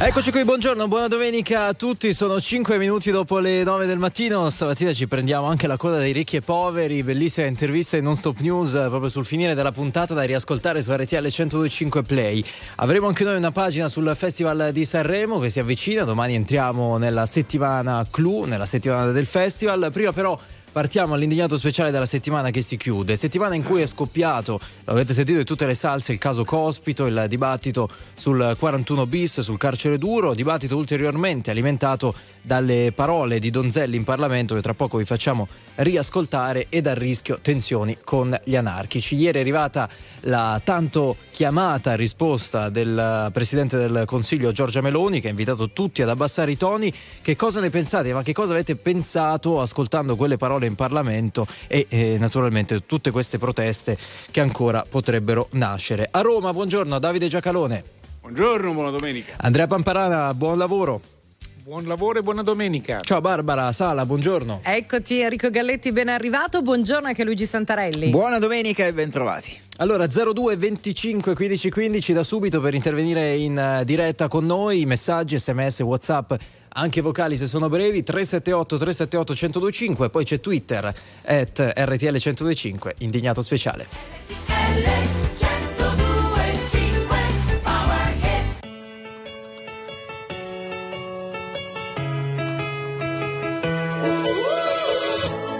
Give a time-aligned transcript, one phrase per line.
[0.00, 2.14] Eccoci qui, buongiorno, buona domenica a tutti.
[2.14, 4.48] Sono 5 minuti dopo le 9 del mattino.
[4.48, 7.02] Stamattina ci prendiamo anche la coda dei ricchi e poveri.
[7.02, 11.16] Bellissima intervista in Non Stop News proprio sul finire della puntata da riascoltare su RTL
[11.16, 12.44] 1025 Play.
[12.76, 16.04] Avremo anche noi una pagina sul Festival di Sanremo che si avvicina.
[16.04, 19.90] Domani entriamo nella settimana clou, nella settimana del festival.
[19.92, 20.38] Prima però
[20.78, 23.16] partiamo all'indignato speciale della settimana che si chiude.
[23.16, 27.24] Settimana in cui è scoppiato, avete sentito in tutte le salse, il caso Cospito, il
[27.26, 34.04] dibattito sul 41 bis, sul carcere duro, dibattito ulteriormente alimentato dalle parole di Donzelli in
[34.04, 39.16] Parlamento che tra poco vi facciamo riascoltare ed a rischio tensioni con gli anarchici.
[39.16, 39.88] Ieri è arrivata
[40.20, 46.08] la tanto chiamata risposta del Presidente del Consiglio Giorgia Meloni che ha invitato tutti ad
[46.08, 46.92] abbassare i toni.
[47.20, 48.12] Che cosa ne pensate?
[48.12, 53.38] Ma che cosa avete pensato ascoltando quelle parole in Parlamento e eh, naturalmente tutte queste
[53.38, 53.98] proteste
[54.30, 56.08] che ancora potrebbero nascere?
[56.10, 57.82] A Roma, buongiorno Davide Giacalone.
[58.20, 59.32] Buongiorno, buona domenica.
[59.38, 61.00] Andrea Pamparana, buon lavoro.
[61.68, 63.00] Buon lavoro e buona domenica.
[63.00, 64.60] Ciao Barbara Sala, buongiorno.
[64.62, 66.62] Eccoti Enrico Galletti, ben arrivato.
[66.62, 68.08] Buongiorno anche Luigi Santarelli.
[68.08, 69.54] Buona domenica e bentrovati.
[69.76, 75.38] Allora 02 25 15 15 da subito per intervenire in eh, diretta con noi, messaggi,
[75.38, 76.32] sms, whatsapp,
[76.70, 83.42] anche vocali se sono brevi, 378 378 1025, poi c'è Twitter at RTL 1025, indignato
[83.42, 83.86] speciale.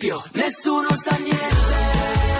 [0.00, 2.39] Di Scipio nessuno sa niente.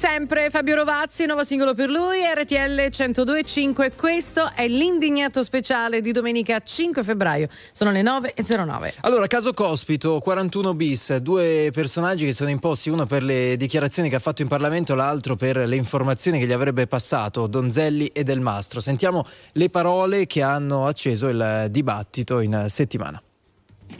[0.00, 3.92] Sempre, Fabio Rovazzi, nuovo singolo per lui, RTL 1025.
[3.94, 7.48] Questo è l'indignato speciale di domenica 5 febbraio.
[7.70, 8.94] Sono le 9.09.
[9.02, 14.16] Allora, caso Cospito, 41 bis, due personaggi che sono imposti, uno per le dichiarazioni che
[14.16, 18.40] ha fatto in Parlamento, l'altro per le informazioni che gli avrebbe passato Donzelli e Del
[18.40, 18.80] Mastro.
[18.80, 23.22] Sentiamo le parole che hanno acceso il dibattito in settimana.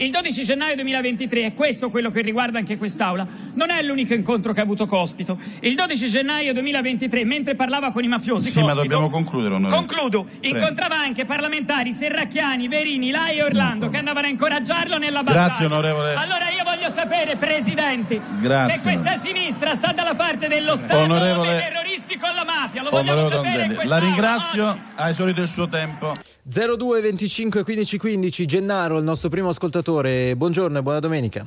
[0.01, 4.55] Il 12 gennaio 2023, e questo quello che riguarda anche quest'Aula, non è l'unico incontro
[4.55, 5.39] che ha avuto Cospito.
[5.61, 9.87] Il 12 gennaio 2023, mentre parlava con i mafiosi, Sì, ma Cospito, dobbiamo concludere, onorevole.
[9.87, 10.25] Concludo.
[10.25, 10.57] Prego.
[10.57, 15.47] Incontrava anche parlamentari Serracchiani, Verini, Lai e Orlando che andavano a incoraggiarlo nella battaglia.
[15.49, 16.15] Grazie, onorevole.
[16.15, 18.77] Allora io voglio sapere, Presidenti, Grazie.
[18.77, 22.83] se questa sinistra sta dalla parte dello Stato Onorevole- o dei terroristi con la mafia.
[22.83, 26.15] Lo vogliamo Onorevole sapere la ringrazio, ha esaurito il suo tempo.
[26.53, 30.35] 02 25 15 15 Gennaro, il nostro primo ascoltatore.
[30.35, 31.47] Buongiorno e buona domenica.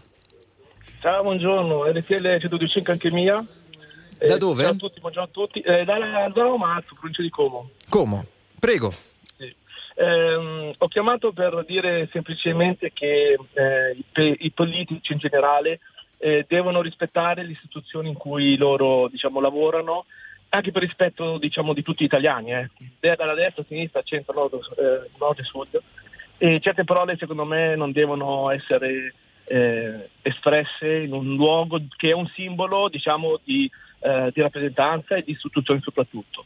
[1.01, 3.45] Ciao, buongiorno, RTL 125 anche mia.
[4.17, 4.63] Eh, Da dove?
[4.63, 5.59] Ciao a tutti, buongiorno a tutti.
[5.59, 5.97] Eh, da,
[6.33, 7.71] da Romazzo, provincia di Como.
[7.89, 8.25] Como?
[8.57, 8.94] Prego.
[9.35, 9.53] Sì.
[9.95, 15.81] Ehm, ho chiamato per dire semplicemente che eh, i, i politici in generale
[16.17, 20.05] eh, devono rispettare le istituzioni in cui loro diciamo, lavorano,
[20.55, 22.69] anche per rispetto diciamo, di tutti gli italiani, eh.
[23.00, 25.81] Dalla destra, sinistra, centro, nord, eh, nord e sud.
[26.38, 29.13] E certe parole secondo me non devono essere
[29.45, 33.69] eh, espresse in un luogo che è un simbolo diciamo, di,
[34.01, 36.45] eh, di rappresentanza e di istituzioni soprattutto.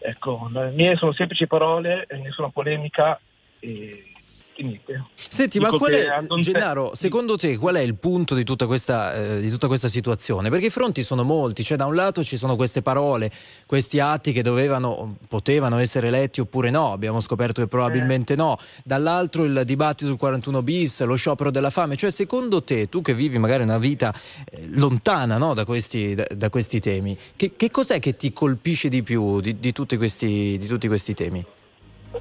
[0.00, 3.20] Ecco, le mie sono semplici parole, eh, nessuna polemica
[3.60, 4.13] e,
[4.56, 5.04] e niente.
[5.14, 8.66] Senti, ma Dico qual che è, Gennaro, secondo te qual è il punto di tutta,
[8.66, 10.48] questa, eh, di tutta questa situazione?
[10.48, 13.30] Perché i fronti sono molti, cioè da un lato ci sono queste parole,
[13.66, 19.44] questi atti che dovevano, potevano essere letti oppure no, abbiamo scoperto che probabilmente no, dall'altro
[19.44, 23.38] il dibattito sul 41 bis, lo sciopero della fame, cioè secondo te, tu che vivi
[23.38, 24.14] magari una vita
[24.50, 28.88] eh, lontana no, da, questi, da- da questi temi, che, che cos'è che ti colpisce
[28.88, 31.44] di più di, di tutti, questi, di tutti questi temi?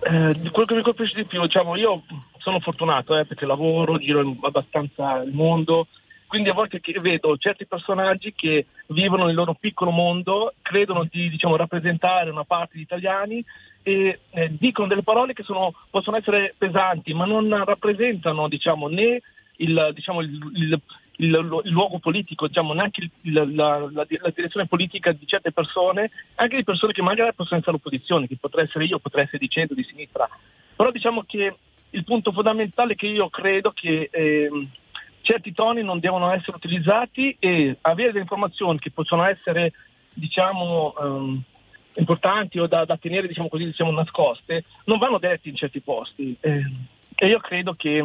[0.02, 2.04] Eh, quello che mi colpisce di più, diciamo, io
[2.40, 5.88] sono fortunato eh, perché lavoro, giro abbastanza il mondo,
[6.28, 11.56] quindi a volte vedo certi personaggi che vivono nel loro piccolo mondo, credono di diciamo,
[11.56, 13.44] rappresentare una parte di italiani
[13.84, 19.22] e eh, dicono delle parole che sono- possono essere pesanti, ma non rappresentano diciamo, né
[19.58, 20.82] il, diciamo, il- il-
[21.18, 25.52] il, il luogo politico, diciamo, neanche il- il- la, la- la direzione politica di certe
[25.52, 29.38] persone, anche di persone che magari possono essere all'opposizione, che potrei essere io, potrei essere
[29.40, 30.28] di centro, di sinistra.
[30.76, 31.56] Però diciamo che
[31.92, 34.68] il punto fondamentale che io credo che ehm,
[35.22, 39.72] certi toni non devono essere utilizzati e avere delle informazioni che possono essere,
[40.14, 41.42] diciamo, ehm,
[41.96, 46.36] importanti o da, da tenere, diciamo così, diciamo, nascoste, non vanno detti in certi posti.
[46.40, 46.66] Eh,
[47.16, 48.04] e io credo che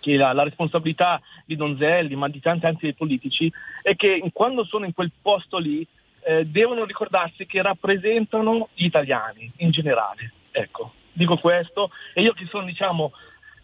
[0.00, 3.50] che la, la responsabilità di Donzelli, ma di tanti altri politici,
[3.82, 5.86] è che quando sono in quel posto lì
[6.24, 10.32] eh, devono ricordarsi che rappresentano gli italiani in generale.
[10.50, 13.12] Ecco, dico questo e io che sono diciamo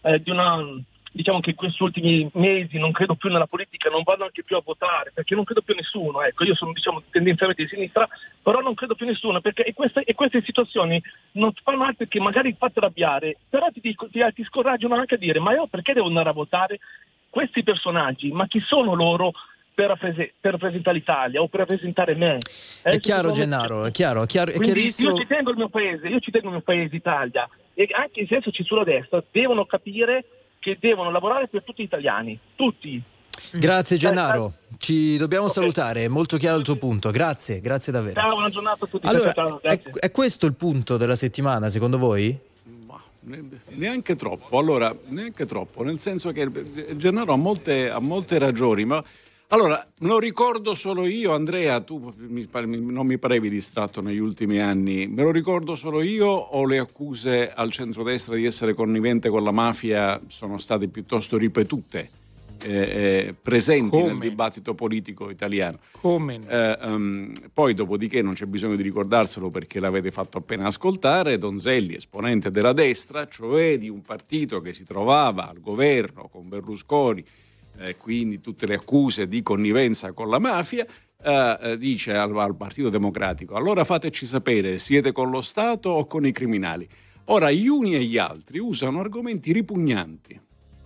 [0.03, 0.57] eh, di una
[1.13, 4.57] diciamo che in questi ultimi mesi non credo più nella politica, non vado anche più
[4.57, 8.09] a votare perché non credo più a nessuno, ecco, io sono diciamo tendenzialmente di sinistra,
[8.41, 11.01] però non credo più a nessuno perché e queste, e queste situazioni
[11.33, 15.19] non fanno altro che magari farti arrabbiare, però ti, dico- ti, ti scoraggiano anche a
[15.19, 16.79] dire ma io perché devo andare a votare
[17.29, 19.33] questi personaggi, ma chi sono loro
[19.73, 22.37] per, rapprese- per rappresentare l'Italia o per rappresentare me?
[22.81, 25.11] È Eh, chiaro Gennaro, è chiaro, è, chiaro, è chiarissimo.
[25.11, 28.21] io ci tengo il mio paese, io ci tengo il mio paese Italia e anche
[28.21, 30.25] i sensoci sulla destra devono capire
[30.63, 33.01] che devono lavorare per tutti gli italiani, tutti.
[33.51, 35.51] Grazie Gennaro, ci dobbiamo Ok.
[35.51, 38.19] salutare, è molto chiaro il tuo punto, grazie, grazie davvero.
[38.19, 39.05] Ciao, buona giornata a tutti.
[39.05, 42.39] Allora, ciao, ciao, è, è questo il punto della settimana secondo voi?
[42.85, 46.49] Ma ne- Neanche troppo, allora, neanche troppo, nel senso che
[46.95, 49.03] Gennaro ha molte, ha molte ragioni, ma
[49.53, 55.05] allora, lo ricordo solo io, Andrea, tu mi non mi parevi distratto negli ultimi anni,
[55.05, 59.51] me lo ricordo solo io o le accuse al centrodestra di essere connivente con la
[59.51, 62.09] mafia sono state piuttosto ripetute,
[62.63, 64.27] eh, eh, presenti nel Come?
[64.27, 65.77] dibattito politico italiano?
[66.47, 71.37] Eh, ehm, poi, dopodiché, non c'è bisogno di ricordarselo perché l'avete fatto appena ascoltare.
[71.37, 77.23] Donzelli, esponente della destra, cioè di un partito che si trovava al governo con Berlusconi,
[77.83, 80.85] eh, quindi tutte le accuse di connivenza con la mafia.
[81.25, 86.05] eh, eh, dice al, al Partito Democratico: allora fateci sapere, siete con lo Stato o
[86.05, 86.87] con i criminali?
[87.25, 90.39] Ora, gli uni e gli altri usano argomenti ripugnanti,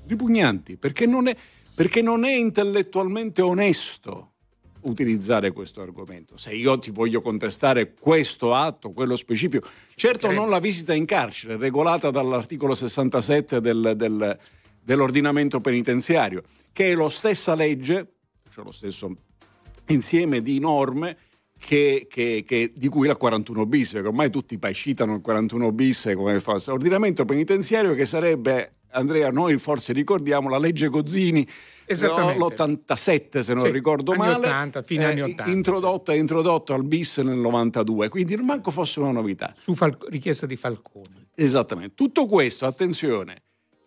[0.06, 1.36] ripugnanti perché non è,
[1.74, 4.34] perché non è intellettualmente onesto
[4.82, 6.38] utilizzare questo argomento.
[6.38, 11.58] Se io ti voglio contestare questo atto, quello specifico, certo non la visita in carcere,
[11.58, 14.38] regolata dall'articolo 67 del- del-
[14.91, 18.13] dell'ordinamento penitenziario, che è la stessa legge,
[18.50, 19.13] cioè lo stesso
[19.88, 21.17] insieme di norme
[21.60, 25.74] che- che- che- di cui la 41 bis, perché ormai tutti poi citano il 41
[25.74, 31.46] bis come fosse ordinamento penitenziario che sarebbe, Andrea, noi forse ricordiamo la legge Gozzini
[31.86, 32.39] Esattamente.
[32.39, 35.51] l'87 se non Sì, ricordo male, 80, fine anni 80.
[35.51, 39.53] introdotta, introdotto al bis nel 92, quindi non manco fosse una novità.
[39.58, 41.27] Su Fal- richiesta di Falcone.
[41.36, 41.94] Esattamente.
[41.94, 43.41] Tutto questo, attenzione,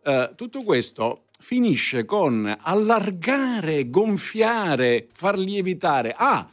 [0.04, 6.14] eh, tutto questo finisce con allargare, gonfiare, far lievitare.
[6.16, 6.49] Ah,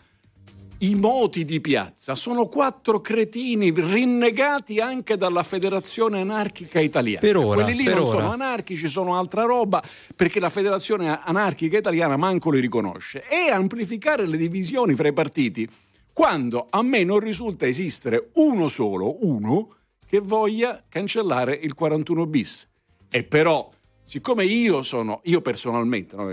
[0.82, 7.20] i moti di piazza sono quattro cretini rinnegati anche dalla Federazione Anarchica Italiana.
[7.20, 8.06] Per ora, Quelli lì non ora.
[8.06, 9.82] sono anarchici, sono altra roba,
[10.16, 13.24] perché la Federazione Anarchica Italiana manco li riconosce.
[13.28, 15.68] E amplificare le divisioni fra i partiti
[16.14, 19.76] quando a me non risulta esistere uno solo, uno,
[20.08, 22.68] che voglia cancellare il 41 bis.
[23.10, 23.70] E però,
[24.04, 26.26] siccome io sono, io personalmente, no,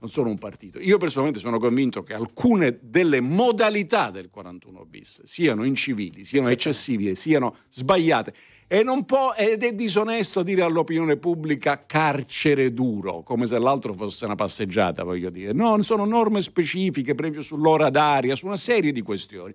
[0.00, 5.22] non sono un partito, io personalmente sono convinto che alcune delle modalità del 41 bis
[5.24, 8.32] siano incivili, siano eccessive, siano sbagliate.
[8.68, 14.26] E non può, ed è disonesto dire all'opinione pubblica carcere duro, come se l'altro fosse
[14.26, 15.52] una passeggiata, voglio dire.
[15.52, 19.54] No, sono norme specifiche, esempio sull'ora d'aria, su una serie di questioni.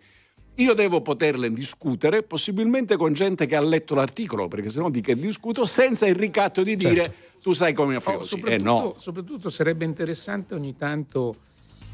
[0.58, 5.16] Io devo poterle discutere, possibilmente con gente che ha letto l'articolo, perché sennò di che
[5.16, 8.28] discuto, senza il ricatto di dire tu sai come Oh, affiosi.
[8.30, 8.96] soprattutto, Eh no.
[9.00, 11.36] soprattutto sarebbe interessante ogni tanto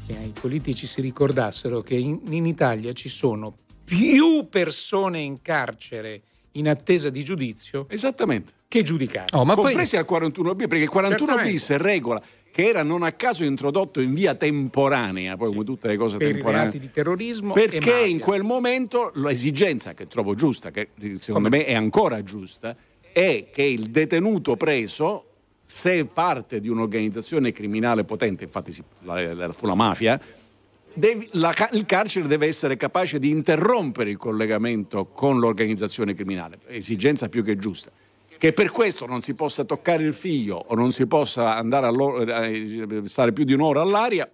[0.06, 6.20] che i politici si ricordassero che in, in Italia ci sono più persone in carcere
[6.52, 8.52] in attesa di giudizio Esattamente.
[8.68, 9.34] che giudicate.
[9.36, 13.02] Oh, ma poi Compresi al 41 bis, perché il 41 bis regola che era non
[13.02, 16.62] a caso introdotto in via temporanea, poi come tutte le cose per i temporanee.
[16.62, 20.88] reati di terrorismo Perché in quel momento l'esigenza che trovo giusta, che
[21.20, 22.76] secondo me è ancora giusta,
[23.12, 25.24] è che il detenuto preso,
[25.64, 30.20] se parte di un'organizzazione criminale potente, infatti si, la, la, la mafia,
[30.92, 37.28] devi- la il carcere deve essere capace di interrompere il collegamento con l'organizzazione criminale, esigenza
[37.28, 37.90] più che giusta.
[38.40, 42.46] Che per questo non si possa toccare il figlio o non si possa andare a
[42.46, 44.26] eh, stare più di un'ora all'aria,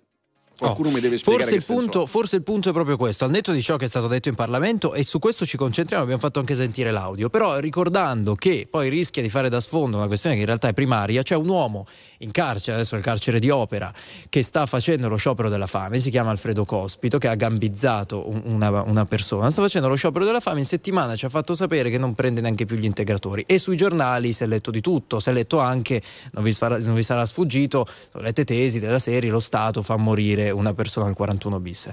[0.59, 3.31] qualcuno Oh, mi deve spiegare Forse il, punto, forse il punto è proprio questo, al
[3.31, 6.21] netto di ciò che è stato detto in Parlamento e su questo ci concentriamo, abbiamo
[6.21, 10.35] fatto anche sentire l'audio, però ricordando che poi rischia di fare da sfondo una questione
[10.37, 11.87] che in realtà è primaria, c'è un uomo
[12.19, 13.93] in carcere, adesso nel carcere di Opera,
[14.29, 18.43] che sta facendo lo sciopero della fame, si chiama Alfredo Cospito, che ha gambizzato un-
[18.45, 21.91] una, una persona, sta facendo lo sciopero della fame, in settimana ci ha fatto sapere
[21.91, 23.45] che non prende neanche più gli integratori.
[23.47, 26.01] E sui giornali si è letto di tutto, si è letto anche,
[26.33, 29.97] non vi, sarà, non vi sarà sfuggito, sono lette tesi della serie, lo Stato fa
[29.97, 31.91] morire una persona al 41 bis.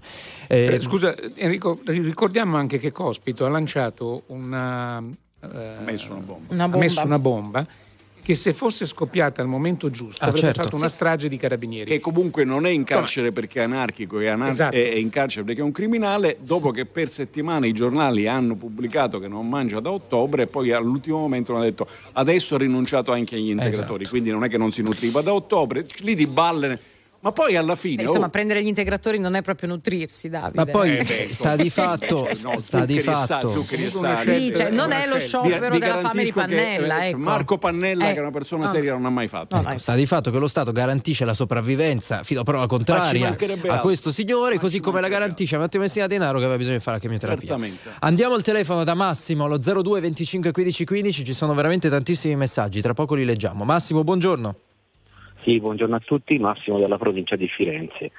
[0.48, 5.00] Eh, Eh, scusa Enrico, ricordiamo anche che Cospito ha lanciato una...
[5.42, 6.54] eh, Ha messo una bomba.
[6.54, 7.04] Una ha messo bomba.
[7.16, 7.68] una bomba
[8.24, 10.64] che se fosse scoppiata al momento giusto Ah, avrebbe certo.
[10.64, 11.90] fatto una strage di carabinieri.
[11.92, 14.76] che comunque non è in carcere perché è anarchico è, anar- Esatto.
[14.78, 18.56] è- è in carcere perché è un criminale dopo che per settimane i giornali hanno
[18.56, 23.12] pubblicato che non mangia da ottobre e poi all'ultimo momento hanno detto adesso ha rinunciato
[23.12, 24.10] anche agli integratori Esatto.
[24.12, 26.80] quindi non è che non si nutriva da ottobre lì di balle
[27.24, 30.64] ma poi alla Beh, fine insomma, oh, prendere gli integratori non è proprio nutrirsi, Davide.
[30.66, 33.64] ma poi Eh beh, sta di fatto, no, sta di fatto
[34.22, 37.04] Sì, cioè, non è lo sciopero della fame di garantisco che, Pannella.
[37.04, 37.18] eh, ecco.
[37.20, 38.70] Marco Pannella Eh, che è una persona no.
[38.70, 41.34] seria non ha mai fatto No, Ecco, sta di fatto che lo Stato garantisce la
[41.34, 43.80] sopravvivenza fino a prova contraria a altro.
[43.80, 46.84] questo signore, Ma così come la garantisce a Matteo Messina Denaro che aveva bisogno di
[46.84, 47.48] fare la chemioterapia.
[47.48, 47.90] Certamente.
[48.00, 52.82] Andiamo al telefono da Massimo allo 02 25 15 15, ci sono veramente tantissimi messaggi,
[52.82, 53.64] tra poco li leggiamo.
[53.64, 54.56] Massimo, buongiorno.
[55.44, 58.12] Sì, buongiorno a tutti, Massimo dalla provincia di Firenze.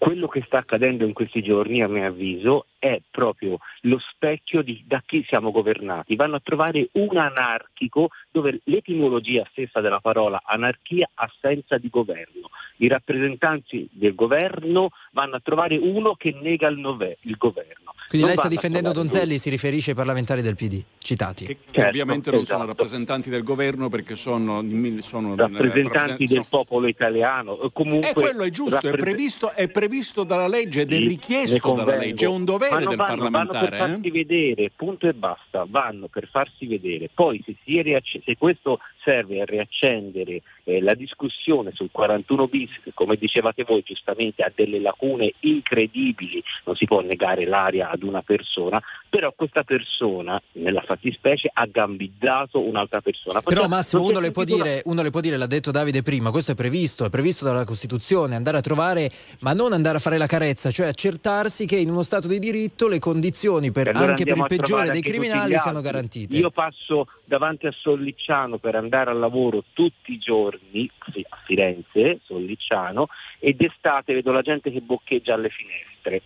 [0.00, 4.82] Quello che sta accadendo in questi giorni, a mio avviso, è proprio lo specchio di
[4.86, 6.16] da chi siamo governati.
[6.16, 12.48] Vanno a trovare un anarchico dove l'etimologia stessa della parola anarchia assenza di governo.
[12.78, 17.92] I rappresentanti del governo vanno a trovare uno che nega il, nove- il governo.
[18.08, 21.44] Quindi Non lei sta difendendo Donzelli, si riferisce ai parlamentari del PD, citati.
[21.44, 22.66] che, che Certo, ovviamente non sono esatto.
[22.78, 24.64] rappresentanti del governo perché sono,
[25.00, 27.52] sono rappresentanti del sono- popolo italiano.
[27.52, 29.88] o Comunque, E quello è giusto, è rapprese- previsto, è previsto
[30.24, 33.68] dalla legge ed è richiesto dalla legge, è un dovere non del vanno, Vanno parlamentare.
[33.68, 34.10] per farsi eh?
[34.10, 37.10] vedere, punto e basta, vanno per farsi vedere.
[37.12, 42.70] Poi se, si riacc- se questo serve a riaccendere eh, la discussione sul 41 bis,
[42.82, 48.02] che come dicevate voi giustamente ha delle lacune incredibili, non si può negare l'aria ad
[48.02, 48.80] una persona,
[49.10, 53.40] però questa persona, nella fattispecie, ha gambizzato un'altra persona.
[53.40, 56.02] Però Perché Massimo, non si uno le, dire, uno le può dire, l'ha detto Davide
[56.02, 60.00] prima, questo è previsto, è previsto dalla Costituzione, andare a trovare, ma non andare a
[60.00, 64.10] fare la carezza, cioè accertarsi che in uno Stato di diritto le condizioni per, allora
[64.10, 66.36] anche per il peggiore dei criminali siano garantite.
[66.36, 72.20] Io passo davanti a Sollicciano per andare al lavoro tutti i giorni, sì, a Firenze,
[72.24, 73.08] Sollicciano,
[73.40, 76.22] e d'estate vedo la gente che boccheggia alle finestre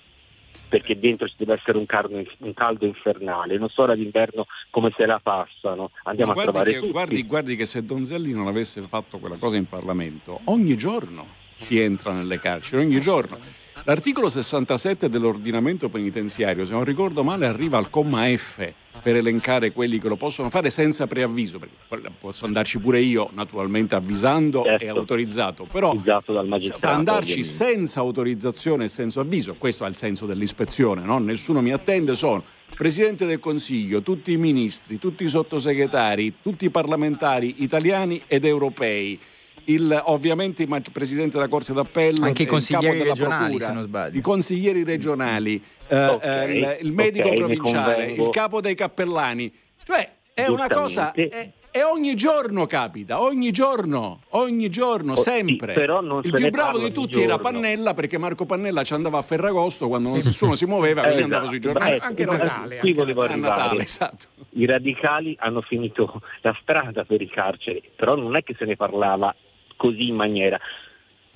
[0.68, 4.92] perché dentro ci deve essere un, carno- un caldo infernale, non so ora d'inverno come
[4.96, 6.90] se la passano, andiamo a trovare che, tutti.
[6.90, 11.78] guardi, guardi che se Donzelli non avesse fatto quella cosa in Parlamento, ogni giorno si
[11.78, 13.38] entra nelle carceri, ogni giorno.
[13.84, 18.72] L'articolo 67 dell'ordinamento penitenziario, se non ricordo male, arriva al comma F
[19.02, 21.58] per elencare quelli che lo possono fare senza preavviso,
[21.88, 24.84] perché posso andarci pure io, naturalmente avvisando Certo.
[24.84, 31.02] e autorizzato, però magistrato, andarci senza autorizzazione e senza avviso, questo è il senso dell'ispezione,
[31.02, 31.18] no?
[31.18, 32.42] nessuno mi attende, sono
[32.76, 39.18] Presidente del Consiglio, tutti i ministri, tutti i sottosegretari, tutti i parlamentari italiani ed europei.
[39.66, 43.66] Il, ovviamente il Presidente della Corte d'Appello, Anche i il consiglieri capo della regionali, Procura,
[43.66, 44.18] se non sbaglio.
[44.18, 49.52] i consiglieri regionali, eh, Ok, eh, il, medico ok, ne provinciale, il capo dei cappellani.
[49.84, 51.12] Cioè, è una cosa...
[51.12, 55.72] È- e ogni giorno capita, ogni giorno, ogni giorno, Oh, sì, sempre.
[55.72, 57.50] però non il se più ne bravo di tutti era giorno.
[57.50, 61.22] Pannella perché Marco Pannella ci andava a Ferragosto quando non- nessuno si muoveva, così Eh,
[61.24, 61.50] andava esatto.
[61.50, 61.98] sui giornali.
[61.98, 63.54] Beh, Anche Natale, Qui anche volevo a arrivare.
[63.56, 64.26] Natale, esatto.
[64.50, 68.76] I radicali hanno finito la strada per i carceri, però non è che se ne
[68.76, 69.34] parlava
[69.76, 70.58] così in maniera.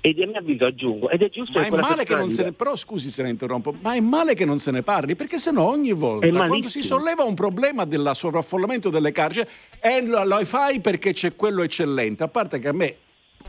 [0.01, 2.53] Ed a mio avviso aggiungo, ed è giusto Ma è male che non se ne.
[2.53, 5.69] Però scusi se ne interrompo, ma è male che non se ne parli, perché sennò
[5.69, 9.49] ogni volta quando si solleva un problema del sovraffollamento delle carceri,
[9.81, 12.23] eh, lo, lo fai perché c'è quello eccellente.
[12.23, 12.95] A parte che a me,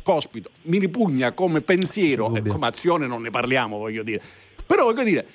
[0.01, 4.21] cospito, mi ripugna come pensiero, e come azione non ne parliamo, voglio dire.
[4.65, 5.27] Però voglio dire.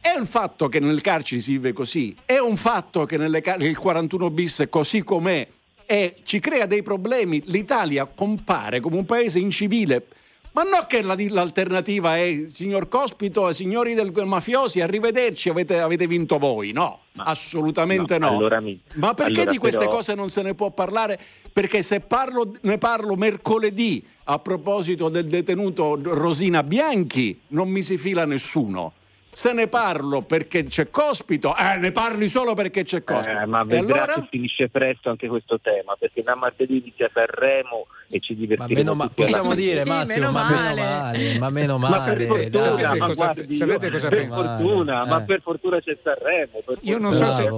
[0.00, 3.62] È un fatto che nel carcere si vive così, è un fatto che nelle car-
[3.62, 5.46] il 41 bis è così com'è
[5.86, 7.42] e ci crea dei problemi.
[7.46, 10.06] L'Italia compare come un paese incivile.
[10.52, 16.38] Ma non che la- l'alternativa è signor Cospito, signori del mafiosi, arrivederci, avete, avete vinto
[16.38, 16.70] voi.
[16.70, 18.36] No, assolutamente no, no.
[18.36, 21.18] allora mi- Ma perché allora di queste però- cose non se ne può parlare?
[21.52, 27.98] Perché se parlo, ne parlo mercoledì a proposito del detenuto Rosina Bianchi, non mi si
[27.98, 28.92] fila nessuno.
[29.36, 33.36] Se ne parlo perché c'è Cospito, eh, ne parli solo perché c'è Cospito.
[33.40, 34.14] Eh, ma e vedrà allora?
[34.20, 38.80] che finisce presto anche questo tema, perché da martedì inizia Sanremo e ci Ma divertiremo
[38.80, 39.62] meno ma- possiamo fine.
[39.62, 40.74] dire, Sì, Massimo, meno ma male.
[40.80, 42.14] meno male, ma meno Ma male.
[42.14, 42.60] per fortuna, dai.
[42.60, 45.08] Sapete ma cosa- guardi, sapete io- cosa per fortuna, Eh.
[45.08, 46.62] ma per fortuna c'è Sanremo.
[46.64, 47.50] per Io non so se,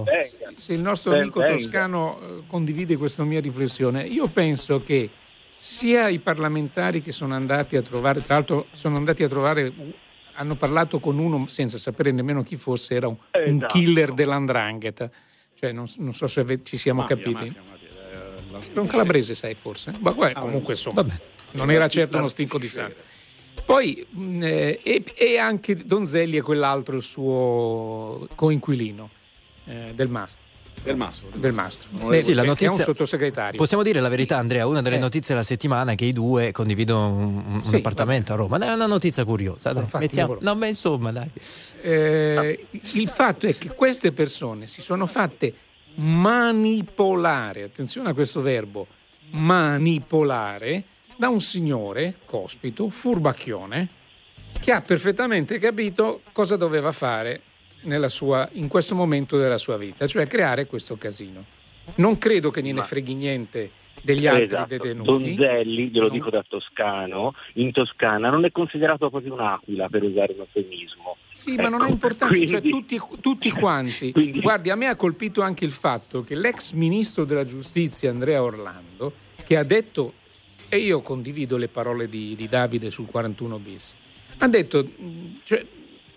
[0.56, 1.54] se il nostro Ben amico venga.
[1.56, 4.02] toscano eh, condivide questa mia riflessione.
[4.04, 5.10] Io penso che
[5.58, 9.72] sia i parlamentari che sono andati a trovare, tra l'altro sono andati a trovare,
[10.36, 13.74] hanno parlato con uno senza sapere nemmeno chi fosse, era un, un Esatto.
[13.78, 15.10] killer dell'andrangheta.
[15.58, 17.32] Cioè, non, non so se ci siamo Mafia, capiti.
[17.34, 17.88] mafia, mafia,
[18.60, 19.94] eh, Era un calabrese, sai, forse.
[19.98, 21.14] Ma guarda, comunque, insomma, Vabbè.
[21.52, 23.14] non era certo uno stinco di sangue.
[23.64, 29.08] Poi, mh, eh, e, e anche Donzelli e quell'altro, il suo coinquilino
[29.64, 30.44] eh, del Mastro.
[30.86, 31.28] Del Mastro.
[31.34, 31.88] Del Mastro.
[31.98, 33.58] Non Beh, Sì, la notizia- è un sottosegretario.
[33.58, 34.68] Possiamo dire la verità, Andrea?
[34.68, 35.00] Una delle Eh.
[35.00, 38.56] notizie della settimana è che i due condividono un, un Sì, appartamento a Roma.
[38.58, 39.72] È una notizia curiosa.
[39.72, 40.38] Dai, Infatti, mettiamo-.
[40.40, 41.28] No, ma insomma, dai.
[41.80, 45.52] Eh, il fatto è che queste persone si sono fatte
[45.96, 48.86] manipolare, attenzione a questo verbo,
[49.30, 50.84] manipolare
[51.16, 53.88] da un signore, cospito, furbacchione,
[54.60, 57.40] che ha perfettamente capito cosa doveva fare
[58.08, 61.44] sua- in questo momento della sua vita, cioè creare questo casino.
[61.96, 63.70] Non credo che gliene freghi niente
[64.02, 64.66] degli altri Esatto.
[64.68, 65.34] detenuti.
[65.36, 70.32] Donzelli, glielo Non- dico da toscano, in Toscana non è considerato proprio un'aquila per usare
[70.34, 71.16] un eufemismo.
[71.32, 74.10] Sì, ma non ha Ecco, importanza, cioè quindi- tutti, tutti quanti.
[74.12, 78.42] Quindi- Guardi, a me ha colpito anche il fatto che l'ex ministro della giustizia Andrea
[78.42, 79.12] Orlando,
[79.44, 80.14] che ha detto,
[80.68, 83.94] e io condivido le parole di, di Davide sul 41 bis,
[84.38, 84.88] ha detto,
[85.44, 85.64] cioè,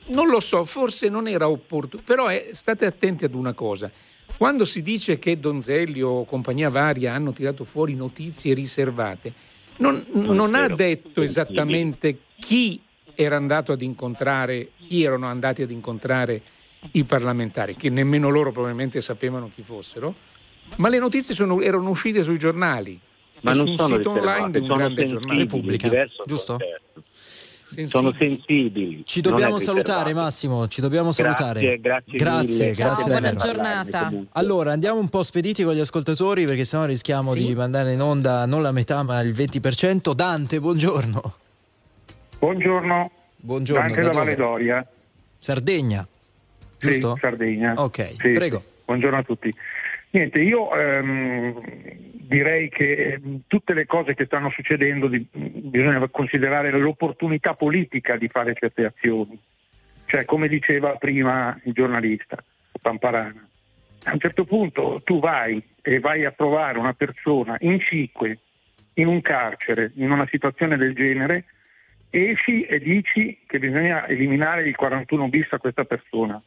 [0.08, 3.92] non lo so, forse non era opportuno, però eh, state attenti ad una cosa.
[4.38, 9.34] Quando si dice che Donzelli o compagnia varia hanno tirato fuori notizie riservate,
[9.78, 10.76] non, non ha vero.
[10.76, 12.82] detto esattamente chi
[13.16, 16.42] era andato ad incontrare, chi erano andati ad incontrare
[16.92, 20.16] i parlamentari, che nemmeno loro probabilmente sapevano chi fossero,
[20.78, 22.98] ma le notizie sono- erano uscite sui giornali.
[23.42, 25.44] Ma e non su un sono sito online di un grande giornale.
[25.44, 26.58] È dal giusto?
[26.58, 27.04] concerto.
[27.70, 27.88] Sensibili.
[27.88, 29.02] Sono sensibili.
[29.06, 30.14] Ci dobbiamo salutare.
[30.14, 30.68] Massimo.
[30.68, 31.80] Ci dobbiamo Grazie, salutare.
[31.80, 32.76] grazie grazie, mille.
[32.76, 33.46] Ciao, grazie buona davvero.
[33.54, 34.12] giornata.
[34.32, 37.46] Allora, andiamo un po' spediti con gli ascoltatori perché sennò rischiamo Sì.
[37.46, 40.14] di mandare in onda non la metà ma il 20%.
[40.14, 41.34] Dante, buongiorno.
[42.40, 43.84] Buongiorno, Buongiorno.
[43.84, 44.24] anche da da dove?
[44.24, 44.88] Valle d'Oria,
[45.38, 46.08] Sardegna.
[46.78, 47.18] sì, Giusto?
[47.22, 47.74] Sardegna.
[47.78, 48.64] Ok, Sì, prego.
[48.86, 49.54] Buongiorno a tutti.
[50.12, 51.62] Niente, io ehm,
[52.14, 58.28] direi che ehm, tutte le cose che stanno succedendo di- bisogna considerare l'opportunità politica di
[58.28, 59.40] fare certe azioni.
[60.06, 62.44] Cioè, come diceva prima il giornalista
[62.82, 63.48] Pamparana,
[64.06, 68.40] a un certo punto tu vai e vai a trovare una persona in cinque,
[68.96, 71.46] in un carcere, in una situazione del genere,
[72.10, 76.42] esci e dici che bisogna eliminare il 41 bis a questa persona.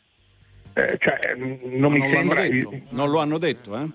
[0.75, 2.43] Eh, cioè, non mi non, l'hanno sembra.
[2.49, 3.87] detto, non lo hanno detto, eh?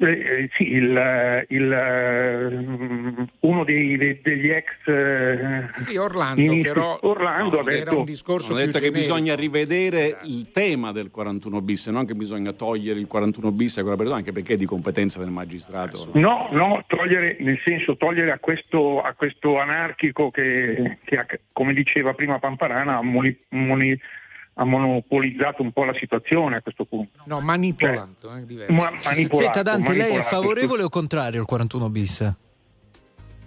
[0.00, 6.98] Eh, sì, il, il, eh, uno dei, dei- degli ex eh, Sì, Orlando, ministri- però
[7.02, 9.12] Orlando ha era detto un discorso Hanno più detto che generico.
[9.14, 13.80] bisogna rivedere il tema del 41 bis, non che bisogna togliere il 41 bis a
[13.80, 16.10] quella persona, anche perché è di competenza del magistrato.
[16.14, 21.72] No, no, togliere, nel senso togliere a questo, a questo anarchico che, che ha- come
[21.74, 23.98] diceva prima Pamparana, ha, moni- moni-
[24.60, 27.22] ha monopolizzato un po' la situazione a questo punto.
[27.26, 28.72] No, manipolato, è diverso.
[28.72, 32.34] Ma- manipolato, Senta Dante, lei è manipolato, favorevole o contrario al 41 bis?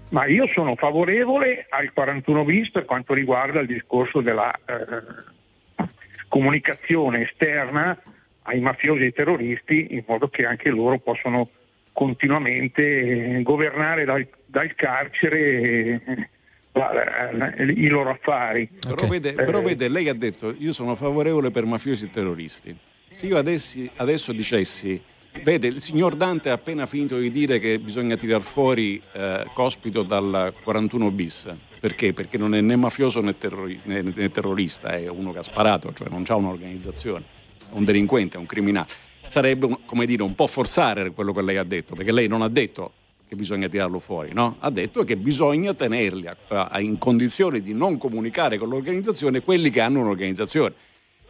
[0.10, 5.86] Ma io sono favorevole al 41 bis per quanto riguarda il discorso della eh,
[6.30, 7.98] comunicazione esterna
[8.44, 11.50] ai mafiosi e ai terroristi in modo che anche loro possano
[11.92, 16.30] continuamente eh, governare dal, dal carcere eh,
[16.74, 18.70] i loro affari.
[18.80, 22.76] Però, vede, però Eh, vede, lei ha detto io sono favorevole per mafiosi e terroristi.
[23.10, 25.00] Se io adessi- adesso dicessi,
[25.44, 30.04] vede, il signor Dante ha appena finito di dire che bisogna tirar fuori eh, Cospito
[30.04, 31.54] dal 41 bis.
[31.82, 32.14] Perché?
[32.14, 35.92] Perché non è né mafioso né, terrori- né- né terrorista, è uno che ha sparato,
[35.94, 37.24] cioè non ha un'organizzazione,
[37.60, 38.88] è un delinquente, è un criminale.
[39.26, 42.44] Sarebbe, un- come dire, un po' forzare quello che lei ha detto, perché lei non
[42.44, 42.94] ha detto
[43.32, 44.58] che bisogna tirarlo fuori, no?
[44.60, 49.70] Ha detto che bisogna tenerli a- a- in condizione di non comunicare con l'organizzazione quelli
[49.70, 50.74] che hanno un'organizzazione.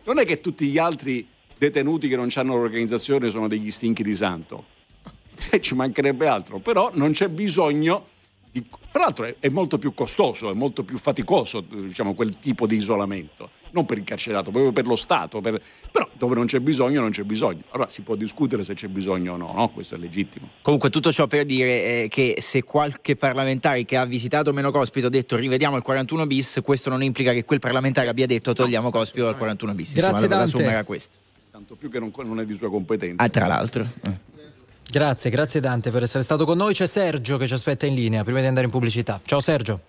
[0.05, 4.15] Non è che tutti gli altri detenuti che non hanno l'organizzazione sono degli stinchi di
[4.15, 4.65] santo.
[5.37, 8.07] Cioè, ci mancherebbe altro, però non c'è bisogno
[8.49, 8.65] di...
[8.91, 12.77] Tra l'altro è, è molto più costoso, è molto più faticoso, diciamo, quel tipo di
[12.77, 13.51] isolamento.
[13.73, 15.39] Non per il carcerato, proprio per lo Stato.
[15.41, 17.61] per- Però dove non c'è bisogno, non c'è bisogno.
[17.71, 19.69] Allora si può discutere se c'è bisogno o no, no?
[19.69, 20.49] Questo è legittimo.
[20.61, 25.07] Comunque tutto ciò per dire eh, che se qualche parlamentare che ha visitato meno Cospito
[25.07, 28.89] ha detto rivediamo il 41 bis, questo non implica che quel parlamentare abbia detto togliamo
[28.89, 29.93] Cospito dal 41 bis.
[29.93, 30.63] Grazie, Insomma, Dante.
[30.63, 31.13] era questa.
[31.51, 33.23] Tanto più che non, non è di sua competenza.
[33.23, 33.83] Ah, tra l'altro.
[34.05, 34.29] eh.
[34.89, 36.73] Grazie, grazie Dante per essere stato con noi.
[36.73, 39.21] C'è Sergio che ci aspetta in linea prima di andare in pubblicità.
[39.23, 39.79] Ciao Sergio.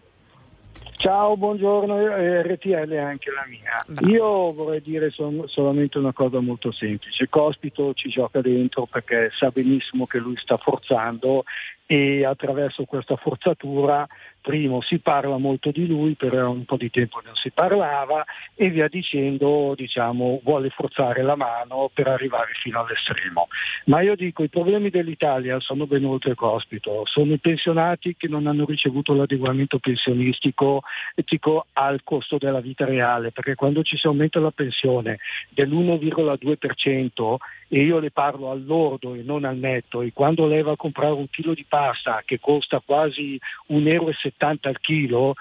[1.02, 4.08] Ciao, buongiorno, eh, RTL è anche la mia.
[4.08, 7.28] Io vorrei dire sol- solamente una cosa molto semplice.
[7.28, 11.42] Cospito ci gioca dentro perché sa benissimo che lui sta forzando
[11.86, 14.06] e attraverso questa forzatura,
[14.42, 18.24] primo, si parla molto di lui, per un po' di tempo non si parlava
[18.54, 23.48] e via dicendo, diciamo, vuole forzare la mano per arrivare fino all'estremo.
[23.86, 28.46] Ma io dico, i problemi dell'Italia sono ben oltre Cospito, sono i pensionati che non
[28.46, 30.82] hanno ricevuto l'adeguamento pensionistico
[31.14, 35.18] etico al costo della vita reale, perché quando ci si aumenta la pensione
[35.50, 37.36] dell'1,2%
[37.68, 40.76] e io le parlo al lordo e non al netto, e quando lei va a
[40.76, 43.38] comprare un chilo di pasta che costa quasi
[43.70, 45.34] 1,70 euro al chilo,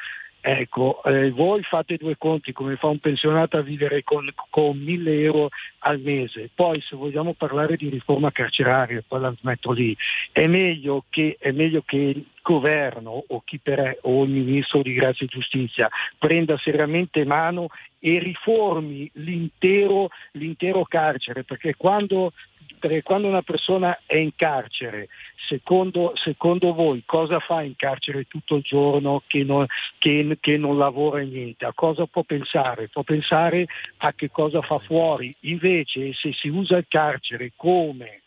[0.44, 5.22] Ecco, eh, voi fate due conti come fa un pensionato a vivere con, con 1000
[5.22, 5.50] euro
[5.80, 6.50] al mese.
[6.54, 9.96] Poi se vogliamo parlare di riforma carceraria, poi la metto lì,
[10.32, 14.94] è meglio che, è meglio che il governo o chi per o il ministro di
[14.94, 17.68] grazia e giustizia prenda seriamente mano
[18.00, 22.34] e riformi l'intero, l'intero carcere, perché quando
[22.82, 25.08] perché quando una persona è in carcere,
[25.48, 29.68] secondo, secondo voi cosa fa in carcere tutto il giorno che non,
[30.00, 31.64] che- che non lavora niente?
[31.66, 32.88] A cosa può pensare?
[32.88, 33.68] Può pensare
[33.98, 35.34] a che cosa fa fuori.
[35.42, 38.24] Invece se si usa il carcere come,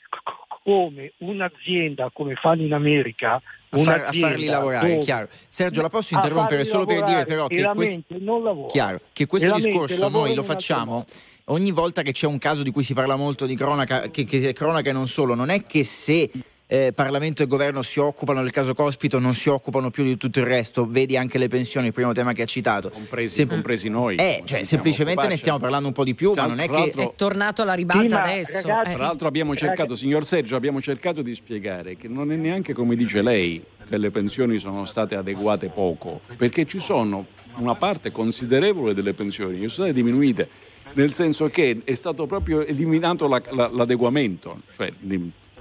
[0.65, 5.29] come un'azienda, come fanno in America, A, far- a farli lavorare, dove- chiaro.
[5.47, 8.67] Sergio, la posso interrompere solo per dire però che lavora.
[8.69, 11.05] Chiaro, che questo discorso noi lo facciamo
[11.49, 14.53] ogni volta che c'è un caso di cui si parla molto di cronaca, che, che
[14.55, 16.31] cronaca e non solo, non è che se
[16.75, 20.41] eh, Parlamento e governo si occupano del caso Cospito non si occupano più di tutto
[20.41, 22.91] il resto, vedi anche le pensioni, il primo tema che ha citato.
[22.91, 24.17] Compresi, Sem- compresi noi.
[24.17, 26.91] Eh, cioè, semplicemente ne stiamo parlando un po' di più, ma non è Tra che...
[26.91, 28.67] È tornato alla ribalta Sì, adesso.
[28.67, 28.95] ragazzi- eh.
[28.95, 32.97] Tra l'altro abbiamo cercato, signor Sergio, abbiamo cercato di spiegare che non è neanche come
[32.97, 38.95] dice lei che le pensioni sono state adeguate poco, perché ci sono una parte considerevole
[38.95, 40.49] delle pensioni che sono state diminuite,
[40.95, 44.93] nel senso che è stato proprio eliminato la- la- l'adeguamento, cioè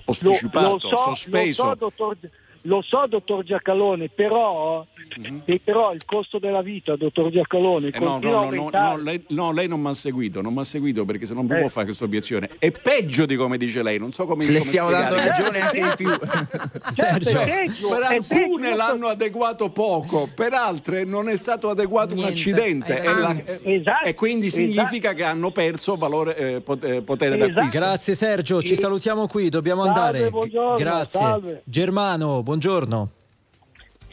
[0.03, 1.63] posticipato, lo, lo so, sospeso.
[1.63, 2.17] Lo so, dottor,
[2.65, 4.83] lo so, dottor Giacalone, però,
[5.45, 8.95] e però il costo della vita, dottor Giacalone, Eh, no, continua no, no, no, aumentare.
[8.95, 11.51] no, lei, no, lei non mi ha seguito, non mi ha seguito perché se non
[11.51, 11.59] Eh.
[11.59, 12.49] può fare questa obiezione.
[12.59, 15.29] È peggio di come dice lei, non so come Le come stiamo dando spiegare.
[15.43, 16.09] ragione anche di più.
[16.93, 17.39] Certo, Sergio.
[17.39, 18.75] è peggio, Per alcune peggio.
[18.77, 23.35] l'hanno adeguato poco, per altre non è stato adeguato un Niente, accidente hai e, la-
[23.63, 24.63] Esatto, e quindi esatto.
[24.63, 27.51] significa che hanno perso valore, eh, eh, potere Esatto.
[27.53, 27.77] d'acquisto.
[27.79, 30.29] Grazie Sergio, ci salutiamo qui, dobbiamo Salve, andare.
[30.29, 31.19] buongiorno, Grazie.
[31.19, 31.61] salve.
[31.65, 32.51] Germano, buongiorno.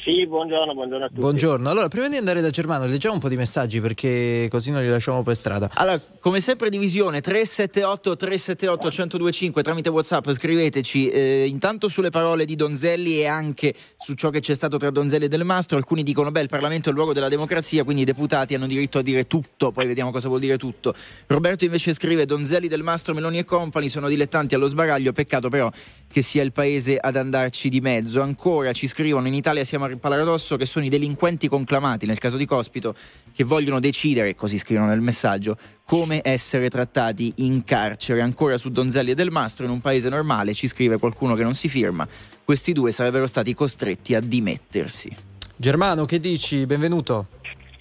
[0.03, 1.20] Sì, buongiorno, buongiorno a tutti.
[1.20, 1.68] Buongiorno.
[1.68, 4.88] Allora, prima di andare da Germano, leggiamo un po' di messaggi perché così non li
[4.88, 5.68] lasciamo per strada.
[5.74, 12.57] Allora, come sempre divisione 378 378 1025 tramite WhatsApp scriveteci eh, intanto sulle parole di
[12.57, 15.76] Donzelli e anche su ciò che c'è stato tra Donzelli e Del Mastro.
[15.76, 19.00] Alcuni dicono beh, il Parlamento è il luogo della democrazia, quindi i deputati hanno diritto
[19.00, 20.94] a dire tutto, poi vediamo cosa vuol dire tutto.
[21.26, 25.70] Roberto invece scrive Donzelli, Del Mastro, Meloni e compagni sono dilettanti allo sbaraglio, peccato però
[26.12, 28.20] che sia il paese ad andarci di mezzo.
[28.20, 32.37] Ancora ci scrivono in Italia siamo al paradosso che sono i delinquenti conclamati, nel caso
[32.37, 32.94] di Cospito,
[33.33, 38.23] che vogliono decidere, così scrivono nel messaggio, come essere trattati in carcere.
[38.23, 41.55] Ancora su Donzelli e Del Mastro, in un paese normale, ci scrive qualcuno che non
[41.55, 42.07] si firma,
[42.44, 45.14] questi due sarebbero stati costretti a dimettersi.
[45.55, 46.66] Germano, che dici?
[46.66, 47.27] Benvenuto.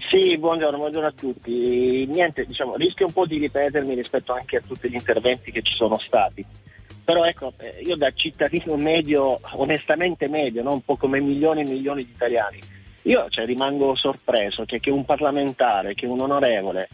[0.10, 2.06] Sì, buongiorno, buongiorno a tutti.
[2.08, 5.74] Niente, diciamo, rischio un po' di ripetermi rispetto anche a tutti gli interventi che ci
[5.74, 6.46] sono stati.
[7.10, 10.74] Però ecco, eh, io da cittadino medio, onestamente medio, no?
[10.74, 12.60] un po' come milioni e milioni di italiani,
[13.02, 16.88] io cioè, rimango sorpreso che, che un parlamentare, che un onorevole,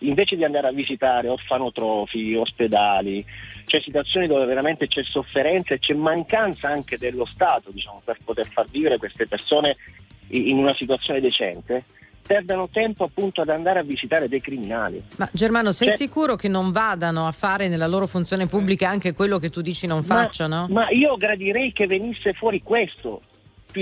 [0.00, 3.24] invece di andare a visitare orfanotrofi, ospedali,
[3.64, 8.46] c'è situazioni dove veramente c'è sofferenza e c'è mancanza anche dello Stato diciamo, per poter
[8.48, 9.74] far vivere queste persone
[10.32, 11.84] in una situazione decente,
[12.26, 15.02] perdano tempo appunto ad andare a visitare dei criminali.
[15.16, 19.12] Ma Germano, sei Cioè- sicuro che non vadano a fare nella loro funzione pubblica anche
[19.14, 20.66] quello che tu dici non Ma- facciano?
[20.70, 23.20] Ma io gradirei che venisse fuori questo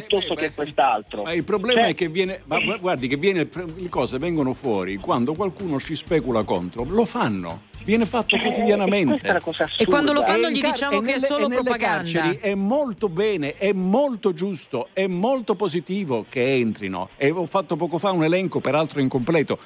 [0.00, 1.22] piuttosto che quest'altro.
[1.22, 4.52] Ma il problema Cioè- è che viene, ma gu- guardi che viene, le cose vengono
[4.52, 7.72] fuori quando qualcuno ci specula contro, lo fanno.
[7.84, 9.28] Viene fatto Eh, quotidianamente.
[9.28, 11.62] è cosa E quando lo fanno gli car- diciamo che è nelle- solo e nelle
[11.62, 11.96] propaganda.
[12.10, 17.10] carceri È molto bene, è molto giusto, è molto positivo che entrino.
[17.16, 19.58] E ho fatto poco fa un elenco, peraltro incompleto,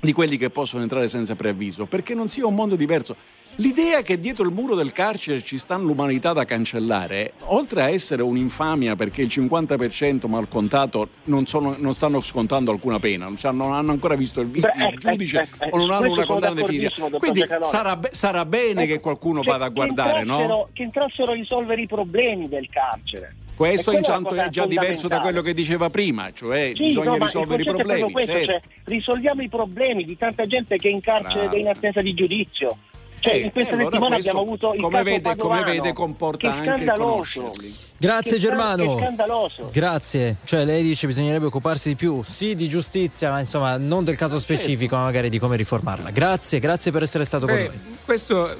[0.00, 3.14] di quelli che possono entrare senza preavviso, perché non sia un mondo diverso.
[3.60, 8.22] L'idea che dietro il muro del carcere ci sta l'umanità da cancellare, oltre a essere
[8.22, 13.90] un'infamia perché il 50% mal contato non, sono- non stanno scontando alcuna pena, non, hanno
[13.90, 17.08] ancora visto il, Beh, il ecco, giudice ecco, ecco, o non hanno una condanna definitiva.
[17.18, 20.34] Quindi sarà, sarà bene Ecco, che qualcuno che- vada a che guardare, no?
[20.38, 23.34] entrassero- Che entrassero a risolvere i problemi del carcere.
[23.56, 27.62] Questo intanto è già diverso da quello che diceva prima, cioè Sì, bisogna no, risolvere
[27.62, 28.12] i problemi.
[28.12, 28.46] questo, certo.
[28.46, 32.14] cioè, risolviamo i problemi di tanta gente che è in carcere è in attesa di
[32.14, 32.76] giudizio.
[33.20, 35.64] Cioè, Eh, in questa eh, allora settimana questo, abbiamo avuto il come vede, come Padovano,
[35.64, 37.52] vede comporta che anche scandaloso.
[37.98, 38.94] Grazie Che Germano.
[38.94, 39.70] che scandaloso.
[39.72, 40.36] Grazie.
[40.44, 44.38] Cioè lei dice bisognerebbe occuparsi di più, sì, di giustizia, ma insomma non del caso
[44.38, 46.10] specifico, ma magari di come riformarla.
[46.10, 47.80] Grazie, grazie per essere stato con Beh, noi.
[48.04, 48.56] questo, eh,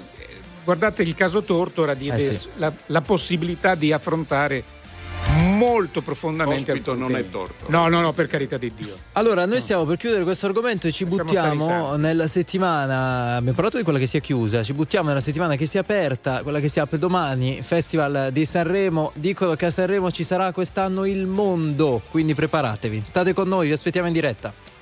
[0.65, 2.49] guardate, il caso Tortora diede Eh sì.
[2.57, 4.63] la, la possibilità di affrontare
[5.59, 7.65] molto profondamente Ospito non è torto.
[7.69, 8.97] No, no, no, per carità di Dio.
[9.13, 13.37] Allora, noi stiamo per chiudere questo argomento e ci Lasciamo buttiamo nella settimana.
[13.37, 15.81] Abbiamo parlato di quella che si è chiusa, ci buttiamo nella settimana che si è
[15.81, 19.11] aperta, quella che si apre domani, Festival di Sanremo.
[19.15, 23.03] Dicono che a Sanremo ci sarà quest'anno il mondo, quindi preparatevi.
[23.05, 24.77] State con noi, vi aspettiamo in diretta.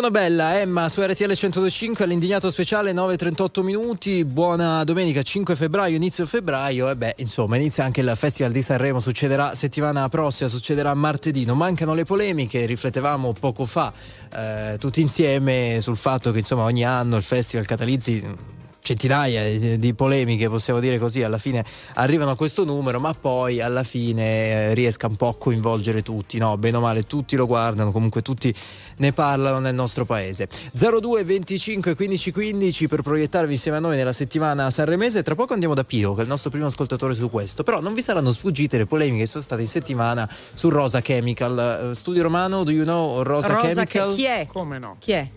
[0.00, 6.24] Sono Bella, Emma su RTL 1025 all'indignato speciale 9.38 minuti, buona domenica 5 febbraio, inizio
[6.24, 6.88] febbraio.
[6.88, 11.56] E beh insomma inizia anche il Festival di Sanremo, succederà settimana prossima, succederà martedì, non
[11.56, 13.92] mancano le polemiche, riflettevamo poco fa
[14.32, 18.56] eh, tutti insieme sul fatto che insomma ogni anno il Festival catalizzi
[18.88, 21.62] centinaia di- di polemiche, possiamo dire così, alla fine
[21.94, 24.22] arrivano a questo numero, ma poi alla fine
[24.70, 26.56] eh, riesca un po' a coinvolgere tutti, no?
[26.56, 28.54] Bene o male, tutti lo guardano, comunque tutti
[28.96, 30.48] ne parlano nel nostro paese.
[30.72, 35.22] 02 25 15 15 per proiettarvi insieme a noi nella settimana sanremese.
[35.22, 37.62] Tra poco andiamo da Pio, che è il nostro primo ascoltatore su questo.
[37.62, 41.90] Però non vi saranno sfuggite le polemiche che sono state in settimana su Rosa Chemical.
[41.92, 44.08] Eh, Studio Romano, do you know Rosa, Rosa Chemical?
[44.10, 44.46] che- chi è?
[44.50, 44.96] Come no?
[44.98, 45.28] Chi è?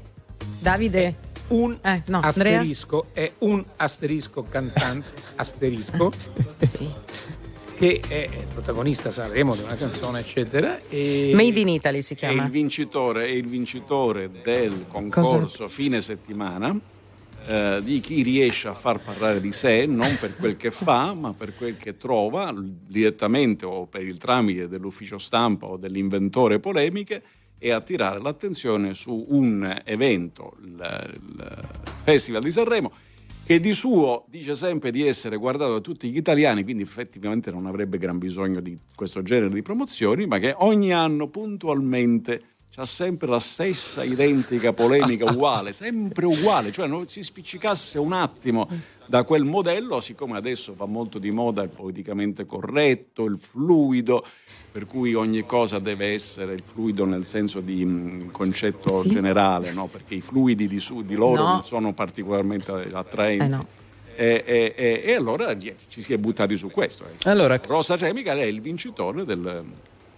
[0.59, 1.29] Davide?
[1.51, 2.59] Un Eh, no, Andrea?
[2.59, 6.11] asterisco è un asterisco cantante asterisco
[6.57, 6.89] Sì.
[7.75, 12.45] che è protagonista Sanremo di una canzone eccetera e Made in Italy si È chiama.
[12.45, 16.77] il vincitore, è il vincitore del concorso fine settimana
[17.47, 21.33] eh, di chi riesce a far parlare di sé non per quel che fa, ma
[21.33, 27.23] per quel che trova direttamente o per il tramite dell'ufficio stampa o dell'inventore polemiche
[27.63, 31.59] e attirare l'attenzione su un evento, il, il
[32.01, 32.91] Festival di Sanremo,
[33.45, 37.67] che di suo dice sempre di essere guardato da tutti gli italiani, quindi effettivamente non
[37.67, 43.27] avrebbe gran bisogno di questo genere di promozioni, ma che ogni anno puntualmente c'ha sempre
[43.27, 48.67] la stessa identica polemica uguale, sempre uguale, cioè non si spiccicasse un attimo
[49.05, 54.25] da quel modello, siccome adesso va molto di moda il politicamente corretto, il fluido,
[54.71, 59.09] per cui ogni cosa deve essere il fluido nel senso di mh, concetto Sì.
[59.09, 59.87] generale, no?
[59.87, 61.51] perché i fluidi di, su- di loro No.
[61.53, 63.43] non sono particolarmente attraenti.
[63.43, 63.65] Eh no.
[64.15, 67.05] E, e- e- e allora ci si è buttati su questo.
[67.05, 67.29] eh.
[67.29, 69.63] Allora, Rosa Chemical è il vincitore del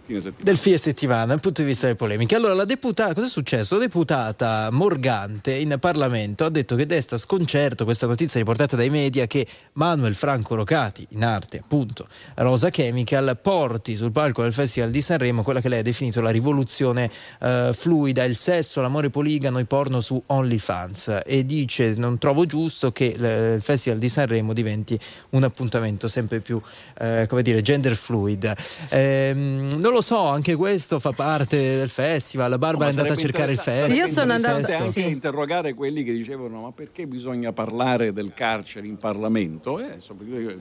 [0.05, 0.43] settimana.
[0.43, 2.35] del fine settimana dal punto di vista delle polemiche.
[2.35, 3.75] Allora, la deputata, cosa è successo?
[3.75, 9.25] La deputata Morgante in Parlamento ha detto che desta sconcerto questa notizia riportata dai media
[9.27, 15.01] che Manuel Franco Rocati, in arte appunto Rosa Chemical, porti sul palco del Festival di
[15.01, 19.65] Sanremo quella che lei ha definito la rivoluzione eh, fluida, il sesso, l'amore poligamo, i
[19.65, 24.99] porno su OnlyFans e dice non trovo giusto che l- il Festival di Sanremo diventi
[25.31, 26.61] un appuntamento sempre più,
[26.99, 28.53] eh, come dire, gender fluid.
[28.89, 32.58] Ehm, non lo so, anche questo fa parte del festival.
[32.58, 33.91] Barbara è Ma andata a cercare il festival.
[33.97, 35.08] Io sono andata- anche sì.
[35.08, 39.79] interrogare quelli che dicevano ma perché bisogna parlare del carcere in Parlamento?
[39.79, 39.97] Eh,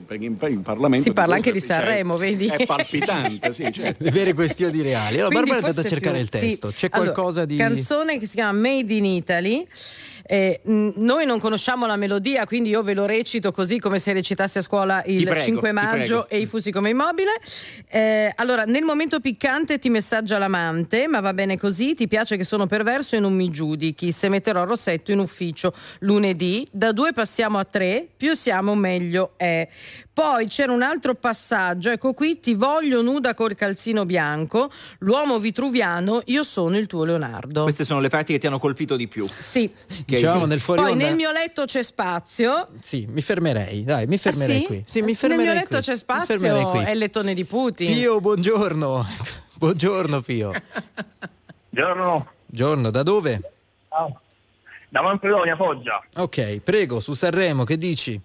[0.07, 2.47] perché in, in Parlamento Si parla anche di è- cioè, Sanremo, vedi?
[2.47, 4.03] È palpitante, sì, certo.
[4.03, 5.15] Le vere questioni reali.
[5.19, 6.69] Allora, Quindi Barbara è andata a cercare il più- testo.
[6.69, 6.75] sì.
[6.75, 7.55] C'è Allora, qualcosa di.
[7.57, 9.67] Canzone che si chiama Made in Italy.
[10.25, 14.57] Eh, noi non conosciamo la melodia, quindi io ve lo recito così come se recitassi
[14.57, 17.31] a scuola il prego, 5 ti maggio e i fusi come immobile.
[17.89, 22.43] Eh, allora, nel momento piccante ti messaggia l'amante, ma va bene così, ti piace che
[22.43, 24.11] sono perverso e non mi giudichi.
[24.11, 29.33] Se metterò il rossetto in ufficio lunedì, da due passiamo a tre, più siamo meglio
[29.35, 29.67] è.
[30.13, 36.21] Poi c'era un altro passaggio, ecco qui, ti voglio nuda col calzino bianco, l'uomo vitruviano,
[36.25, 37.63] io sono il tuo Leonardo.
[37.63, 39.25] Queste sono le parti che ti hanno colpito di più.
[39.27, 39.67] Sì.
[40.05, 40.47] Dicevamo Sì.
[40.49, 42.67] nel fuori Poi onda- nel mio letto c'è spazio.
[42.79, 43.83] Sì, mi fermerei.
[43.83, 44.65] Dai, mi fermerei Ah, sì?
[44.67, 44.83] qui.
[44.85, 45.85] Sì, mi Nel fermerei mio letto qui.
[45.85, 46.83] c'è spazio, qui.
[46.83, 47.91] è il lettone di Putin.
[47.91, 49.05] Pio, buongiorno.
[49.63, 50.51] Buongiorno, Pio.
[51.69, 52.27] Buongiorno.
[52.45, 53.41] Buongiorno, da dove?
[54.89, 56.03] Da Manfredonia, Foggia.
[56.17, 58.19] Ok, prego, su Sanremo, che dici?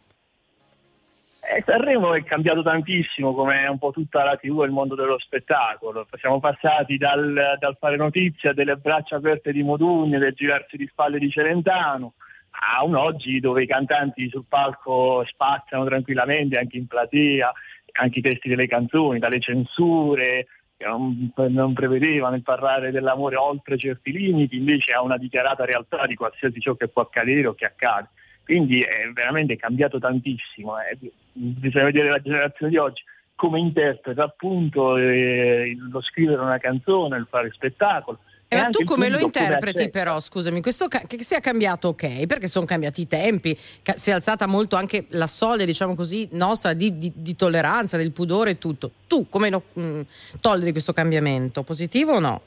[1.50, 5.18] Eh, Sanremo è cambiato tantissimo come un po' tutta la TV e il mondo dello
[5.18, 6.06] spettacolo.
[6.18, 11.18] Siamo passati dal, dal fare notizia delle braccia aperte di Modugno, del girarsi di spalle
[11.18, 12.12] di Celentano,
[12.50, 17.50] a un oggi dove i cantanti sul palco spaziano tranquillamente anche in platea,
[17.92, 23.78] anche i testi delle canzoni, dalle censure che non, non prevedevano il parlare dell'amore oltre
[23.78, 27.64] certi limiti, invece a una dichiarata realtà di qualsiasi ciò che può accadere o che
[27.64, 28.08] accade.
[28.48, 30.72] Quindi è veramente cambiato tantissimo.
[30.80, 30.96] eh.
[31.32, 33.02] Bisogna vedere la generazione di oggi
[33.34, 38.18] come interpreta appunto eh, lo scrivere una canzone, il fare spettacolo.
[38.48, 39.98] Eh, ma anche tu come lo come interpreti accetta.
[39.98, 44.08] però, scusami, questo ca- che sia cambiato ok, perché sono cambiati i tempi, ca- si
[44.08, 48.52] è alzata molto anche la soglia, diciamo così, nostra di, di- di tolleranza, del pudore
[48.52, 48.90] e tutto.
[49.06, 50.00] Tu come lo mh,
[50.40, 51.62] tolleri questo cambiamento?
[51.62, 52.40] Positivo o no?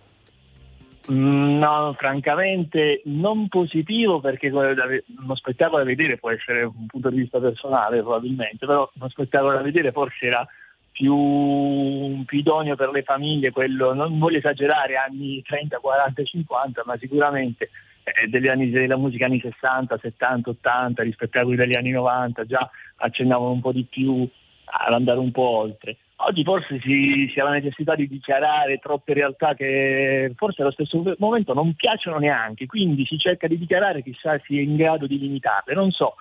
[1.08, 7.40] No, francamente non positivo perché uno spettacolo da vedere può essere un punto di vista
[7.40, 10.48] personale probabilmente, però uno spettacolo da vedere forse era
[10.92, 16.98] più, più idoneo per le famiglie, quello, non voglio esagerare, anni 30, 40, 50, ma
[16.98, 17.70] sicuramente
[18.04, 22.46] eh, degli anni, della musica anni 60, 70, 80 rispetto a quelli degli anni 90
[22.46, 24.28] già accennavano un po' di più
[24.66, 25.98] ad andare un po' oltre.
[26.24, 31.02] Oggi forse si, si ha la necessità di dichiarare troppe realtà che forse allo stesso
[31.18, 35.18] momento non piacciono neanche, quindi si cerca di dichiarare chissà si è in grado di
[35.18, 36.16] limitarle, non so.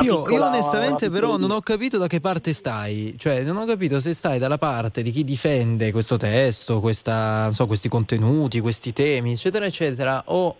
[0.00, 3.56] Io, piccola- io onestamente però piccola- non ho capito da che parte stai, cioè non
[3.56, 7.88] ho capito se stai dalla parte di chi difende questo testo, questa, non so, questi
[7.88, 10.56] contenuti, questi temi, eccetera, eccetera, o,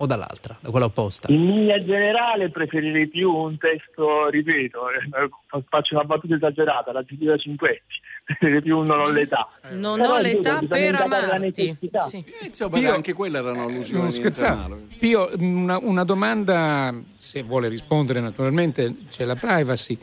[0.00, 1.30] o dall'altra, da quella opposta.
[1.32, 7.36] In linea generale preferirei più un testo, ripeto, eh, faccio una battuta esagerata, la Giulia
[7.36, 7.94] Cinquetti,
[8.24, 9.48] preferirei più un non ho l'età.
[9.70, 11.76] Non Però ho l'età bisogna per amarti.
[12.08, 12.24] Sì.
[12.42, 14.02] Insomma, Io- anche quella era un'allusione.
[14.02, 14.78] Non niente scherzavo.
[14.98, 19.98] Pio, una, una domanda, se vuole rispondere naturalmente, c'è la privacy.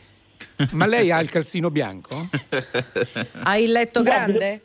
[0.72, 2.28] Ma lei ha il calzino bianco?
[3.44, 4.60] Hai il letto grande?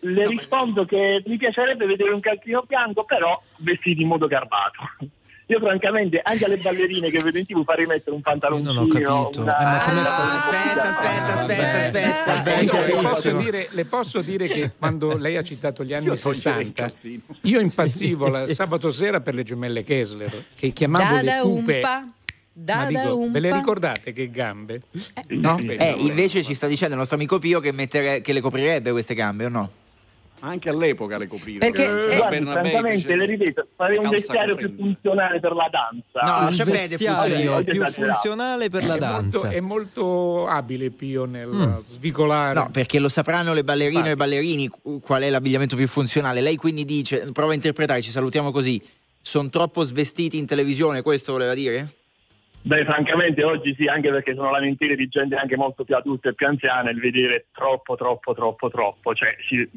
[0.00, 4.82] Le rispondo che mi piacerebbe vedere un calzino bianco, però vestiti in modo garbato.
[5.50, 8.70] Io francamente anche alle ballerine che vedo in tv farei mettere un pantaloncino.
[8.74, 9.40] non ho capito.
[9.40, 12.60] una- Eh, ma come una- Aspetta, aspetta, aspetta, aspetta.
[12.76, 16.16] Io le, posso dire, le posso dire che quando lei ha citato gli anni Io
[16.16, 17.20] toglierei il 60, calzino.
[17.40, 21.74] io impazzivo la sabato sera per le gemelle Kessler, che chiamavo le Dada pupe.
[21.76, 22.12] umpa, Ma
[22.52, 23.58] dada dico, ve le umpa.
[23.58, 24.82] ricordate che gambe?
[25.28, 25.56] No?
[25.56, 25.76] Vedi.
[25.76, 29.14] Eh, invece ci sta dicendo il nostro amico Pio che, mettere- che le coprirebbe queste
[29.14, 29.70] gambe, o no?
[30.40, 31.58] Anche all'epoca le coprire.
[31.58, 35.52] Perché- eh, Guardi, Bernabé che francamente, c'era- le ripeto, farei un vestiario più funzionale per
[35.52, 36.20] la danza.
[36.42, 39.50] No, perdere, vestiario più funzionale per la È molto, danza.
[39.50, 42.54] è molto abile Pio nel svicolare.
[42.54, 44.70] No, perché lo sapranno le ballerine e i ballerini
[45.02, 46.40] qual è l'abbigliamento più funzionale.
[46.40, 48.80] Lei quindi dice, prova a interpretare, ci salutiamo così.
[49.20, 51.88] Sono troppo svestiti in televisione, questo voleva dire?
[52.62, 56.34] Beh, francamente oggi sì, anche perché sono lamentele di gente anche molto più adulta e
[56.34, 59.14] più anziana, il vedere troppo, troppo, troppo, troppo.
[59.14, 59.68] Cioè, si-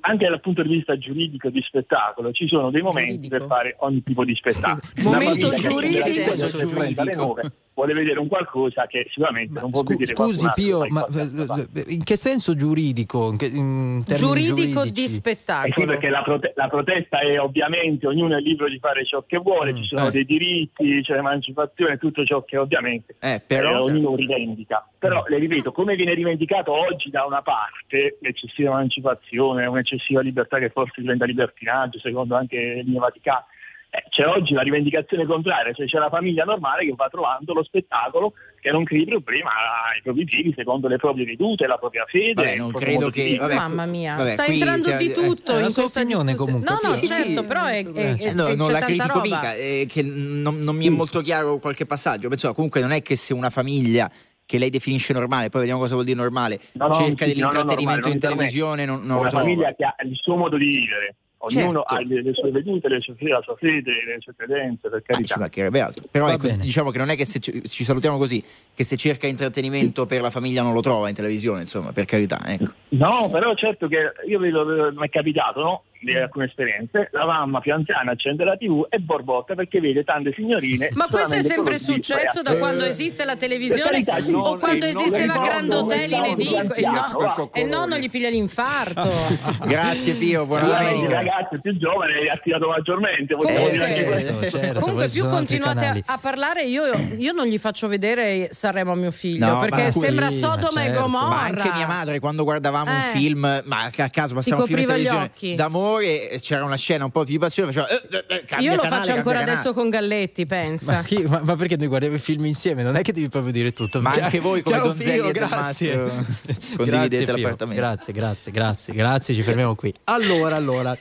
[0.00, 3.38] anche dal punto di vista giuridico di spettacolo ci sono dei momenti Giuridico?
[3.38, 4.82] per fare ogni tipo di spettacolo.
[4.94, 7.40] Scusi, Una momento giuridico?
[7.82, 7.84] Alle Senso 10, alle 30, alle giuridico.
[7.84, 11.66] 9, vuole vedere un qualcosa che sicuramente non può Scu- vedere scusi Pio, ma qualcosa.
[11.74, 13.30] eh, in che senso giuridico?
[13.30, 15.04] In che- in Giuridico di giuridici?
[15.04, 15.86] Eh sì, spettacolo.
[15.86, 19.72] perché la, prote- la protesta è ovviamente ognuno è libero di fare ciò che vuole,
[19.72, 20.10] Mm, ci sono eh.
[20.10, 23.70] dei diritti, c'è l'emancipazione, tutto ciò che ovviamente Eh, però...
[23.88, 24.86] eh, ognuno rivendica.
[24.98, 30.70] Però le ripeto, come viene rivendicato oggi da una parte l'eccessiva emancipazione, un'eccessiva libertà che
[30.70, 33.44] forse diventa libertinaggio, secondo anche il mio Vaticano.
[33.90, 37.62] Eh, c'è oggi la rivendicazione contraria, cioè c'è la famiglia normale che va trovando lo
[37.62, 39.50] spettacolo che non crei problema
[39.94, 42.34] ai propri figli secondo le proprie vedute, la propria fede.
[42.34, 45.52] Vabbè, non credo che- vabbè, Mamma mia, vabbè, sta qui entrando stiamo- di eh, tutto
[45.52, 46.62] è la in sua questa opinione discussione.
[46.64, 48.66] comunque, No, no, sì, certo, sì, però è, eh, è- Eh, è- no, c'è non
[48.72, 49.22] la tanta critico roba.
[49.22, 52.28] mica, eh, che non, non mi è molto chiaro qualche passaggio.
[52.28, 54.10] Penso, comunque non è che se una famiglia
[54.44, 57.34] che lei definisce normale, poi vediamo cosa vuol dire normale, No, no, cerca no, no,
[57.34, 59.44] dell'intrattenimento normale, in televisione, non, non lo una trova.
[59.44, 61.14] famiglia che ha il suo modo di vivere.
[61.48, 61.94] Ognuno Certo.
[61.94, 65.12] ha le, le sue vedute, le sue, la sua fede, le sue credenze, per ci
[65.12, 65.38] carità.
[65.38, 66.04] mancherebbe altro.
[66.10, 68.42] Però ecco, diciamo che non è che se ci, ci salutiamo così,
[68.74, 72.40] che se cerca intrattenimento per la famiglia non lo trova in televisione, insomma, per carità.
[72.46, 72.72] Ecco.
[72.90, 75.82] No, però certo che io vedo, mi è capitato, no?
[76.12, 80.32] Di alcune esperienze, la mamma più anziana accende la tv e borbotta perché vede tante
[80.36, 80.90] signorine.
[80.92, 82.58] Ma questo è sempre successo da ragazzi.
[82.58, 86.60] quando esiste la televisione o quando esisteva nonno- Grandotelli in edicola.
[86.60, 87.48] Anziano, no- va.
[87.52, 89.10] e il nonno gli piglia l'infarto.
[89.66, 91.14] Grazie Pio, buona domenica.
[91.14, 93.34] ragazzo più giovane è attirato maggiormente.
[93.34, 96.84] Comunque- certo, certo, Comunque, più continuate a, a parlare, io,
[97.18, 100.82] io non gli faccio vedere Sanremo a mio figlio No, perché sembra sì, Sodoma ma
[100.82, 101.00] e certo.
[101.02, 101.26] Gomorra.
[101.26, 103.18] Ma anche mia madre, quando guardavamo un Eh.
[103.18, 105.54] film, ma a caso passava un film in copriva gli televisione occhi.
[106.00, 108.82] E c'era una scena un po' più di passione, faceva eh, eh, eh, Io lo
[108.82, 110.92] canale, faccio ancora cambia adesso con Galletti, pensa.
[110.92, 112.82] Ma, chi- ma- ma perché noi guardiamo i film insieme?
[112.82, 114.00] Non è che devi proprio dire tutto.
[114.00, 115.94] Ma anche voi come Ciao, Donzelli Pio, e grazie.
[116.06, 117.36] Grazie, condividete Pio.
[117.36, 117.82] l'appartamento.
[117.82, 119.34] Grazie, grazie, grazie, grazie.
[119.34, 119.92] Ci fermiamo qui.
[120.04, 120.96] Allora, allora,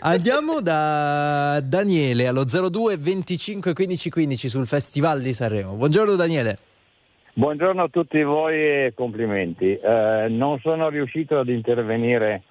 [0.00, 5.74] andiamo da Daniele allo 02 25 15 15 sul Festival di Sanremo.
[5.74, 6.58] Buongiorno Daniele.
[7.32, 9.72] Buongiorno a tutti voi e complimenti.
[9.72, 12.42] Eh, non sono riuscito ad intervenire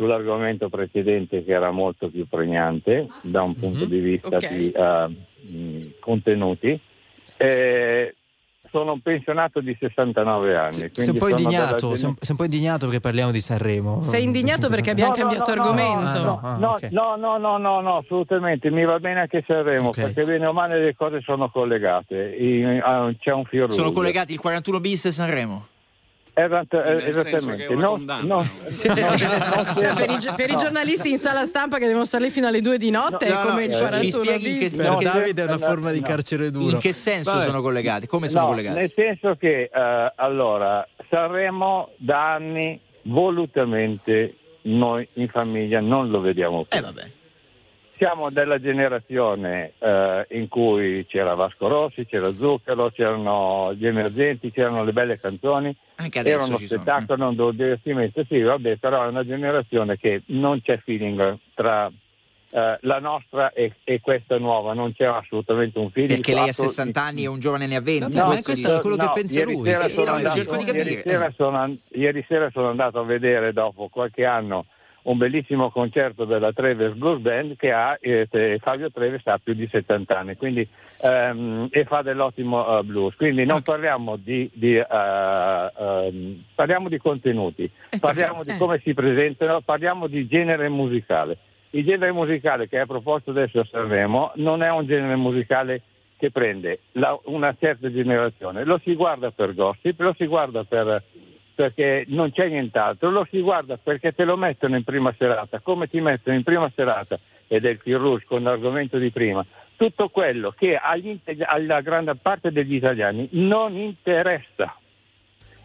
[0.00, 4.48] sull'argomento precedente che era molto più pregnante da un punto di vista Ok.
[4.48, 6.80] di mh, contenuti.
[7.36, 8.14] Eh,
[8.70, 10.72] sono un pensionato di 69 anni.
[10.74, 13.40] Sei quindi un po' sono indignato, sei un, sei un po' indignato perché parliamo di
[13.40, 14.00] Sanremo.
[14.00, 15.98] Sei indignato perché abbiamo cambiato no, argomento.
[16.00, 16.40] Ah, no.
[16.42, 16.90] Ah, No, ok.
[16.92, 20.00] no, no, no, no, no, assolutamente, mi va bene anche Sanremo, Ok.
[20.00, 24.32] perché bene o male le cose sono collegate, I- ah, c'è un filo Sono collegati
[24.32, 25.66] il 41 bis e Sanremo.
[26.48, 28.00] Senso esattamente, no?
[28.22, 28.50] non-
[29.96, 32.60] per, i, gi- per i giornalisti in sala stampa che devono stare lì fino alle
[32.60, 35.42] 2 di notte No, no, come eh, il ci 41 spieghi in che No, Davide
[35.42, 36.06] è una no, forma di no.
[36.06, 36.70] carcere duro.
[36.70, 37.44] In che senso Vabbè.
[37.46, 38.06] sono collegati?
[38.06, 38.78] Come sono no, collegati?
[38.78, 46.64] nel senso che eh, allora Sanremo da anni volutamente noi in famiglia non lo vediamo
[46.64, 46.78] più.
[46.78, 47.10] Eh vabbè.
[48.00, 54.84] Siamo della generazione eh, in cui c'era Vasco Rossi, c'era Zucchero, c'erano gli emergenti, c'erano
[54.84, 55.76] le belle canzoni.
[55.96, 56.80] Anche adesso Era uno ci sono.
[56.80, 61.90] spettacolo, un divertimento, sì, vabbè, però è una generazione che non c'è feeling tra
[62.52, 66.14] eh, la nostra e, e questa nuova, non c'è assolutamente un feeling.
[66.14, 68.16] Perché lei ha fatto- 60 anni e un giovane ne ha 20.
[68.16, 69.70] No, questo questo è quello che pensa lui.
[69.70, 70.38] Sera Sì, no, andato-
[70.72, 74.64] ieri, sera sono, ieri sera sono andato a vedere dopo qualche anno
[75.02, 78.28] un bellissimo concerto della Treves Blues Band che ha eh,
[78.60, 80.66] Fabio Treves ha più di 70 anni quindi,
[81.02, 83.14] ehm, e fa dell'ottimo eh, blues.
[83.16, 84.86] Quindi non parliamo di, di, eh,
[85.78, 91.38] ehm, parliamo di contenuti, parliamo di come si presentano, parliamo di genere musicale.
[91.70, 95.82] Il genere musicale che è proposto adesso a Sanremo non è un genere musicale
[96.16, 101.02] che prende la- una certa generazione, lo si guarda per gossip, lo si guarda per,
[101.60, 105.88] perché non c'è nient'altro, lo si guarda perché te lo mettono in prima serata, come
[105.88, 109.44] ti mettono in prima serata, ed è il fil rouge con l'argomento di prima,
[109.76, 114.74] tutto quello che alla grande parte degli italiani non interessa.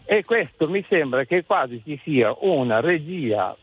[0.04, 3.56] E questo mi sembra che quasi ci sia una regia,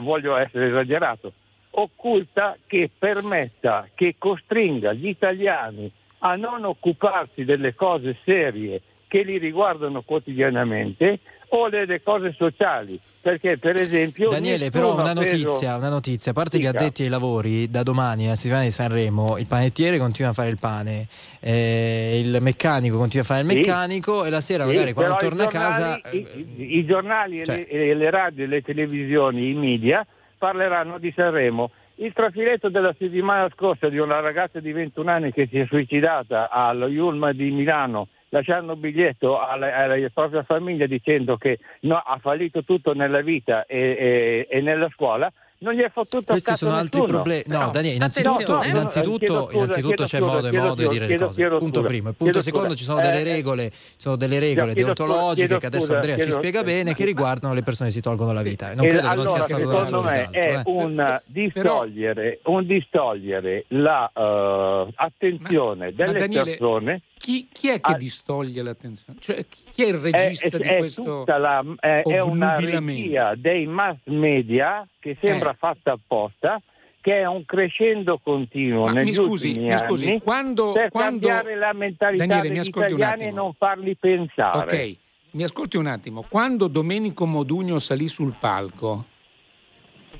[0.00, 1.32] voglio essere esagerato,
[1.70, 9.38] occulta che permetta, che costringa gli italiani a non occuparsi delle cose serie che li
[9.38, 11.18] riguardano quotidianamente
[11.52, 12.96] o delle cose sociali.
[13.20, 14.28] Perché per esempio...
[14.28, 18.36] Daniele, però una notizia, una notizia, a parte gli addetti ai lavori, da domani alla
[18.36, 21.08] settimana di Sanremo il panettiere continua a fare il pane,
[21.40, 23.56] eh, il meccanico continua a fare il Sì.
[23.56, 26.00] meccanico e la sera Sì, magari quando torna i a casa...
[26.00, 30.06] giornali- i, i giornali e Cioè- le, e le radio, e le televisioni, i media
[30.38, 31.72] parleranno di Sanremo.
[31.96, 36.48] Il trafiletto della settimana scorsa di una ragazza di 21 anni che si è suicidata
[36.48, 42.18] allo Yulm di Milano lasciando un biglietto alla, alla propria famiglia dicendo che no, ha
[42.18, 45.30] fallito tutto nella vita e, e- e nella scuola,
[45.62, 47.18] non gli è fottuto Questi sono altri nessuno.
[47.18, 47.42] problemi.
[47.46, 50.88] No, Però- Daniele, innanzitutto, No, no, innanzitutto, scusa, innanzitutto c'è scusa, modo e modo di
[50.88, 51.34] dire le cose.
[51.34, 52.08] chiedo Punto scusa, primo.
[52.08, 52.78] E punto secondo, scusa.
[52.78, 56.22] ci sono delle Eh, regole, ci sono delle regole deontologiche chiedo che adesso Andrea ci
[56.22, 58.70] chiedo- spiega bene che riguardano le persone che si tolgono la vita.
[58.70, 60.32] E non Eh, credo che non sia stato dato risalto.
[60.32, 60.62] è eh.
[60.64, 67.02] un distogliere, un distogliere la eh, attenzione delle persone.
[67.20, 69.18] Chi, chi è che distoglie l'attenzione?
[69.20, 73.34] Cioè, chi è il regista è, di è questo tutta la- è- è una regia
[73.36, 75.56] dei mass media che sembra Eh.
[75.58, 76.60] fatta apposta
[77.00, 81.26] che è un crescendo continuo Ma negli mi scusi, mi scusi, anni quando- per quando-
[81.28, 84.58] cambiare la mentalità Daniele, degli italiani e non farli pensare.
[84.58, 84.96] Ok,
[85.30, 86.24] mi ascolti un attimo.
[86.28, 89.06] Quando Domenico Modugno salì sul palco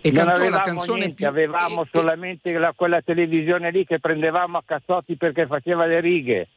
[0.01, 1.27] e non cantò avevamo la canzone niente, più...
[1.27, 6.49] avevamo solamente la- quella televisione lì che prendevamo a cazzotti perché faceva le righe.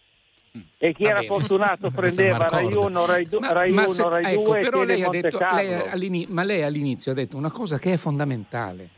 [0.78, 1.26] E chi era bene.
[1.26, 4.84] fortunato prendeva Rai 1, Rai 2, Rai, Ma 1, se- Rai ecco, 2 e però
[4.84, 8.90] lei ha detto, lei ma lei all'inizio ha detto una cosa che è fondamentale.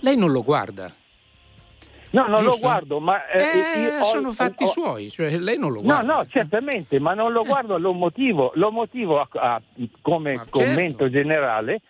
[0.00, 0.92] Lei non lo guarda.
[2.10, 2.58] No, non lo Giusto?
[2.60, 3.38] guardo, ma eh,
[3.74, 6.14] Eh, io ho- sono fatti ho- suoi, cioè lei non lo No, guarda.
[6.14, 9.60] no, certamente, ma non lo guardo, lo motivo, lo motivo a- a-
[10.02, 10.50] come certo.
[10.50, 11.80] commento generale,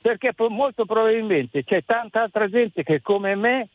[0.00, 3.68] perché molto probabilmente c'è tanta altra gente che come me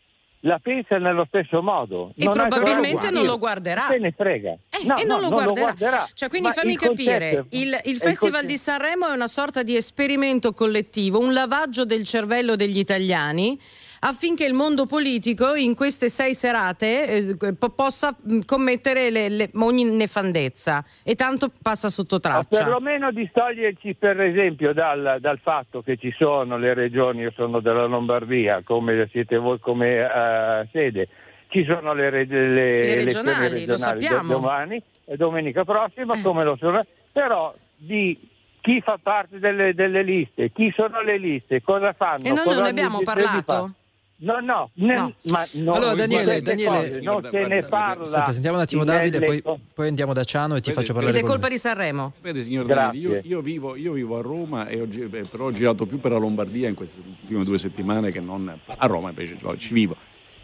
[0.43, 2.13] la pensa nello stesso modo.
[2.15, 3.87] E Non probabilmente non lo guarderà.
[3.89, 4.51] Se ne frega.
[4.69, 6.07] Eh, No, e no, non lo guarderà.
[6.13, 9.07] Cioè, quindi Ma fammi il concetto capire, è- il, il il Festival concetto- di Sanremo
[9.09, 13.59] è una sorta di esperimento collettivo, un lavaggio del cervello degli italiani
[14.01, 19.49] affinché il mondo politico in queste sei serate eh, po- possa mh, commettere le- le-
[19.55, 22.59] ogni nefandezza e tanto passa sotto O traccia.
[22.63, 27.85] perlomeno distoglierci per esempio dal, dal fatto che ci sono le regioni, io sono della
[27.85, 31.07] Lombardia, come siete voi come eh, sede,
[31.49, 34.33] ci sono le, re- le Le elezioni regionali, lo regionali sappiamo.
[34.33, 36.81] domani e domenica prossima, come lo sono,
[37.11, 38.17] però di
[38.61, 42.25] chi fa parte delle, delle liste, chi sono le liste, cosa fanno.
[42.25, 43.73] E noi cosa non ne abbiamo parlato?
[44.21, 48.03] No, no, ne- ma no, Allora, Daniele, Daniele- cose non se ne parla.
[48.03, 49.41] Aspetta, sentiamo un attimo Davide, poi,
[49.73, 52.13] poi andiamo da Ciano e ti faccio Ed parlare è con colpa di Sanremo.
[52.21, 52.99] Vede signor Grazie.
[53.01, 55.85] Danelli, io, io vivo, io vivo a Roma e ho, gi- beh, però ho girato
[55.85, 59.55] più per la Lombardia in queste ultime due settimane che non a Roma invece cioè,
[59.55, 59.95] ci vivo.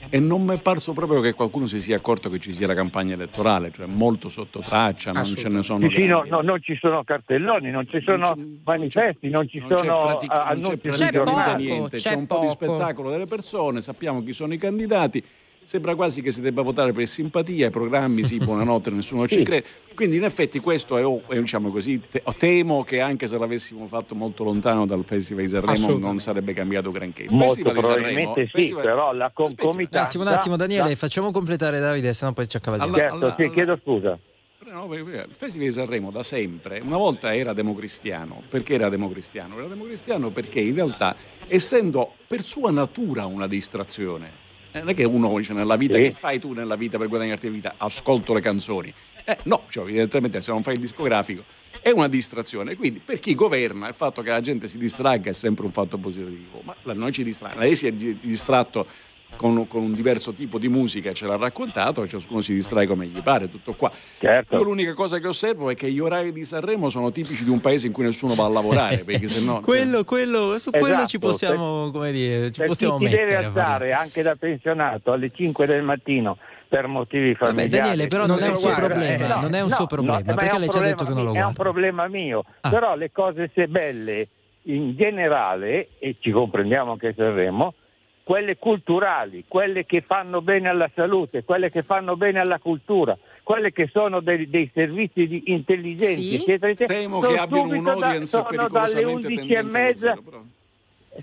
[0.10, 2.74] E non mi è parso proprio che qualcuno si sia accorto che ci sia la
[2.74, 6.62] campagna elettorale, cioè molto sotto traccia, non ce ne sono Sì, sì, no, no, non
[6.62, 10.44] ci sono cartelloni, non ci sono manifesti, non ci Non c'è, sono pratic- ah, non
[10.44, 11.64] c'è annunci sui praticamente giornali.
[11.66, 15.24] niente, c'è, un po' di spettacolo delle persone, sappiamo chi sono i candidati.
[15.68, 19.44] Sembra quasi che si debba votare per simpatia, i programmi, sì, buonanotte, nessuno ci Sì.
[19.44, 19.66] crede.
[19.96, 24.14] Quindi in effetti questo è, è, diciamo così, te- temo che anche se l'avessimo fatto
[24.14, 27.24] molto lontano dal Festival di Sanremo non sarebbe cambiato granché.
[27.24, 30.06] Il Molto Festival di Sanremo- probabilmente sì, Festival- però la Un concomitanza...
[30.08, 32.94] attimo, un attimo, Daniele, facciamo completare Davide, sennò poi ci accavalliamo.
[32.96, 34.20] Alla- Certo, alla- sì, chiedo scusa.
[34.72, 38.42] No, il Festival di Sanremo da sempre, una volta era democristiano.
[38.48, 39.58] Perché era democristiano?
[39.58, 41.16] Era democristiano perché in realtà,
[41.48, 44.44] essendo per sua natura una distrazione,
[44.80, 46.02] Non è che uno dice nella vita, Sì.
[46.04, 47.74] che fai tu nella vita per guadagnarti la vita?
[47.78, 48.94] Ascolto le canzoni.
[49.24, 51.44] Eh, no, cioè, evidentemente se non fai il discografico
[51.82, 52.76] è una distrazione.
[52.76, 55.98] Quindi per chi governa il fatto che la gente si distragga è sempre un fatto
[55.98, 56.62] positivo.
[56.64, 57.62] Ma noi ci distraiamo.
[57.62, 58.86] Lei si è di- distratto
[59.36, 63.22] con, con un diverso tipo di musica, ce l'ha raccontato, ciascuno si distrae come gli
[63.22, 63.92] pare, tutto qua.
[64.20, 64.56] Certo.
[64.56, 67.60] Io l'unica cosa che osservo è che gli orari di Sanremo sono tipici di un
[67.60, 69.60] paese in cui nessuno va a lavorare, perché se no...
[69.60, 73.42] Quello, quello, su quello Esatto, ci possiamo, come dire, ci possiamo chi deve mettere.
[73.44, 73.64] parlare.
[73.74, 77.70] alzare anche da pensionato alle 5 del mattino per motivi Vabbè, familiari.
[77.70, 79.86] Daniele, però non è un suo Guarda, problema, eh, no, non è un no, suo
[79.86, 81.62] problema, no, perché lei ci ha detto che non lo mio, È un guarda.
[81.64, 82.70] problema mio, Ah.
[82.70, 84.28] però le cose se belle
[84.64, 87.76] in generale, e ci comprendiamo anche Sanremo,
[88.26, 93.72] quelle culturali, quelle che fanno bene alla salute, quelle che fanno bene alla cultura, quelle
[93.72, 96.34] che sono dei, dei servizi di intelligenza, Sì.
[96.34, 100.18] eccetera, eccetera, Temo sono che abbiano subito da- un'audience sono dalle pericolosamente 11 e mezza
[100.26, 100.42] però.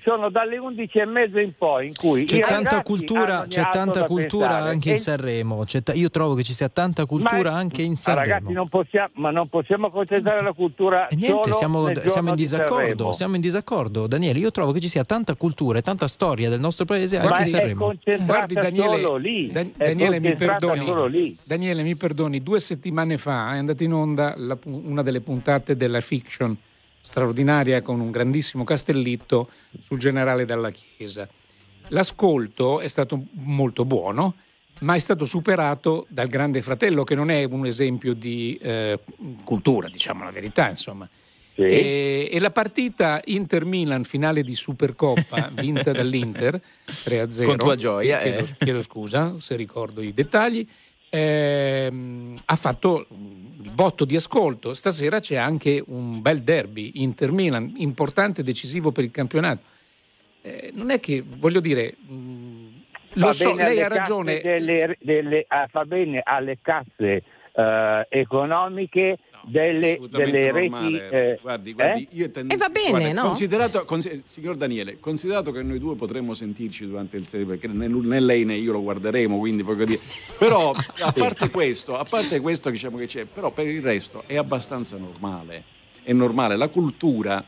[0.02, 4.56] Sono dalle 11 e mezza in poi in cui C'è tanta cultura, c'è tanta cultura
[4.58, 5.64] anche E- in Sanremo.
[5.64, 8.28] C'è ta- io trovo che ci sia tanta cultura Ma- anche in ma Sanremo.
[8.32, 12.28] Ragazzi, non possiamo, ma non possiamo concentrare la cultura E niente, solo siamo, nel siamo
[12.30, 14.06] in di siamo in disaccordo.
[14.06, 17.24] Daniele, io trovo che ci sia tanta cultura e tanta storia del nostro paese Ma
[17.24, 17.92] anche in è Sanremo.
[18.24, 19.46] Guardi Daniele, solo lì.
[19.52, 21.36] Dan- Daniele, mi perdoni, solo lì.
[21.42, 26.00] Daniele, mi perdoni, due settimane fa è andata in onda la una delle puntate della
[26.00, 26.56] fiction
[27.02, 29.50] straordinaria con un grandissimo castellitto
[29.82, 31.28] sul generale dalla Chiesa.
[31.88, 34.34] L'ascolto è stato molto buono,
[34.80, 38.98] ma è stato superato dal Grande Fratello, che non è un esempio di eh,
[39.44, 41.08] cultura, diciamo la verità, insomma.
[41.54, 47.44] E, e la partita Inter-Milan, finale di Supercoppa, vinta dall'Inter 3-0.
[47.44, 48.54] Con tua gioia, Chiedo, eh.
[48.58, 50.66] chiedo scusa se ricordo i dettagli.
[51.14, 54.72] Ehm, ha fatto il botto di ascolto.
[54.74, 59.62] Stasera c'è anche un bel derby Inter-Milan, importante e decisivo per il campionato.
[60.42, 62.66] Eh, non è che, voglio dire, mh,
[63.14, 64.40] lo Fa so, lei ha ragione.
[64.40, 67.22] delle- delle- ah, fa bene alle casse
[67.54, 70.68] eh, economiche delle, assolutamente delle reti.
[70.68, 71.08] normale.
[71.10, 72.16] eh, guardi, guardi, eh?
[72.16, 73.22] io tendo- E va bene, guarda, no?
[73.28, 77.86] Considerato, consi- signor Daniele, considerato che noi due potremmo sentirci durante il serie, perché né,
[77.88, 80.00] né lei né io lo guarderemo, quindi voglio dire.
[80.38, 84.36] Però, a parte questo, a parte questo diciamo che c'è, però per il resto è
[84.36, 85.62] abbastanza normale.
[86.02, 86.56] È normale.
[86.56, 87.44] La cultura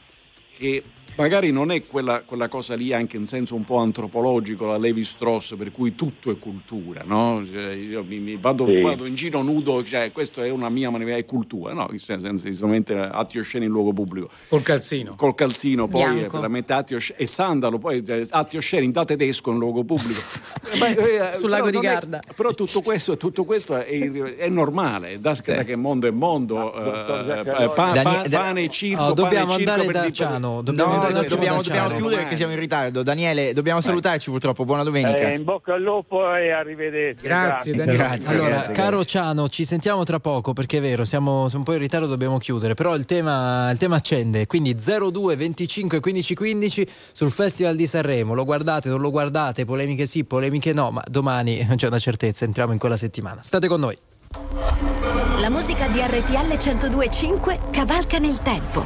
[0.57, 0.83] che
[1.17, 5.05] magari non è quella, quella cosa lì anche in senso un po' antropologico, la Levi
[5.05, 7.43] Strauss, per cui tutto è cultura, no?
[7.51, 8.81] Cioè, io mi, mi vado, Sì.
[8.81, 11.89] vado in giro nudo, cioè questo è una mia manifestazione, è cultura, no?
[11.93, 14.29] In senso, solamente atti osceni in luogo pubblico.
[14.49, 15.15] Col calzino.
[15.17, 16.25] Col calzino, poi Bianco.
[16.37, 19.85] eh, veramente atti osceni, e sandalo, poi eh, atti osceni in da tedesco in luogo
[19.85, 20.21] pubblico.
[20.75, 22.21] Eh, beh, eh, Sul però lago di non è- Garda.
[22.35, 25.53] però tutto questo, tutto questo è, è normale, da Sì.
[25.65, 29.85] che mondo è mondo, dottor eh, pa- pa- Da- pane e circo, Oh, dobbiamo andare
[29.85, 33.03] per da Ciano, dobbiamo No, no, dobbiamo, dobbiamo chiudere perché siamo in ritardo.
[33.03, 34.65] Daniele, dobbiamo salutarci purtroppo.
[34.65, 35.19] Buona domenica.
[35.19, 37.23] Eh, in bocca al lupo e arrivederci.
[37.23, 37.99] Grazie, Daniele.
[37.99, 38.29] Grazie.
[38.29, 39.07] Allora, grazie, caro grazie.
[39.07, 42.39] Ciano, ci sentiamo tra poco perché è vero, siamo, siamo un po' in ritardo, dobbiamo
[42.39, 47.87] chiudere, però il tema, il tema accende, quindi 02 25 15 15 sul Festival di
[47.87, 51.99] Sanremo, lo guardate, non lo guardate, polemiche sì, polemiche no, ma domani non c'è una
[51.99, 53.43] certezza, entriamo in quella settimana.
[53.43, 53.97] State con noi.
[55.37, 58.83] La musica di RTL 1025 cavalca nel tempo.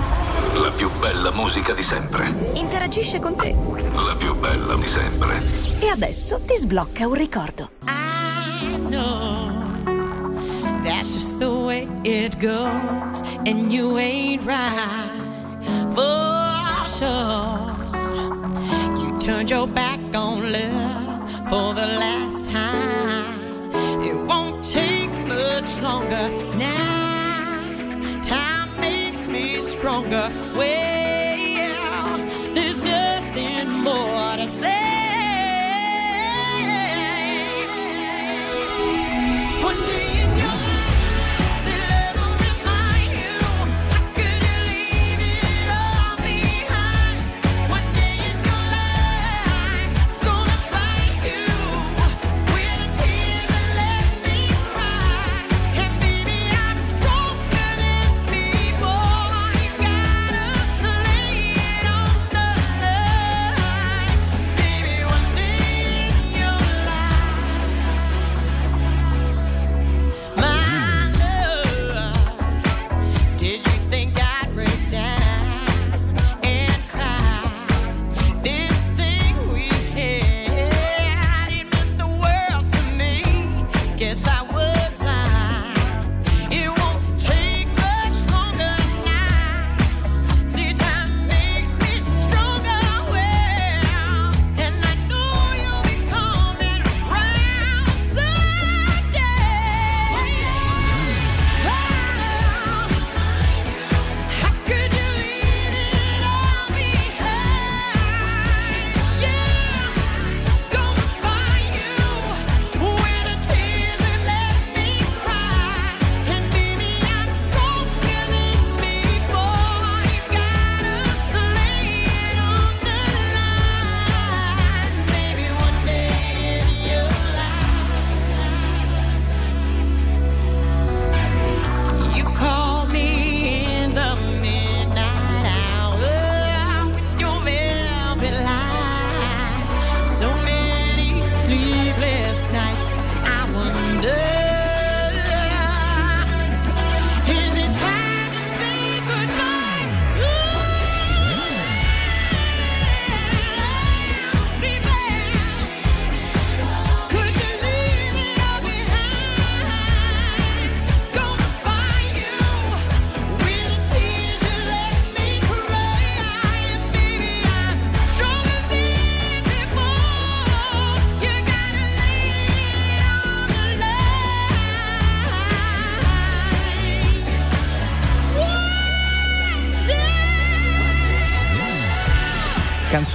[0.54, 2.34] La più bella musica di sempre.
[2.54, 3.54] Interagisce con te.
[3.94, 5.40] La più bella di sempre.
[5.80, 7.70] E adesso ti sblocca un ricordo.
[7.86, 9.48] I know
[10.84, 15.08] that's just the way it goes, and you ain't right
[15.94, 17.74] for sure.
[18.98, 23.38] You turned your back on love for the last time.
[24.02, 26.57] It won't take much longer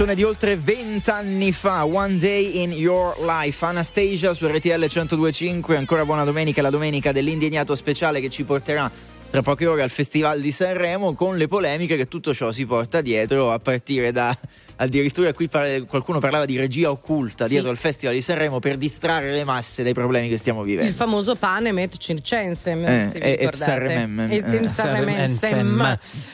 [0.04, 3.64] Canzone di oltre 20 anni fa, One Day in Your Life.
[3.64, 5.78] Anastasia su RTL 1025.
[5.78, 8.90] Ancora buona domenica, la domenica dell'indignato speciale che ci porterà
[9.30, 13.00] tra poche ore al Festival di Sanremo con le polemiche che tutto ciò si porta
[13.00, 14.36] dietro a partire da
[14.76, 17.52] addirittura qui par- qualcuno parlava di regia occulta Sì.
[17.52, 20.90] dietro al Festival di Sanremo per distrarre le masse dai problemi che stiamo vivendo.
[20.90, 23.94] Il famoso Panem et Circensem, Eh, se vi e- et ricordate.
[23.94, 24.06] Eh.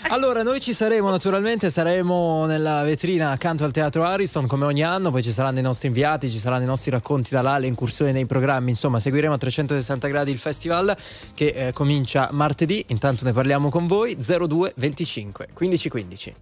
[0.09, 5.11] Allora, noi ci saremo naturalmente, saremo nella vetrina accanto al Teatro Ariston come ogni anno,
[5.11, 8.13] poi ci saranno i nostri inviati, ci saranno i nostri racconti da là, le incursioni
[8.13, 10.97] nei programmi, insomma seguiremo a 360 gradi il festival
[11.35, 16.35] che eh, comincia martedì, intanto ne parliamo con voi, 02 25 15 15.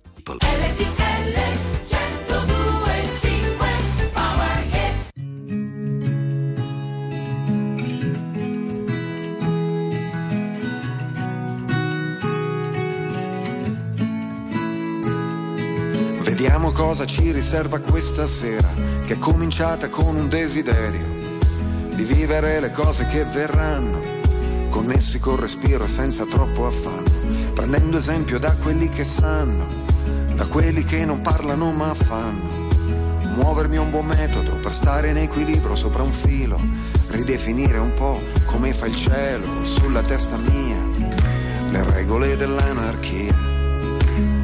[16.22, 18.68] Vediamo cosa ci riserva questa sera,
[19.06, 21.06] che è cominciata con un desiderio
[21.94, 23.98] di vivere le cose che verranno,
[24.68, 29.87] connessi col respiro e senza troppo affanno, prendendo esempio da quelli che sanno,
[30.38, 32.68] da quelli che non parlano ma fanno.
[33.34, 36.60] Muovermi è un buon metodo per stare in equilibrio sopra un filo,
[37.08, 40.76] ridefinire un po' come fa il cielo sulla testa mia,
[41.70, 43.34] le regole dell'anarchia.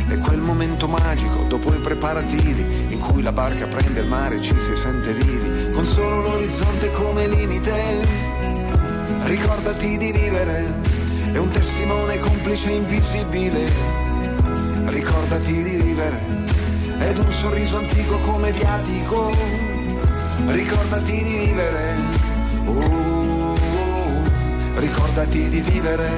[0.08, 4.42] È quel momento magico dopo i preparativi in cui la barca prende il mare e
[4.42, 7.72] ci si sente vivi, con solo l'orizzonte come limite.
[9.22, 10.74] Ricordati di vivere,
[11.30, 14.03] è un testimone complice invisibile.
[14.94, 16.20] Ricordati di vivere,
[17.00, 19.28] ed un sorriso antico come viatico.
[20.46, 21.96] Ricordati di vivere,
[22.64, 23.54] oh,
[24.76, 26.10] ricordati di vivere.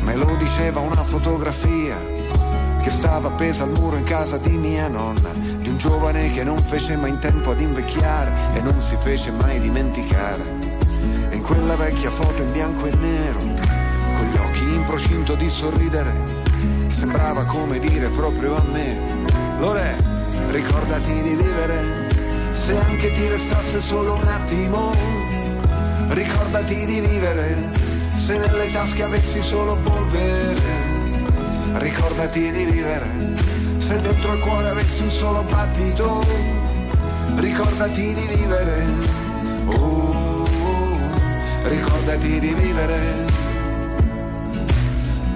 [0.00, 1.96] Me lo diceva una fotografia
[2.82, 6.58] che stava appesa al muro in casa di mia nonna, di un giovane che non
[6.58, 10.42] fece mai in tempo ad invecchiare e non si fece mai dimenticare.
[11.30, 15.48] E in quella vecchia foto in bianco e nero, con gli occhi in procinto di
[15.48, 16.35] sorridere,
[16.96, 18.96] sembrava come dire proprio a me,
[19.58, 20.02] Lore,
[20.48, 22.08] ricordati di vivere,
[22.52, 24.92] se anche ti restasse solo un attimo,
[26.08, 27.70] ricordati di vivere
[28.14, 30.58] se nelle tasche avessi solo polvere,
[31.74, 33.34] ricordati di vivere.
[33.78, 36.24] Se dentro il cuore avessi un solo battito,
[37.36, 38.86] ricordati di vivere.
[39.66, 40.44] Oh,
[41.62, 43.35] ricordati di vivere.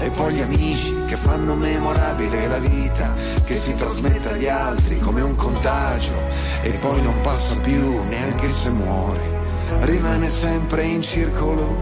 [0.00, 5.22] e poi gli amici che fanno memorabile la vita che si trasmette agli altri come
[5.22, 6.14] un contagio
[6.62, 9.34] e poi non passa più neanche se muore.
[9.80, 11.74] Rimane sempre in circolo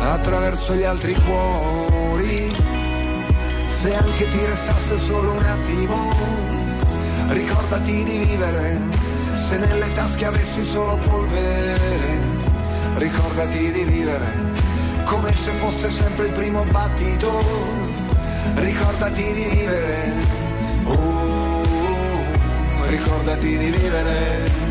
[0.00, 2.54] attraverso gli altri cuori.
[3.70, 6.12] Se anche ti restasse solo un attimo,
[7.28, 8.80] ricordati di vivere.
[9.32, 12.18] Se nelle tasche avessi solo polvere,
[12.96, 14.57] ricordati di vivere.
[15.08, 17.42] Come se fosse sempre il primo battito,
[18.56, 20.12] ricordati di vivere.
[20.84, 21.62] Oh,
[22.84, 24.67] ricordati di vivere.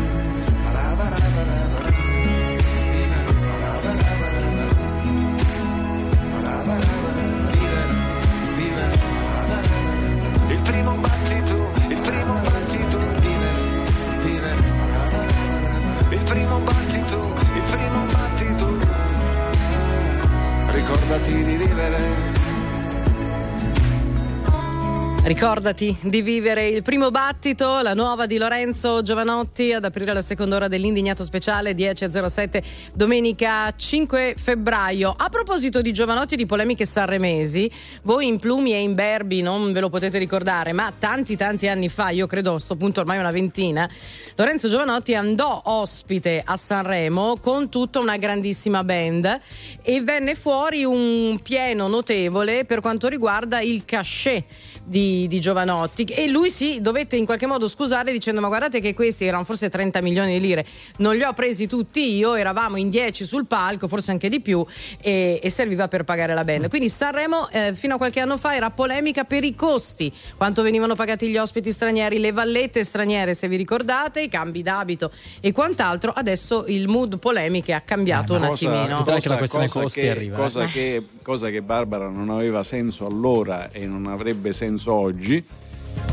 [25.28, 30.56] Ricordati di vivere il primo battito, la nuova di Lorenzo Giovanotti ad aprire la seconda
[30.56, 32.62] ora dell'indignato speciale 10.07
[32.94, 35.14] domenica 5 febbraio.
[35.14, 37.70] A proposito di Giovanotti e di polemiche sanremesi,
[38.04, 41.90] voi in Plumi e in Berbi non ve lo potete ricordare, ma tanti tanti anni
[41.90, 43.86] fa, io credo a sto punto ormai una ventina,
[44.34, 49.40] Lorenzo Giovanotti andò ospite a Sanremo con tutta una grandissima band
[49.82, 54.44] e venne fuori un pieno notevole per quanto riguarda il cachet
[54.88, 58.94] di di, Giovanotti e lui si dovette in qualche modo scusare dicendo ma guardate che
[58.94, 60.66] questi erano forse 30 milioni di lire,
[60.96, 64.64] non li ho presi tutti io, eravamo in 10 sul palco, forse anche di più
[65.00, 66.68] e, e serviva per pagare la band.
[66.68, 70.94] Quindi Sanremo eh, fino a qualche anno fa era polemica per i costi, quanto venivano
[70.94, 75.10] pagati gli ospiti stranieri, le vallette straniere se vi ricordate, i cambi d'abito
[75.40, 78.98] e quant'altro, adesso il mood polemiche ha cambiato un attimino.
[78.98, 80.40] Vedrai che la questione cosa costi che- arriva, eh.
[80.40, 85.44] Cosa, che, cosa che Barbara non aveva senso allora e non avrebbe senso oggi.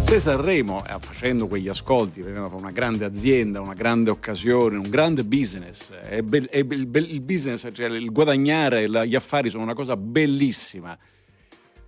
[0.04, 5.24] Se Sanremo, eh, facendo quegli ascolti, veniva una grande azienda, una grande occasione, un grande
[5.24, 9.98] business, è bel- è bel- il business, cioè il guadagnare, gli affari sono una cosa
[9.98, 10.98] bellissima.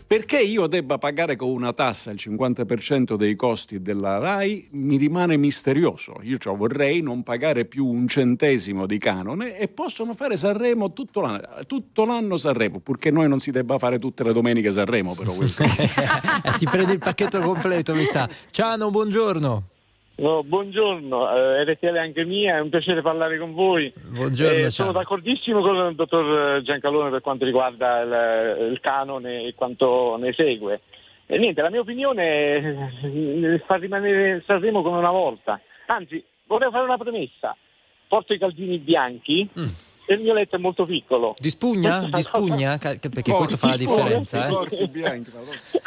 [0.07, 5.35] Perché io debba pagare con una tassa il 50% dei costi della RAI mi rimane
[5.35, 6.15] misterioso.
[6.21, 11.19] Io cioè, vorrei non pagare più un centesimo di canone e possono fare Sanremo tutto
[11.19, 15.13] l'anno, tutto l'anno Sanremo, purché noi non si debba fare tutte le domeniche Sanremo.
[15.13, 15.33] Però.
[16.57, 18.29] Ti prendi il pacchetto completo, mi sa.
[18.49, 19.75] Ciao, buongiorno.
[20.19, 23.93] No, buongiorno, eh, RTL anche mia, è un piacere parlare con voi.
[23.95, 29.53] Buongiorno, Eh, sono d'accordissimo con il dottor Giancalone per quanto riguarda il, il canone e
[29.53, 30.81] quanto ne segue.
[31.27, 35.61] E niente, la mia opinione è eh, far rimanere Sanremo come una volta.
[35.85, 37.55] Anzi, vorrei fare una premessa.
[38.07, 39.67] Porto i caldini bianchi e
[40.13, 41.33] il mio letto è molto piccolo.
[41.37, 42.07] Di spugna?
[42.11, 42.77] Di spugna?
[42.77, 44.47] Perché Oh, questo fa la di differenza.
[44.47, 44.87] eh.
[44.87, 45.31] bianchi,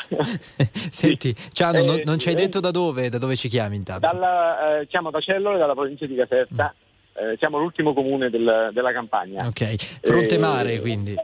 [0.91, 4.07] Senti, Ciano, non, non ci hai Eh, detto da dove, da dove ci chiami intanto?
[4.07, 6.75] Dalla, eh, chiamo da Cellore, dalla provincia di Caserta.
[7.13, 9.47] Eh, siamo l'ultimo comune del- della campagna.
[9.47, 11.15] Ok, fronte Eh, mare quindi.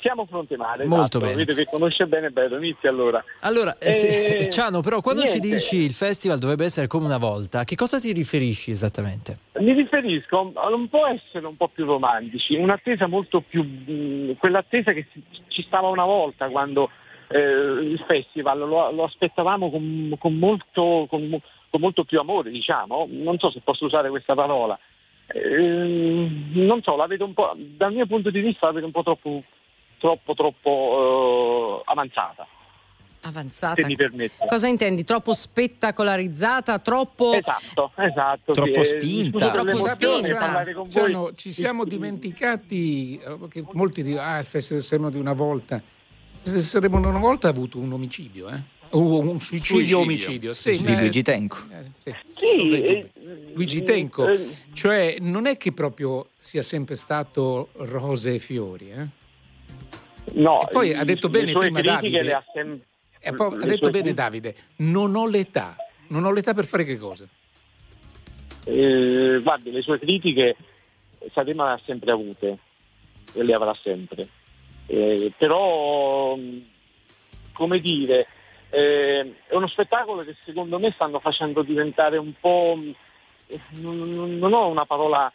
[0.00, 0.84] Siamo fronte mare.
[0.86, 1.20] Molto esatto.
[1.20, 1.34] bene.
[1.44, 3.22] Vedo che conosce bene Beto, inizia allora.
[3.40, 5.48] Allora, eh, se- Eh, Ciano, però quando ci niente.
[5.48, 9.38] dici il festival dovrebbe essere come una volta, a che cosa ti riferisci esattamente?
[9.60, 13.62] Mi riferisco a un po' essere un po' più romantici, un'attesa molto più.
[13.62, 15.06] mh, quell'attesa che
[15.48, 16.90] ci stava una volta quando
[17.28, 23.06] eh, il festival lo, lo aspettavamo con, con molto, con, con molto più amore, diciamo.
[23.10, 24.76] Non so se posso usare questa parola.
[25.28, 28.92] Ehm, non so, la vedo un po', dal mio punto di vista la vedo un
[28.92, 29.42] po' troppo,
[29.98, 32.46] troppo, troppo eh, avanzata.
[33.26, 33.80] Avanzata.
[33.80, 34.46] Se mi permette.
[34.46, 35.02] Cosa intendi?
[35.02, 36.78] Troppo spettacolarizzata?
[36.78, 37.32] Troppo.
[37.32, 38.52] Esatto, esatto.
[38.52, 39.50] Troppo sì, eh, spinta.
[39.50, 40.34] Troppo spinta.
[40.36, 41.32] parlare con Giano, voi.
[41.36, 45.80] ci siamo dimenticati, eh, che molti dicono, ah, il Festival Sereno di una volta.
[46.42, 48.60] Sereno di una volta ha avuto un omicidio, eh?
[48.90, 49.98] O un suicidio, Suicidio.
[50.00, 50.52] omicidio.
[50.54, 51.56] Sì, Di ma- Luigi Tenco.
[51.70, 52.14] eh, sì.
[52.36, 53.10] Sì, eh,
[53.54, 59.06] Luigi Tenco, eh, cioè non è che proprio sia sempre stato rose e fiori, eh?
[60.32, 62.22] No, E poi i- ha detto bene prima Davide.
[62.22, 65.76] le ha detto bene critiche- Davide, non ho l'età,
[66.08, 67.26] non ho l'età per fare che cosa?
[68.66, 70.56] Eh, guardi, le sue critiche
[71.32, 72.58] Sanremo le ha sempre avute
[73.34, 74.28] e le avrà sempre.
[74.86, 76.36] Eh, però,
[77.52, 78.26] come dire,
[78.70, 82.78] eh, è uno spettacolo che secondo me stanno facendo diventare un po'.
[83.80, 85.30] Non, non- non ho una parola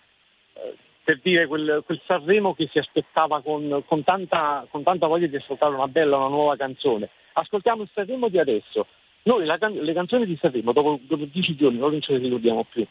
[0.54, 0.76] eh,
[1.10, 5.38] per dire quel, quel Sanremo che si aspettava con, con tanta, con tanta voglia di
[5.38, 7.10] ascoltare una bella, una nuova canzone.
[7.34, 8.86] Ascoltiamo il Sanremo di adesso.
[9.24, 12.86] Noi la le canzoni di Sanremo dopo, dopo dieci giorni non ce le ricordiamo più.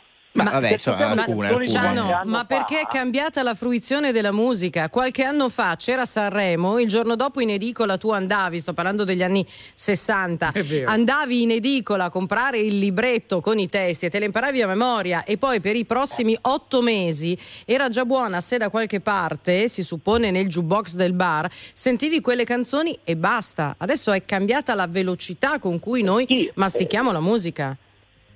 [0.45, 1.49] Ma, vabbè, perché insomma, alcune, alcune.
[1.49, 4.89] qualche Giano, ma perché è cambiata la fruizione della musica?
[4.89, 9.22] Qualche anno fa c'era Sanremo, il giorno dopo in edicola tu andavi, sto parlando degli
[9.22, 10.91] anni 60, È vero.
[10.91, 14.66] andavi in edicola a comprare il libretto con i testi e te le imparavi a
[14.66, 19.68] memoria e poi per i prossimi otto mesi era già buona se da qualche parte,
[19.68, 23.74] si suppone nel jukebox del bar, sentivi quelle canzoni e basta.
[23.78, 27.76] Adesso è cambiata la velocità con cui noi Sì, mastichiamo la musica.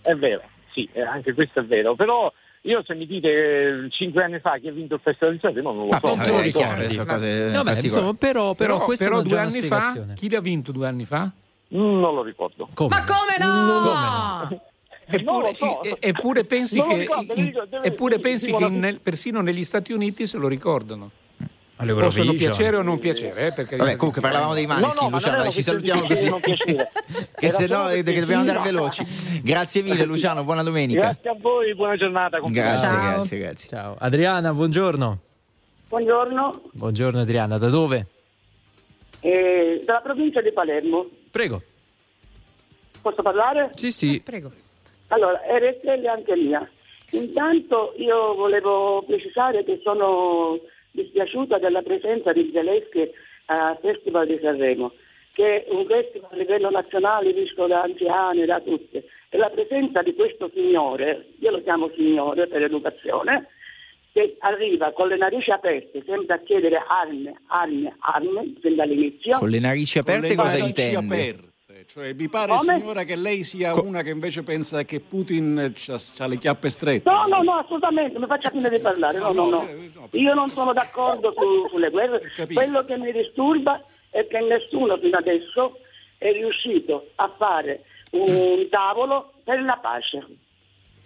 [0.01, 0.43] È vero,
[0.73, 4.57] sì, eh, anche questo è vero, però io se mi dite eh, cinque anni fa
[4.59, 6.07] chi ha vinto il Festival di Sanremo non lo Ma so.
[6.15, 7.07] non te lo non ricordi, cose Vabbè,
[7.53, 7.81] particolari.
[7.85, 11.31] insomma, però, però, Però, però due anni fa, chi l'ha vinto due anni fa?
[11.75, 12.69] Mm, Non lo ricordo.
[12.75, 12.89] Come?
[12.95, 14.49] Ma come no?
[14.49, 14.61] Non
[15.05, 15.83] Eppure, lo so.
[15.83, 19.65] e- eppure pensi Non lo che, ricordo, in- deve- eppure pensi che nel- persino negli
[19.65, 21.11] Stati Uniti se lo ricordano.
[21.83, 22.27] All'Eurovision.
[22.27, 25.17] Possono piacere o non piacere, eh, perché Vabbè, comunque parlavamo dei No, Maneskin, no, ma
[25.17, 26.31] Luciano, dai, ci salutiamo così.
[27.35, 28.65] che se no eh, che dobbiamo andare no.
[28.65, 29.05] veloci.
[29.43, 31.01] Grazie mille Luciano, buona domenica.
[31.01, 32.39] Grazie a voi, buona giornata.
[32.41, 33.15] Grazie, Ciao.
[33.15, 33.69] grazie, grazie.
[33.69, 33.97] Ciao.
[33.99, 35.19] Adriana, buongiorno.
[35.89, 38.07] Buongiorno, Buongiorno Adriana, da dove?
[39.21, 41.07] eh, dalla provincia di Palermo.
[41.31, 41.63] Prego.
[43.01, 43.71] Posso parlare?
[43.75, 44.21] Sì, sì.
[44.21, 44.51] Prego.
[45.09, 46.69] Allora, RSL anche mia.
[47.11, 50.59] Intanto io volevo precisare che sono
[50.93, 53.11] dispiaciuta della presenza di Zelensky
[53.47, 54.93] al Festival di Sanremo,
[55.33, 59.03] che è un festival a livello nazionale visto da anziani, da tutti.
[59.29, 63.49] E la presenza di questo signore, io lo chiamo signore per educazione,
[64.13, 69.39] che arriva con le narici aperte, sempre a chiedere armi, armi, armi, fin dall'inizio.
[69.39, 71.15] Con le narici aperte Con le cosa narici intende?
[71.15, 71.52] aperte.
[71.87, 72.79] Cioè, mi pare, Come?
[72.79, 75.73] signora, che lei sia una che invece pensa che Putin
[76.19, 77.11] ha le chiappe strette.
[77.11, 79.19] No, no, no, assolutamente, mi faccia finire di parlare.
[79.19, 79.69] No, no, no.
[80.13, 82.21] Io non sono d'accordo su- sulle guerre.
[82.53, 85.79] Quello che mi disturba è che nessuno fino adesso
[86.19, 90.27] è riuscito a fare un tavolo per la pace.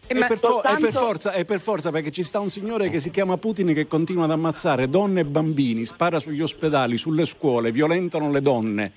[0.08, 3.00] E per, fo- e per forza, e per forza, perché ci sta un signore che
[3.00, 7.72] si chiama Putin che continua ad ammazzare donne e bambini, spara sugli ospedali, sulle scuole,
[7.72, 8.92] violentano le donne.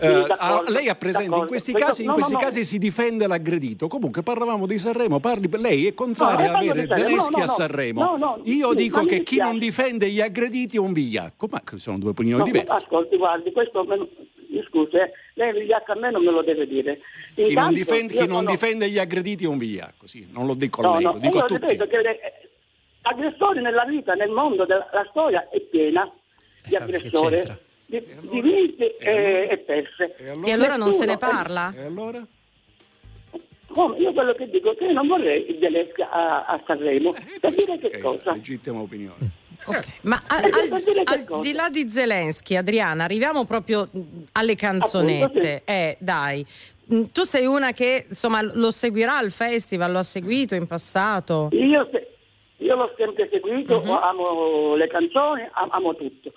[0.00, 2.38] Eh, ah, lei ha presente, in questi, casi, in questi no.
[2.38, 3.86] casi si difende l'aggredito.
[3.86, 7.46] Comunque parlavamo di Sanremo, parli, lei è contraria non a avere Zelensky no, no, a.
[7.46, 8.02] Sanremo.
[8.02, 11.62] No, no, Io sì, dico che chi non difende gli aggrediti è un vigliacco, ma
[11.76, 12.70] sono due opinioni No, diverse.
[12.72, 14.08] ascolti, guardi, questo me lo-
[14.48, 17.00] mi scusi, eh, lei vigliacco a me non me lo deve dire.
[17.34, 20.54] Chi, non Intanto difende, chi non difende gli aggrediti è un vigliacco, sì, non lo
[20.54, 21.60] dico a No, lei, no, lo dico a io tutti.
[21.60, 22.48] ripeto che eh,
[23.02, 26.10] aggressori nella vita, nel mondo della la storia è piena
[26.66, 27.38] di aggressori,
[27.90, 30.14] di, di vinti e, e perse.
[30.44, 31.72] E allora non se ne parla?
[31.76, 32.24] E allora?
[33.66, 33.98] Come?
[33.98, 37.12] Io quello che dico è che io non vorrei il Zelensky a, a Sanremo.
[37.40, 38.32] Per dire che Ok, cosa?
[38.32, 39.38] legittima opinione.
[40.02, 41.40] Ma a- Per al, dire che al cosa?
[41.40, 44.00] di là di Zelensky, Adriana, arriviamo proprio mh,
[44.32, 45.62] alle canzonette.
[45.64, 46.44] Eh, dai.
[46.86, 51.48] Mh, Tu sei una che insomma lo seguirà al festival, lo ha seguito in passato.
[51.52, 52.08] Io, se-
[52.56, 53.90] io l'ho sempre seguito, Mhm.
[53.90, 56.32] amo le canzoni, am- amo tutto.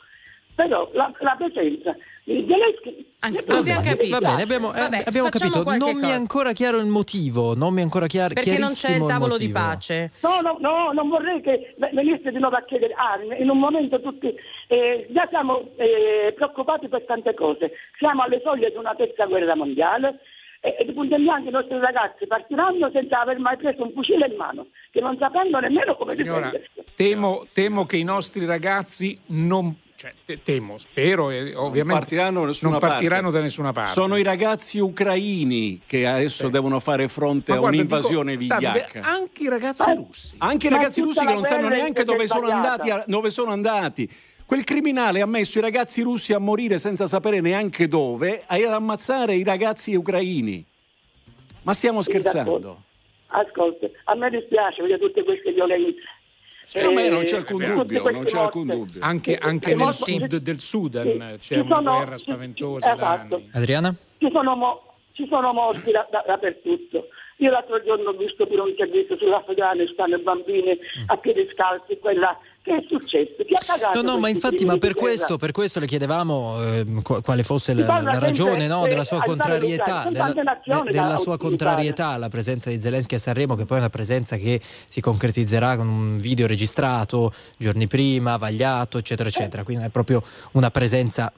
[0.56, 1.96] Però la, la presenza
[2.26, 3.12] di Zelensky...
[3.22, 4.20] Abbiamo capito.
[4.20, 5.64] Va bene, abbiamo, eh, Vabbè, abbiamo capito.
[5.64, 6.14] Non mi è cosa.
[6.14, 7.56] ancora chiaro il motivo.
[7.56, 9.60] Non mi è ancora chiaro, Perché non c'è il tavolo di motivo.
[9.68, 10.12] pace.
[10.22, 13.42] No, no, no, non vorrei che venisse di nuovo a chiedere armi.
[13.42, 14.28] In un momento tutti
[14.68, 17.72] eh, già siamo eh, preoccupati per tante cose.
[17.98, 20.20] Siamo alle soglie di una terza guerra mondiale
[20.60, 23.92] e, e di punto in bianco i nostri ragazzi partiranno senza aver mai preso un
[23.94, 26.84] fucile in mano, che non sapendo nemmeno come Signora, difendersi.
[26.96, 29.76] temo, temo che i nostri ragazzi non.
[30.04, 31.98] Cioè, te- temo, spero, e ovviamente.
[32.02, 33.38] partiranno da nessuna non partiranno parte.
[33.38, 33.92] da nessuna parte.
[33.92, 38.72] Sono i ragazzi ucraini che adesso devono fare fronte Ma a guarda, un'invasione dico, Davide,
[38.92, 39.02] vigliacca.
[39.10, 40.36] anche i ragazzi russi.
[40.40, 43.52] Anche i Ma ragazzi russi che non sanno neanche dove sono, andati, a- dove sono
[43.52, 44.10] andati.
[44.46, 48.74] Quel criminale ha messo i ragazzi russi a morire senza sapere neanche dove e ad
[48.74, 50.66] ammazzare i ragazzi ucraini.
[51.62, 52.82] Ma stiamo Sì, scherzando?
[53.28, 56.02] Ascolti, a me dispiace vedere tutte queste violenze.
[56.74, 59.02] Eh, a me non Eh, c'è alcun tutte dubbio, non c'è alcun dubbio.
[59.02, 62.94] Anche, anche nel molto- sud del Sudan sì, c'è ci una sono- guerra spaventosa da
[62.94, 63.36] esatto.
[63.36, 63.50] anni.
[63.54, 63.96] Adriana?
[64.18, 67.08] Ci sono, mo- ci sono morti da- da- dappertutto.
[67.38, 72.78] Io l'altro giorno ho visto per un servizio sull'Afghanistan bambini a piedi scalzi, quella che
[72.78, 73.44] è successo?
[73.46, 76.56] Chi ha pagato No, no, ma infatti, ma per questo, per questo le chiedevamo
[77.02, 81.38] qu- quale fosse la, la ragione no, eh, della sua contrarietà, della, de- della sua
[81.38, 85.76] contrarietà alla presenza di Zelensky a Sanremo, che poi è una presenza che si concretizzerà
[85.76, 89.64] con un video registrato giorni prima, vagliato, eccetera, eccetera.
[89.64, 91.32] Quindi è proprio una presenza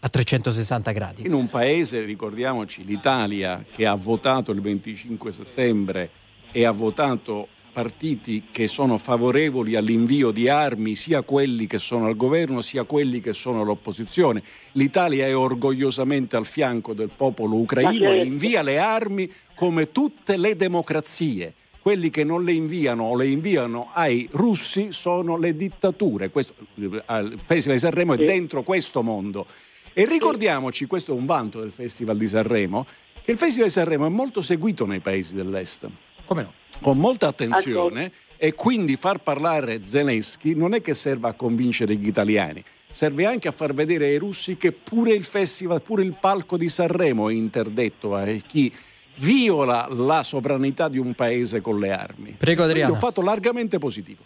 [0.00, 1.26] a 360 gradi.
[1.26, 6.10] In un paese, ricordiamoci, l'Italia che ha votato il 25 settembre
[6.52, 12.16] e ha votato partiti che sono favorevoli all'invio di armi, sia quelli che sono al
[12.16, 14.42] governo, sia quelli che sono all'opposizione.
[14.72, 20.56] L'Italia è orgogliosamente al fianco del popolo ucraino e invia le armi come tutte le
[20.56, 21.54] democrazie.
[21.80, 26.30] Quelli che non le inviano o le inviano ai russi sono le dittature.
[26.30, 29.46] Questo, il Festival di Sanremo è dentro questo mondo.
[29.92, 32.86] E ricordiamoci, questo è un vanto del Festival di Sanremo,
[33.22, 35.88] che il Festival di Sanremo è molto seguito nei paesi dell'Est.
[36.30, 36.52] Come no?
[36.80, 42.06] Con molta attenzione e quindi far parlare Zelensky non è che serva a convincere gli
[42.06, 46.56] italiani, serve anche a far vedere ai russi che pure il festival, pure il palco
[46.56, 48.72] di Sanremo è interdetto a chi
[49.16, 52.36] viola la sovranità di un paese con le armi.
[52.38, 52.90] Prego, Quindi Adriana.
[52.90, 54.22] È un fatto largamente positivo.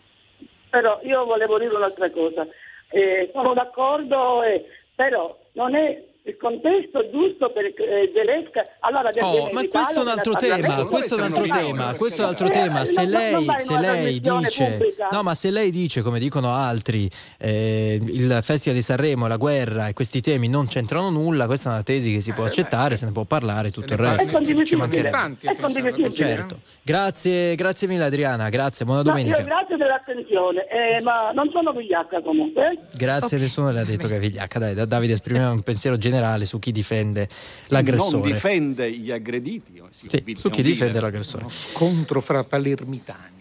[0.68, 2.46] Però io volevo dire un'altra cosa.
[2.90, 4.62] Eh, sono d'accordo, eh,
[4.94, 8.61] però non è il contesto giusto per eh, Zelensky.
[8.81, 12.25] Allora, Oh, ma questo è un altro tema, questo è un altro tema, questo è
[12.25, 12.85] un altro Eh, tema.
[12.87, 15.09] Se lei, se lei dice, pubblica.
[15.11, 19.89] no, ma se lei dice, come dicono altri, eh, il Festival di Sanremo, la guerra
[19.89, 23.05] e questi temi non c'entrano nulla, questa è una tesi che si può accettare, se
[23.05, 24.64] ne può parlare, tutto il resto.
[24.64, 25.37] Ci mancherebbe.
[25.43, 26.11] È.
[26.11, 26.59] Certo.
[26.83, 29.43] Grazie, grazie mille Adriana, grazie, buona No, domenica.
[29.43, 32.70] grazie dell'attenzione, eh, ma non sono vigliacca comunque.
[32.72, 32.79] eh.
[32.97, 34.59] Grazie, nessuno le ha detto che è vigliacca.
[34.59, 36.12] Dai, da- Davide esprimiamo un pensiero generale
[36.46, 37.28] su chi difende
[37.68, 38.18] l'aggressore.
[38.18, 39.82] Non difende gli aggrediti.
[39.90, 41.46] si Sì, su chi difende l'aggressore.
[41.48, 43.32] Scontro fra palermitani.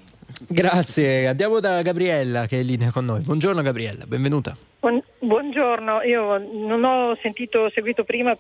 [0.48, 3.22] Grazie, andiamo da Gabriella che è in linea con noi.
[3.22, 4.56] Buongiorno Gabriella, benvenuta.
[4.80, 8.36] Buon- Buongiorno, io non ho sentito, seguito prima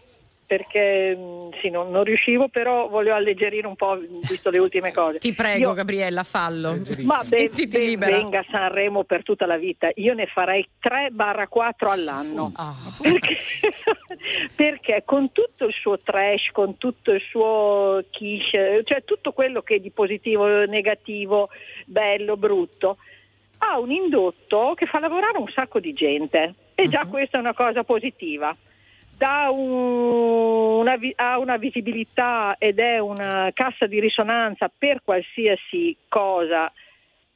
[0.46, 5.20] perché mh, sì, non, non riuscivo, però voglio alleggerire un po' visto le ultime cose.
[5.20, 6.76] Ti prego, Io- Gabriella, fallo.
[7.04, 12.52] ma ben, ben venga Sanremo per tutta la vita, io ne farei 3-4 all'anno.
[12.56, 12.76] Ah.
[13.02, 13.38] Perché,
[14.56, 19.76] perché con tutto il suo trash, con tutto il suo quiche, cioè tutto quello che
[19.76, 21.50] è di positivo, negativo,
[21.86, 22.98] bello, brutto,
[23.60, 27.54] ha un indotto che fa lavorare un sacco di gente e già questa è una
[27.54, 28.56] cosa positiva.
[29.24, 36.69] Dà un- una, ha una visibilità ed è una cassa di risonanza per qualsiasi cosa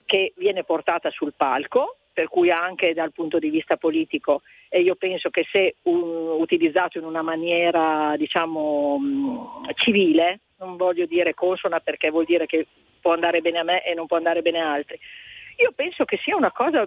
[0.05, 4.95] che viene portata sul palco, per cui anche dal punto di vista politico e io
[4.95, 11.79] penso che se un- utilizzato in una maniera diciamo mh, civile, non voglio dire consona
[11.79, 12.67] perché vuol dire che
[12.99, 14.99] può andare bene a me e non può andare bene a altri,
[15.59, 16.85] io penso che sia una cosa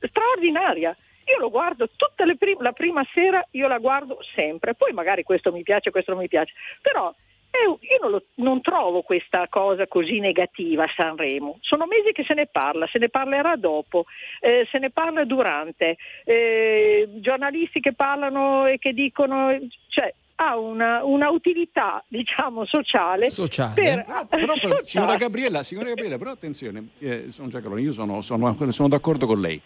[0.00, 0.96] straordinaria.
[1.30, 5.22] Io lo guardo tutte le prim- la prima sera, io la guardo sempre, poi magari
[5.22, 6.52] questo mi piace, questo non mi piace,
[6.82, 7.14] però
[7.52, 11.58] io non, lo- non trovo questa cosa così negativa a Sanremo.
[11.60, 14.04] Sono mesi che se ne parla, se ne parlerà dopo,
[14.40, 19.56] eh, se ne parla durante, eh, giornalisti che parlano e che dicono,
[19.88, 23.74] cioè ha una, una utilità diciamo sociale, Sociale.
[23.74, 24.84] per- Però, però, sociale.
[24.84, 29.40] signora Gabriella, signora Gabriella, però attenzione, eh, sono Giacalone, io sono, sono- sono d'accordo con
[29.40, 29.60] lei.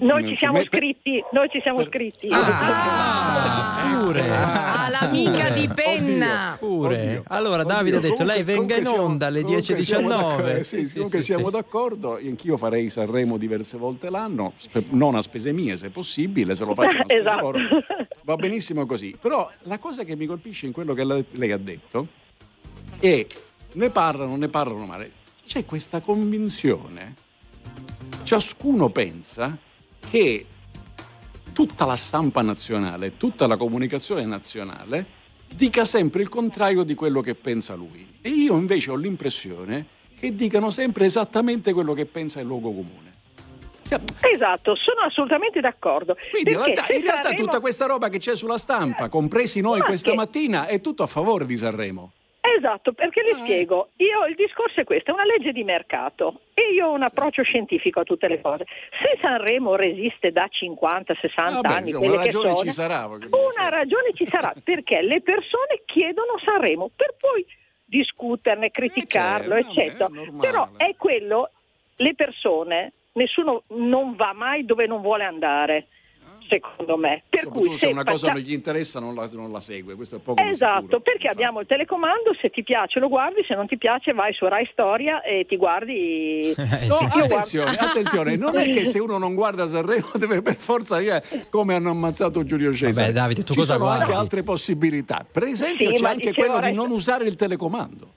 [0.00, 2.28] Noi ci siamo Me- per- scritti, noi ci siamo scritti.
[4.00, 4.28] Pure.
[4.30, 6.56] Ah, l'amica di penna.
[6.58, 7.22] Pure.
[7.28, 10.10] Allora Davide ha detto lei venga in onda alle Comunque siamo 10.19.
[10.10, 14.54] d'accordo, sì, comunque siamo d'accordo, io anch'io farei Sanremo diverse volte l'anno,
[14.90, 17.40] non a spese mie se possibile, se lo spese Esatto.
[17.40, 17.58] loro,
[18.22, 19.16] va benissimo così.
[19.20, 22.06] Però la cosa che mi colpisce in quello che lei ha detto
[22.98, 23.24] è
[23.72, 25.12] ne parlano, ne parlano male,
[25.46, 27.14] c'è questa convinzione,
[28.22, 29.56] ciascuno pensa
[30.08, 30.46] che
[31.52, 35.18] tutta la stampa nazionale, tutta la comunicazione nazionale
[35.52, 38.06] dica sempre il contrario di quello che pensa lui.
[38.20, 39.84] E io invece ho l'impressione
[40.18, 43.08] che dicano sempre esattamente quello che pensa il luogo comune.
[44.32, 46.14] Esatto, sono assolutamente d'accordo.
[46.30, 49.08] Quindi in Perché realtà, se in realtà Sanremo- tutta questa roba che c'è sulla stampa,
[49.08, 52.12] compresi noi Ma questa che- mattina, è tutto a favore di Sanremo.
[52.42, 56.72] Esatto, perché le spiego, io il discorso è questo, è una legge di mercato e
[56.72, 58.64] io ho un approccio scientifico a tutte le cose.
[58.90, 63.06] Se Sanremo resiste da 50-60 Vabbè, anni, insomma, quelle una ragione sono, ci sarà.
[63.06, 67.44] una ragione ci sarà, perché le persone chiedono Sanremo per poi
[67.84, 70.10] discuterne, criticarlo, certo, eccetera.
[70.40, 71.50] Però è quello,
[71.96, 75.88] le persone, nessuno non va mai dove non vuole andare,
[76.50, 77.22] secondo me.
[77.30, 80.16] Per cui se una cosa faccia- non gli interessa non la, non la segue, questo
[80.16, 81.00] è poco Esatto, sicuro.
[81.00, 84.46] perché abbiamo il telecomando, se ti piace lo guardi, se non ti piace vai su
[84.46, 86.52] Rai Storia e ti guardi...
[86.90, 91.22] No, attenzione, attenzione, non è che se uno non guarda Sanremo deve per forza dire
[91.50, 93.06] come hanno ammazzato Giulio Cesare.
[93.06, 94.20] Vabbè, Davide, tu Ci cosa sono anche guardi?
[94.20, 95.24] altre possibilità.
[95.30, 98.08] Per esempio Sì, c'è anche quello di Rai- non usare il telecomando.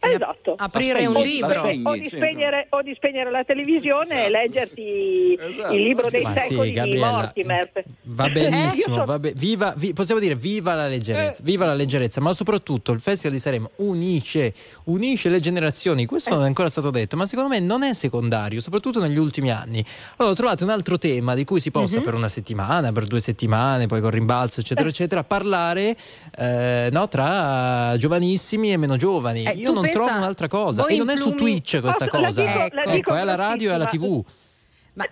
[0.00, 0.54] Esatto.
[0.56, 1.50] Aprire un libro.
[1.50, 5.72] spegni, O di, spegnere, o di spegnere la televisione e leggerti Esatto.
[5.74, 7.72] il libro dei Ma sì, secoli di Mortimer.
[8.04, 11.74] Va Eh, benissimo, so- va be- viva, vi- possiamo dire viva la leggerezza, viva la
[11.74, 14.52] leggerezza, ma soprattutto il Festival di Sanremo unisce,
[14.84, 18.60] unisce le generazioni, questo non è ancora stato detto, ma secondo me non è secondario,
[18.60, 19.84] soprattutto negli ultimi anni.
[20.16, 22.04] Allora trovate un altro tema di cui si possa Mhm.
[22.04, 25.96] per una settimana, per due settimane, poi con rimbalzo, eccetera, eccetera, parlare
[26.38, 29.44] eh, no, tra giovanissimi e meno giovani.
[29.44, 32.26] Eh, Io tu non trovo un'altra cosa, e non è su Twitch questa Ah, la
[32.26, 33.84] cosa, dico- la ecco, dico è alla radio e alla.
[33.86, 34.24] TV.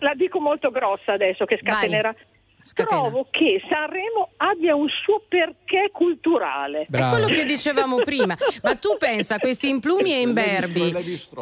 [0.01, 2.15] La dico molto grossa adesso che scatenerà.
[2.67, 3.03] Scatena.
[3.03, 6.89] Trovo che Sanremo abbia un suo perché culturale.
[6.91, 8.37] È quello che dicevamo prima.
[8.63, 10.93] Ma tu pensa a questi implumi e imberbi,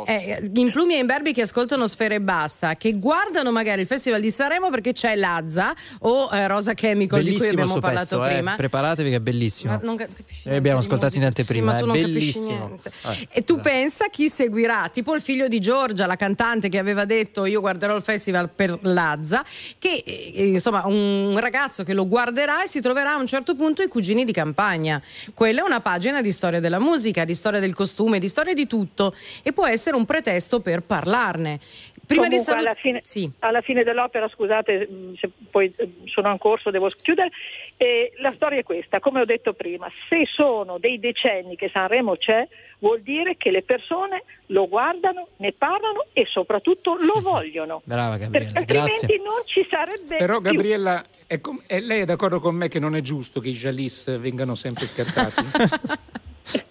[0.05, 4.21] eh, gli implumi e imberbi che ascoltano Sfere e Basta, che guardano magari il Festival
[4.21, 8.29] di Sanremo perché c'è Lazza o eh, Rosa Chemical di cui Bellissimo abbiamo parlato pezzo,
[8.31, 8.35] eh.
[8.35, 8.55] prima.
[8.57, 9.73] preparatori che è bellissimo.
[9.73, 12.67] Ma non capisci Noi abbiamo ascoltato in Sì, anteprima, ma tu è non capisci bellissimo.
[12.67, 12.93] niente.
[13.07, 13.29] Eh.
[13.31, 14.91] E tu pensa chi seguirà?
[14.93, 18.79] Tipo il figlio di Giorgia, la cantante che aveva detto io guarderò il festival per
[18.83, 19.43] Lazza,
[19.79, 23.83] che eh, insomma un ragazzo che lo guarderà e si troverà a un certo punto
[23.83, 25.01] i cugini di campagna.
[25.35, 28.67] Quella è una pagina di storia della musica, di storia del costume, di storia di
[28.67, 31.61] tutto e può essere un pretesto per parlarne.
[32.07, 33.31] Prima di Comunque, salu- alla, fine, Sì.
[33.39, 37.31] alla fine dell'opera, scusate mh, se poi eh, sono in corso, devo chiudere,
[37.79, 42.17] eh, la storia è questa, come ho detto prima, se sono dei decenni che Sanremo
[42.17, 42.47] c'è,
[42.85, 47.81] vuol dire che le persone lo guardano, ne parlano e soprattutto lo vogliono.
[47.85, 49.23] Brava Gabriella, Perché altrimenti grazie.
[49.25, 50.51] non ci sarebbe Però più.
[50.51, 53.53] Gabriella, è com- è- lei è d'accordo con me che non è giusto che i
[53.53, 55.45] Jalis vengano sempre scartati?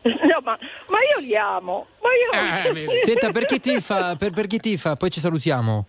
[0.03, 0.55] No, ma,
[0.87, 1.87] ma io li amo.
[2.01, 2.09] Ma
[2.63, 2.99] io...
[3.03, 5.87] Senta, per chi tifa, per, per chi tifa, poi ci salutiamo.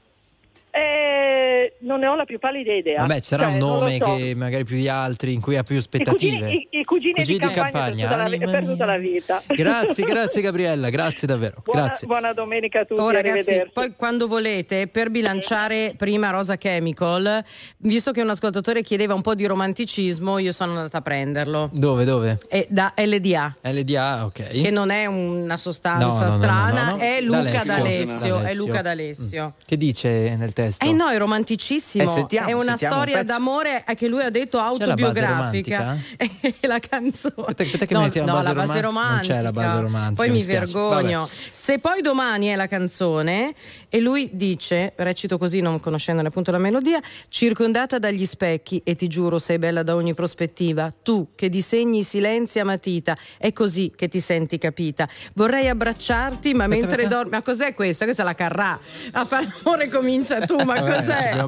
[0.76, 2.98] Eh, non ne ho la più pallida idea.
[3.00, 4.16] Vabbè, c'era Cioè, un nome so.
[4.16, 6.36] che magari più di altri, in cui ha più I aspettative.
[6.38, 8.64] cugini, i, i cugini Cugini di di campagna, campagna, per tutta la, vi- anima per
[8.64, 9.42] tutta la vita.
[9.54, 11.62] Grazie, grazie Gabriella, grazie davvero.
[11.64, 12.06] Buona, Grazie.
[12.08, 17.44] buona domenica a tutti, Oh, ragazzi, poi quando volete, per bilanciare prima Rosa Chemical,
[17.78, 21.70] visto che un ascoltatore chiedeva un po' di romanticismo, io sono andata a prenderlo.
[21.72, 22.38] Dove, dove?
[22.48, 23.56] È da LDA.
[23.62, 24.62] LDA, ok.
[24.62, 27.02] Che non è una sostanza No, no, strana, no, no, no.
[27.02, 27.64] è Luca D'Alessio.
[27.64, 28.26] D'Alessio.
[28.26, 28.64] È D'Alessio.
[28.64, 29.54] Luca D'Alessio.
[29.64, 30.62] Che dice nel testo?
[30.78, 32.04] Eh no, è romanticissimo.
[32.04, 33.32] Eh, sentiamo, è una sentiamo un storia pezzo.
[33.32, 35.96] d'amore eh, che lui ha detto autobiografica.
[36.60, 37.34] E la canzone.
[37.46, 39.34] Aspetta, che no, metti no, base la base roman- non romantica.
[39.34, 41.18] c'è la base romantica, Poi mi mi, vergogno.
[41.20, 41.30] Vabbè.
[41.50, 43.54] Se poi domani è la canzone
[43.94, 49.06] e lui dice, recito così non conoscendone appunto la melodia, circondata dagli specchi e ti
[49.06, 54.08] giuro sei bella da ogni prospettiva, tu che disegni silenzi a matita, è così che
[54.08, 55.08] ti senti capita.
[55.34, 57.14] Vorrei abbracciarti ma mentre aspetta.
[57.14, 58.02] dormi, ma cos'è questa?
[58.02, 58.80] Questa è la Carrà.
[59.12, 61.44] A fare amore comincia tu, ma ci cos'è?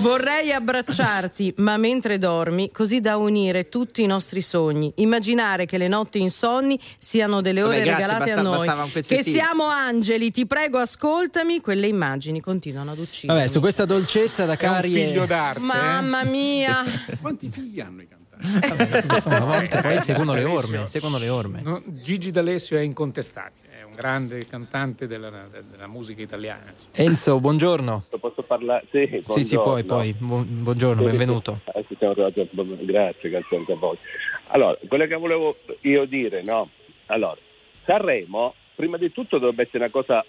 [0.00, 4.92] Vorrei abbracciarti, ma mentre dormi, così da unire tutti i nostri sogni.
[4.96, 9.02] Immaginare che le notti insonni siano delle ore Vabbè, grazie, regalate basta- a noi.
[9.02, 11.68] Che siamo angeli, ti prego, ascoltami.
[11.70, 13.38] Quelle immagini continuano ad uccidere.
[13.38, 15.26] Vabbè, su questa dolcezza da cari e...
[15.60, 16.82] Mamma mia.
[17.22, 19.28] Quanti figli hanno i cantanti?
[19.28, 21.60] a volte poi seguono le orme, seguono le orme.
[21.62, 25.30] No, Gigi D'Alessio è incontestabile, è un grande cantante della,
[25.70, 26.72] della musica italiana.
[26.90, 28.06] Enzo, buongiorno.
[28.18, 28.86] Posso parlare?
[28.90, 30.12] Sì, Sì, sì, poi, poi.
[30.18, 31.60] Bu- buongiorno, Sì, benvenuto.
[31.86, 31.94] sì.
[32.00, 32.48] Eh,
[32.84, 33.96] Grazie, grazie anche a voi.
[34.48, 36.68] Allora, quello che volevo io dire, no?
[37.06, 37.38] Allora,
[37.84, 40.24] Sanremo, prima di tutto dovrebbe essere una cosa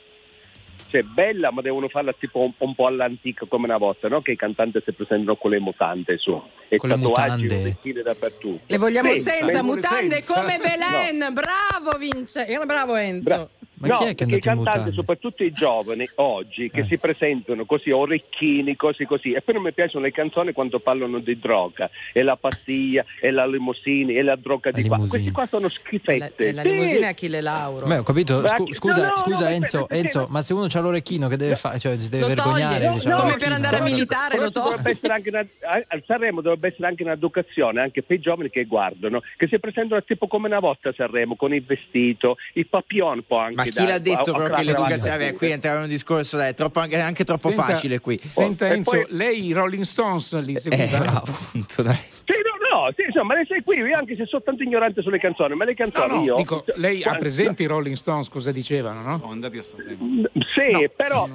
[0.91, 4.21] cioè, bella, ma devono farla tipo un, un po' all'antica come una volta, no?
[4.21, 8.01] Che i cantanti si presentano con le mutande su e Con le tatuaggi mutande.
[8.03, 8.63] dappertutto.
[8.67, 10.33] Le vogliamo Senza, senza, mutande senza.
[10.35, 11.33] come Belen.
[11.33, 12.45] Bravo Vince.
[12.65, 13.23] Bravo Enzo.
[13.29, 13.49] Bra-
[13.81, 14.91] Ma no, chi è che perché i cantanti, mutande?
[14.93, 16.71] soprattutto i giovani oggi, Eh.
[16.71, 20.79] che si presentano così orecchini, così così, e poi non mi piacciono le canzoni quando
[20.79, 24.99] parlano di droga, e la pastiglia, e la limousine, e la droga di qua.
[25.07, 26.47] Questi qua sono schifette.
[26.47, 26.69] E la Sì.
[26.69, 27.85] limousina Achille Lauro.
[27.87, 28.47] Beh, ho capito.
[28.47, 29.89] Scu- scusa, no, no, scusa no, Enzo.
[29.89, 31.79] Enzo, ma se uno c'ha l'orecchino che deve fare?
[31.79, 32.89] Cioè, si deve Lo vergognare.
[32.91, 34.89] diciamo, come per andare a militare lo toglie.
[34.89, 38.65] essere anche una- a- al Sanremo dovrebbe essere anche un'educazione anche per i giovani che
[38.65, 43.23] guardano, che si presentano tipo come una volta a Sanremo, con il vestito, il papillon
[43.25, 45.33] può anche Ma chi l'ha detto a- però a- che l'educazione?
[45.33, 48.19] Qui entriamo in un discorso, dai, è troppo, anche, anche troppo Senta- facile qui.
[48.23, 50.97] Senta E Enzo, poi- lei i Rolling Stones li Eh, seguiva?
[50.99, 51.95] bravo, appunto, dai.
[51.95, 52.35] Sì,
[52.69, 55.55] no, no, sì, insomma, le sei qui, io anche se sono tanto ignorante sulle canzoni,
[55.55, 56.35] ma le No, canzoni no, io...
[56.35, 59.17] dico, lei ha Guarda, presente i Rolling Stones cosa dicevano, no?
[59.17, 60.23] Sono andati a Sanremo.
[60.53, 61.27] Sì, però...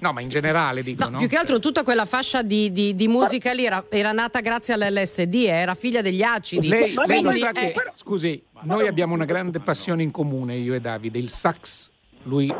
[0.00, 1.18] No, ma in generale dico, No, no?
[1.18, 4.74] più che altro tutta quella fascia di, di- di musica lì era, era nata grazie
[4.74, 6.68] all'LSD, eh, era figlia degli acidi.
[6.68, 10.10] Lei, Ma- lei lo sa ma- che, però- scusi, noi abbiamo una grande passione in
[10.10, 11.88] comune, io e Davide, il sax,
[12.24, 12.52] lui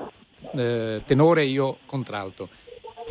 [0.54, 2.48] eh, tenore e io contralto.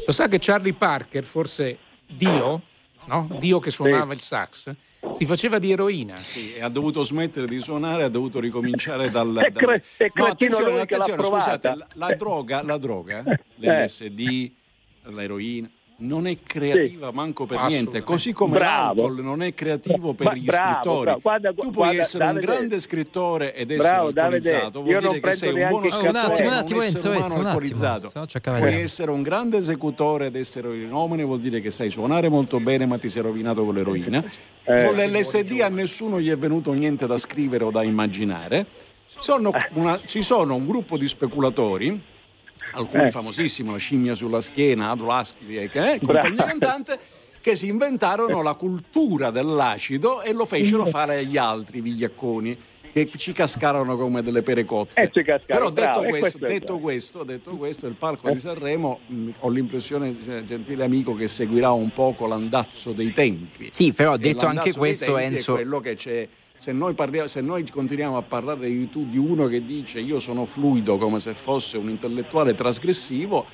[0.06, 2.62] Lo sa che Charlie Parker, forse Dio,
[3.06, 3.28] no?
[3.40, 4.74] Dio che suonava il sax,
[5.16, 6.18] si faceva di eroina.
[6.18, 9.32] Sì, e ha dovuto smettere di suonare, ha dovuto ricominciare dal...
[9.34, 9.84] Dal- cre-
[10.14, 13.40] No, attenzione, attenzione, scusate, la, la droga, la droga, Eh.
[13.56, 14.52] l'LSD,
[15.04, 15.70] l'eroina,
[16.02, 19.02] non è creativa manco per niente, così come Bravo.
[19.02, 21.04] l'alcol non è creativo per Ma- gli bravo, scrittori.
[21.04, 21.20] bravo.
[21.22, 22.52] Guarda, tu puoi guarda, essere un Davide.
[22.52, 25.78] grande scrittore ed essere Bravo, alcolizzato, io vuol non dire che sei un buono Oh,
[25.80, 27.48] un attimo, scrittore, un attimo, un Enzo, Enzo, un attimo.
[27.50, 28.12] alcolizzato.
[28.28, 32.60] Ci Puoi essere un grande esecutore ed essere eroinomane vuol dire che sai suonare molto
[32.60, 34.24] bene ma ti sei rovinato con l'eroina.
[34.64, 34.84] Eh.
[34.86, 38.66] con l'LSD a nessuno gli è venuto niente da scrivere o da immaginare.
[39.18, 42.00] Sono una- ci sono un gruppo di speculatori,
[42.74, 43.12] alcuni Eh.
[43.12, 46.20] famosissimi, la scimmia sulla schiena, Adulaski e che è, Bravo.
[46.28, 47.00] compagnia cantante,
[47.42, 52.58] che si inventarono la cultura dell'acido e lo fecero fare agli altri vigliacconi
[52.92, 55.00] che ci cascarono come delle pere cotte.
[55.00, 58.32] Eh, ci cascarono, Però detto bravo, e questo, questo detto questo, detto questo, il palco
[58.32, 63.68] di Sanremo mh, ho l'impressione, eh, gentile amico, che seguirà un poco l'andazzo dei tempi.
[63.72, 66.28] Sì, però E detto anche questo, Enzo, È quello che c'è.
[66.60, 70.98] Se noi, parliamo, se noi continuiamo a parlare di, uno che dice io sono fluido
[70.98, 73.46] come se fosse un intellettuale trasgressivo,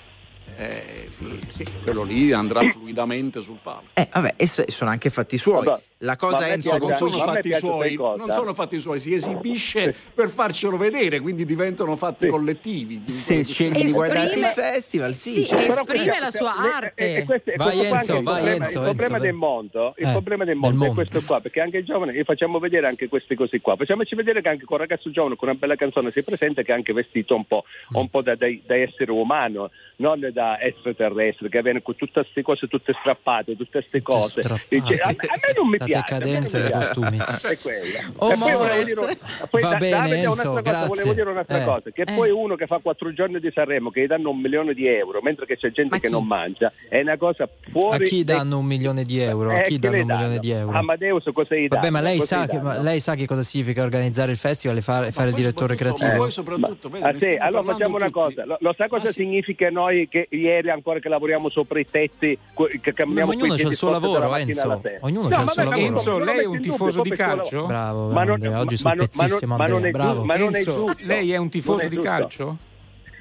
[0.58, 1.10] eh,
[1.54, 3.84] sì, quello lì andrà fluidamente sul palco.
[3.94, 5.66] eh, vabbè, e so- sono anche fatti suoi.
[5.66, 5.82] Vabbè.
[6.00, 10.76] La cosa, Enzo, non sono fatti suoi, non sono fatti suoi, si esibisce per farcelo
[10.76, 13.02] vedere, quindi diventano fatti collettivi.
[13.06, 15.32] se scegli di guardarti il festival, sì.
[15.32, 16.94] Sì, cioè- esprime la sua le- arte.
[16.96, 19.32] e- e questo- e Vai, Enzo, anche il vai, problema, Enzo, il problema Enzo, del
[19.32, 19.50] vai.
[19.50, 21.02] mondo, il Eh, problema del del mondo è mondo.
[21.02, 24.42] questo qua, perché anche i giovani, e facciamo vedere anche queste cose qua, facciamoci vedere
[24.42, 26.92] che anche con un ragazzo giovane con una bella canzone si presenta che è anche
[26.94, 27.64] vestito un po',
[27.94, 32.42] un po' da, da- da essere umano, non da, extraterrestre che viene con tutte queste
[32.42, 34.42] cose tutte strappate, tutte queste cose.
[34.42, 34.66] strappate.
[34.70, 36.14] Dice, a, me, a me non mi La piace.
[36.14, 37.18] a non decadenza dei costumi.
[37.42, 38.00] È quella.
[38.18, 39.18] Oh, e poi volevo dire,
[39.50, 40.88] poi Va da- bene, Enzo, un'altra cosa, grazie.
[40.88, 41.64] volevo dire un'altra Eh.
[41.66, 42.14] cosa, che Eh.
[42.14, 45.20] poi uno che fa quattro giorni di Sanremo che gli danno un milione di euro,
[45.22, 48.06] mentre che c'è gente che non mangia, è una cosa A fuori.
[48.06, 49.50] chi danno un milione di euro?
[49.52, 50.40] A Eh, chi chi danno un milione danno?
[50.40, 50.78] di euro?
[50.78, 52.12] Amadeus cosa gli Vabbè, ma danno?
[52.12, 52.84] lei, sa gli che, ma danno?
[52.84, 56.16] lei sa che cosa significa organizzare il festival e fare, fare il direttore creativo?
[56.18, 57.04] poi soprattutto, vedi,
[57.38, 59.20] Ah, allora facciamo una cosa, lo, lo sa cosa Ah, sì.
[59.86, 62.38] Noi che ieri ancora che lavoriamo sopra i tetti,
[62.82, 64.82] che camminiamo Ma ognuno c'ha il suo lavoro, Enzo.
[65.02, 65.78] Ognuno No, c'ha il suo lavoro.
[65.80, 67.66] Enzo, lei è un tifoso di calcio?
[67.66, 70.10] Bravo, Ma non- oggi ma- sul ma non- pezzissimo ma non è bravo.
[70.12, 70.96] giusto- ma non è Enzo, giusto.
[71.02, 72.58] lei è un tifoso di calcio?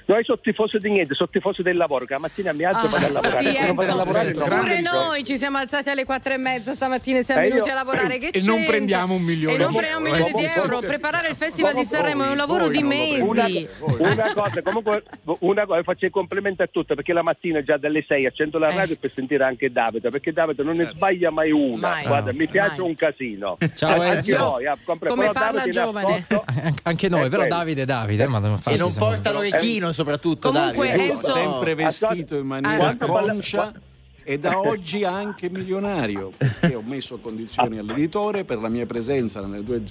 [0.06, 2.88] Noi sono tifosi di niente, sono tifosi del lavoro, che la mattina mi alzo e
[2.90, 3.36] vado a lavorare.
[3.38, 6.36] sì, non a Enzo, lavorare non grande Pure noi ci siamo alzati alle quattro e
[6.36, 8.18] mezza stamattina e siamo Eh, io- venuti a lavorare.
[8.18, 8.72] Che e non c'entra?
[8.72, 10.18] prendiamo un milione E non di prendiamo un euro.
[10.24, 10.78] milione di Eh, euro.
[10.80, 13.20] Preparare il Festival di Sanremo è un lavoro di non mesi.
[13.20, 13.46] Una,
[14.10, 15.02] una cosa, comunque,
[15.40, 18.70] una cosa, faccio i complimenti a tutte perché la mattina già dalle 6 accendo la
[18.74, 21.88] radio per sentire anche Davide, perché Davide non ne sbaglia mai una.
[21.88, 22.04] Mai.
[22.04, 22.88] Guarda, mi piace Mai.
[22.88, 23.56] un casino.
[23.74, 24.36] Ciao, anche Enzo.
[24.50, 26.26] voi, eh, compre- Come però parla Davide giovane.
[26.84, 27.56] Anche noi, È però quello.
[27.56, 31.12] Davide Davide, E non siamo- porta l'orecchino soprattutto, Comunque, Davide.
[31.12, 33.72] Enzo- sempre vestito in maniera conscia
[34.26, 39.62] e da oggi anche milionario perché ho messo condizioni all'editore per la mia presenza nelle
[39.62, 39.82] due,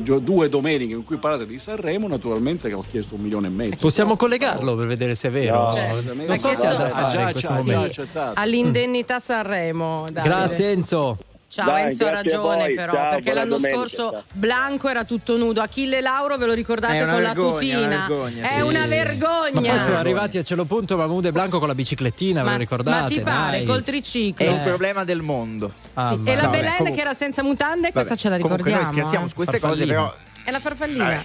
[0.00, 3.50] due due domeniche in cui parlate di Sanremo naturalmente che ho chiesto un milione e
[3.50, 5.64] mezzo Possiamo collegarlo per vedere se è vero.
[5.64, 5.92] No, Cioè,
[6.26, 8.40] non so se ha da fare Ah, in questo già, Sì, già, momento.
[8.40, 10.06] all'indennità Sanremo.
[10.10, 10.22] Davide.
[10.34, 11.18] Grazie Enzo.
[11.50, 14.22] Ciao Dai, Enzo, ha ragione però, Ciao, perché l'anno domenica, scorso.
[14.34, 17.78] Blanco era tutto nudo, Achille Lauro ve lo ricordate con vergogna, la tutina.
[17.78, 18.78] una vergogna, è sì, una sì, sì.
[18.78, 19.70] Ma vergogna.
[19.72, 22.58] poi sono arrivati a cielo punto Mahmood e Blanco con la biciclettina, ve Ma- lo
[22.58, 23.00] ricordate?
[23.02, 23.66] ma ti pare, Dai.
[23.66, 24.46] col triciclo.
[24.46, 25.72] È il problema del mondo.
[25.94, 28.20] Ah, Sì, ma- E la no, Belen vabbè, comunque- che era senza mutande, questa Vabbè,
[28.20, 28.84] ce la Comunque ricordiamo.
[28.92, 29.28] noi scherziamo eh.
[29.28, 30.00] su queste cose, Farfallina.
[30.02, 30.14] però
[30.44, 31.24] È la farfallina.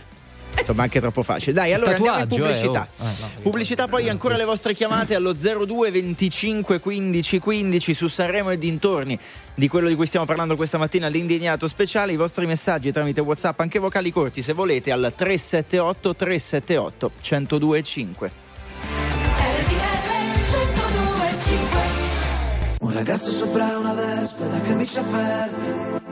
[0.58, 1.54] Insomma anche troppo facile.
[1.54, 2.88] Dai, allora andiamo in Tatuaggio, eh, pubblicità.
[2.98, 3.04] oh.
[3.04, 8.50] Eh, no, pubblicità poi ancora le vostre chiamate allo 02 25 15 15 su Sanremo
[8.52, 9.18] e dintorni
[9.54, 13.60] di quello di cui stiamo parlando questa mattina, l'indignato speciale, i vostri messaggi tramite WhatsApp,
[13.60, 18.32] anche vocali corti se volete al 378 378 1025.
[22.80, 26.05] Un ragazzo sopra una vespa da camicia aperta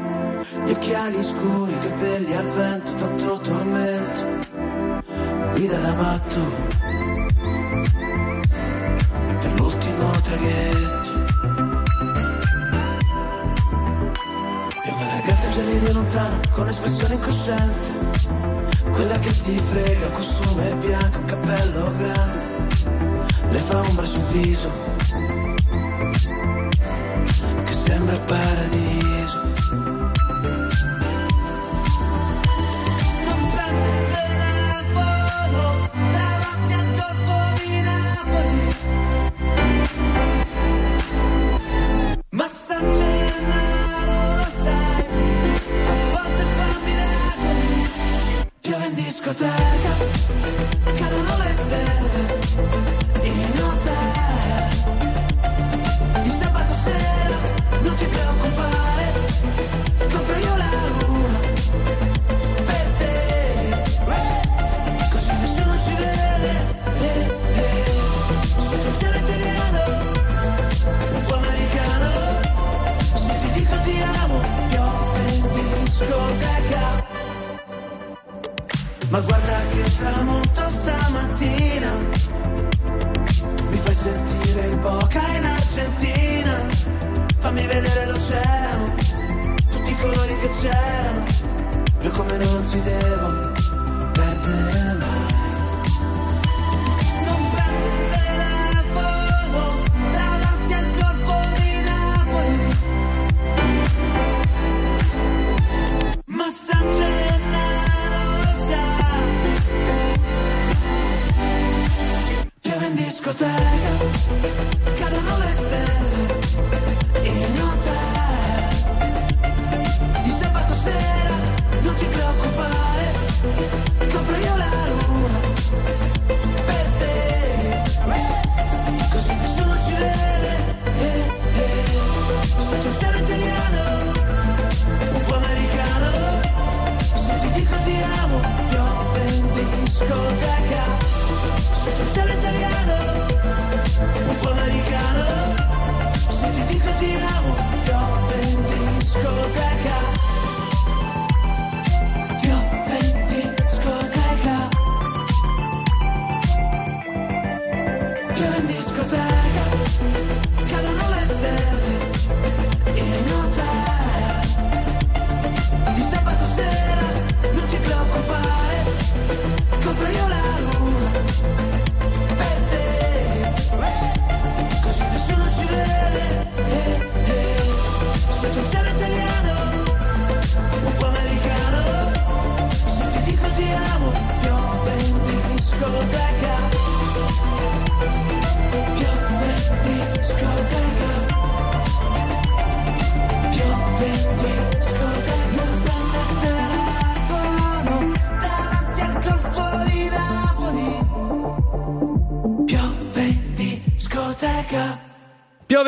[0.43, 4.51] Gli occhiali scuri, i capelli al vento, tanto tormento.
[5.53, 6.39] Guida da matto.
[9.39, 11.11] Per l'ultimo traghetto.
[14.83, 17.91] E una ragazza già ride lontano con espressione incosciente.
[18.91, 22.67] Quella che ti frega, un costume bianco, un cappello grande.
[23.49, 24.69] Le fa ombra sul viso.
[27.63, 28.62] Che sembra il paradiso.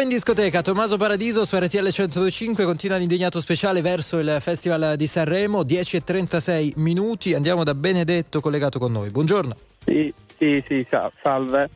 [0.06, 5.64] In discoteca, Tommaso Paradiso su RTL 105 continua l'indignato speciale verso il Festival di Sanremo,
[5.64, 9.56] 10 e 36 minuti, andiamo da Benedetto collegato con noi, buongiorno.
[9.84, 11.70] Sì, sì, sì, sa- salve.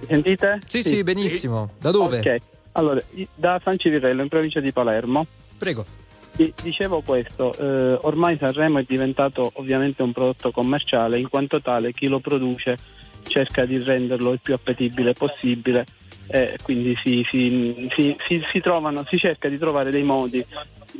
[0.00, 0.60] Mi sentite?
[0.66, 1.72] Sì, sì, benissimo.
[1.78, 2.18] Da dove?
[2.18, 2.36] Ok,
[2.72, 3.00] allora,
[3.34, 5.26] da San Civirello, in provincia di Palermo.
[5.58, 5.84] Prego.
[6.32, 11.92] Di- Dicevo questo, eh, ormai Sanremo è diventato ovviamente un prodotto commerciale, in quanto tale
[11.92, 12.78] chi lo produce
[13.22, 15.84] cerca di renderlo il più appetibile possibile
[16.28, 20.44] e quindi si, si- si- si- trovano, si cerca di trovare dei modi.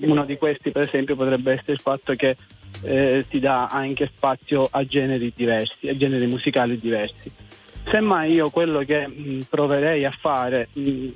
[0.01, 2.37] Uno di questi per esempio potrebbe essere il fatto che
[2.83, 7.31] eh, si dà anche spazio a generi diversi, a generi musicali diversi.
[7.89, 11.07] Semmai io quello che mh, proverei a fare, mh,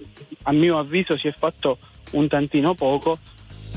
[0.44, 1.78] a mio avviso si è fatto
[2.12, 3.18] un tantino poco,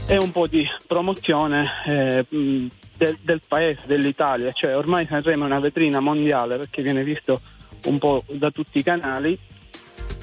[0.07, 5.47] è un po' di promozione eh, mh, del, del paese, dell'Italia, cioè ormai Sanremo è
[5.47, 7.41] una vetrina mondiale perché viene visto
[7.85, 9.37] un po' da tutti i canali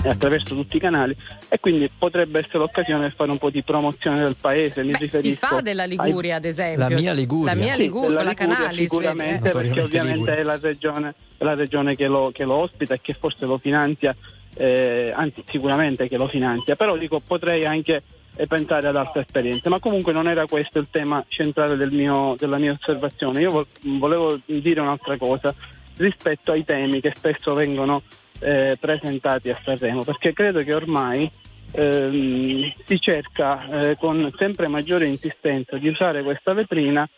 [0.08, 1.14] attraverso tutti i canali
[1.48, 4.82] e quindi potrebbe essere l'occasione per fare un po' di promozione del paese.
[4.82, 6.88] Mi Beh, si fa della ai- Liguria, ad esempio.
[6.88, 7.54] La mia Liguria.
[7.54, 8.88] La mia sì, Liguria, della la Liguria Canalis.
[8.90, 9.52] sicuramente eh?
[9.52, 13.44] perché ovviamente è la regione, la regione che, lo, che lo ospita e che forse
[13.46, 14.14] lo finanzia,
[14.56, 18.02] eh, anzi sicuramente che lo finanzia, però dico potrei anche
[18.36, 22.34] eh, pensare ad altre esperienze, ma comunque non era questo il tema centrale del mio-
[22.38, 23.66] della mia osservazione, io vo-
[23.98, 25.54] volevo dire un'altra cosa
[25.96, 28.02] rispetto ai temi che spesso vengono
[28.40, 31.30] eh, presentati a Sanremo, perché credo che ormai
[31.72, 37.08] ehm, si cerca eh, con sempre maggiore insistenza di usare questa vetrina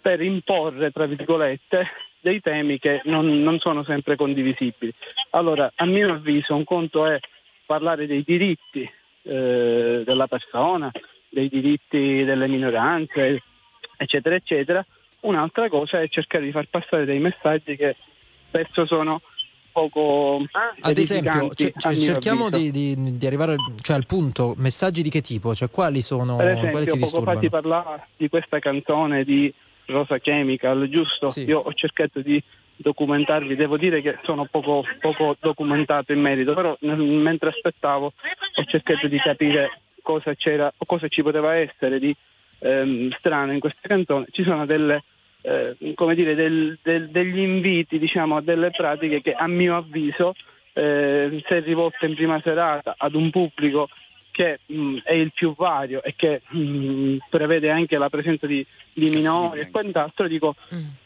[0.00, 1.88] per imporre, tra virgolette,
[2.20, 4.92] dei temi che non, non sono sempre condivisibili.
[5.30, 7.18] Allora, a mio avviso, un conto è
[7.66, 8.88] parlare dei diritti
[9.22, 10.90] eh, della persona,
[11.28, 13.42] dei diritti delle minoranze,
[13.96, 14.84] eccetera, eccetera.
[15.20, 17.96] Un'altra cosa è cercare di far passare dei messaggi che
[18.46, 19.20] spesso sono
[19.72, 20.44] poco
[20.80, 25.10] Ad esempio, edificanti, cioè- cioè, cerchiamo di, di- di arrivare cioè, al punto, messaggi di
[25.10, 25.54] che tipo?
[25.54, 29.52] Cioè quali sono, Per quali esempio, ti poco fa si parlava di questa canzone di
[29.86, 31.32] Rosa Chemical, giusto?
[31.40, 32.40] Io ho cercato di
[32.76, 38.64] documentarvi, devo dire che sono poco, poco documentato in merito, però nel- mentre aspettavo ho
[38.64, 42.14] cercato di capire cosa c'era o cosa ci poteva essere di
[42.64, 44.26] ehm, strano in questa canzone.
[44.30, 45.02] Ci sono delle,
[45.42, 50.34] eh, come dire, del- del- degli inviti diciamo, a delle pratiche che a mio avviso
[50.74, 53.88] eh, se rivolte in prima serata ad un pubblico
[54.30, 58.64] che mh, è il più vario e che mh, prevede anche la presenza di,
[58.94, 60.54] di minori e quant'altro, dico,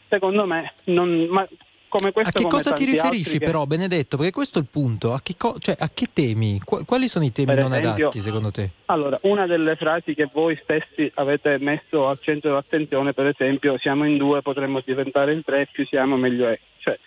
[0.07, 1.45] secondo me, non, ma
[1.89, 4.17] come A questo che come cosa ti riferisci che- però, Benedetto?
[4.17, 5.13] Perché questo è il punto.
[5.13, 6.59] A che, co- cioè, a che temi?
[6.63, 8.71] Qu- quali sono i temi Per non esempio- adatti secondo te?
[8.85, 14.05] Allora, una delle frasi che voi stessi avete messo al centro dell'attenzione, per esempio, siamo
[14.05, 16.59] in due, potremmo diventare in tre, più siamo meglio è.
[16.79, 16.97] Cioè,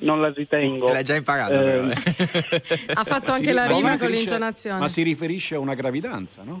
[0.00, 0.86] non la ritengo.
[0.92, 2.60] L'hai già imparato, ehm, però,
[2.94, 4.78] Ha fatto anche si- la rima con l'intonazione.
[4.78, 6.60] Ma si riferisce a una gravidanza, no?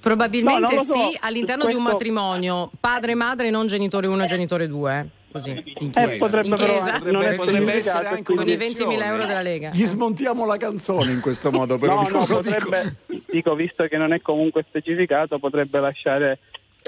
[0.00, 0.92] Probabilmente No, so.
[0.94, 5.08] sì, all'interno di un Questo- matrimonio, padre e madre, non genitore 1 e genitore 2.
[5.30, 6.24] Così, in Eh, chiesa.
[6.24, 6.98] potrebbe In però chiesa.
[7.04, 9.70] non essere potrebbe essere anche con i 20.000 euro della Lega.
[9.74, 12.96] Gli smontiamo la canzone in questo modo, però no, no, lo dico- potrebbe,
[13.30, 16.38] dico, visto che non è comunque specificato, potrebbe lasciare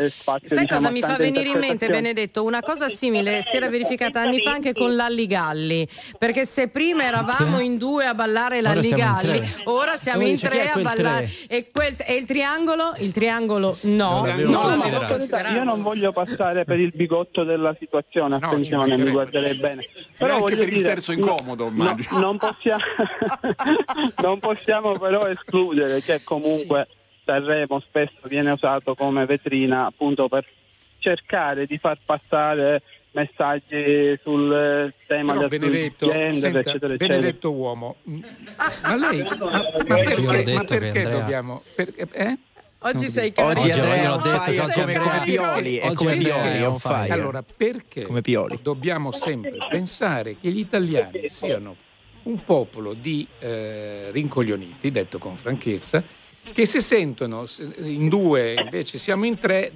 [0.04, 0.48] eh, spazio.
[0.48, 1.88] Sai diciamo, cosa mi fa venire in mente.
[1.88, 2.42] Benedetto?
[2.42, 5.86] Una cosa simile si era verificata anni fa anche con l'Alligalli.
[6.18, 9.62] Perché se prima eravamo in due a ballare Ora siamo in l'Alligalli, tre.
[9.64, 11.30] ora siamo in tre a ballare.
[11.46, 11.56] tre?
[11.56, 12.92] E, quel- e il triangolo?
[12.98, 15.54] Il triangolo no, Non non l'avevo considerato.
[15.54, 19.10] Io non voglio passare per il bigotto della situazione, attenzione, mi mancherebbe.
[19.10, 19.82] guarderei bene.
[20.16, 22.18] Però voglio per il dire, terzo no- incomodo, no, immagino.
[22.20, 22.82] non, possiamo,
[24.22, 26.86] non possiamo però escludere che comunque
[27.30, 30.44] Sanremo spesso viene usato come vetrina appunto per
[30.98, 32.82] cercare di far passare
[33.12, 37.18] messaggi sul eh, tema Però del Benedetto, gender, senta, eccetera, eccetera.
[37.18, 40.32] Benedetto uomo, ma lei, ma, ma perché, ma
[40.64, 41.62] che perché Andrea- dobbiamo?
[41.74, 42.36] perché- eh?
[42.82, 43.80] Oggi sei Oggi carico.
[43.80, 46.78] Andrea l'ho detto che oggi come, Andrea- come Pioli, è Oggi come Pioli, è fire.
[46.78, 47.12] fire.
[47.12, 48.58] Allora, perché Come Pioli.
[48.62, 51.76] dobbiamo sempre pensare che gli italiani siano
[52.22, 56.02] un popolo di eh, rincoglioniti, detto con franchezza,
[56.52, 59.72] che se sentono se- in due, invece siamo in tre,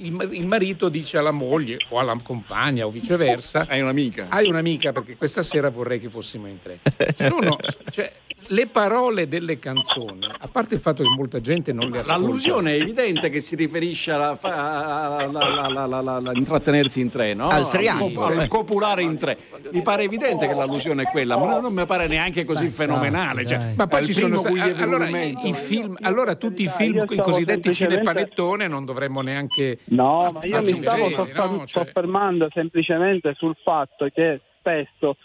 [0.00, 4.26] il marito dice alla moglie o alla compagna o viceversa: Hai un'amica.
[4.28, 6.78] Hai un'amica perché questa sera vorrei che fossimo in tre.
[7.16, 7.56] Sono,
[7.90, 8.12] cioè,
[8.50, 12.18] le parole delle canzoni, a parte il fatto che molta gente non le ascolta.
[12.18, 17.00] L'allusione è evidente che si riferisce alla, fa- alla- alla- alla- alla- alla- alla- intrattenersi
[17.00, 17.48] in tre, no?
[17.48, 18.26] Al triangolo.
[18.26, 19.36] Al, al copulare in tre.
[19.72, 23.46] Mi pare evidente che l'allusione è quella, ma non mi pare neanche così fenomenale.
[23.46, 24.40] Cioè, Ma poi ci sono
[24.76, 25.46] allora, mente.
[25.46, 30.44] i film, allora tutti i film, io i cosiddetti cinepanettone non dovremmo neanche No, ma
[30.44, 31.66] io mi stavo vedere, soffer- no?
[31.66, 35.16] Cioè- soffermando semplicemente sul fatto che spesso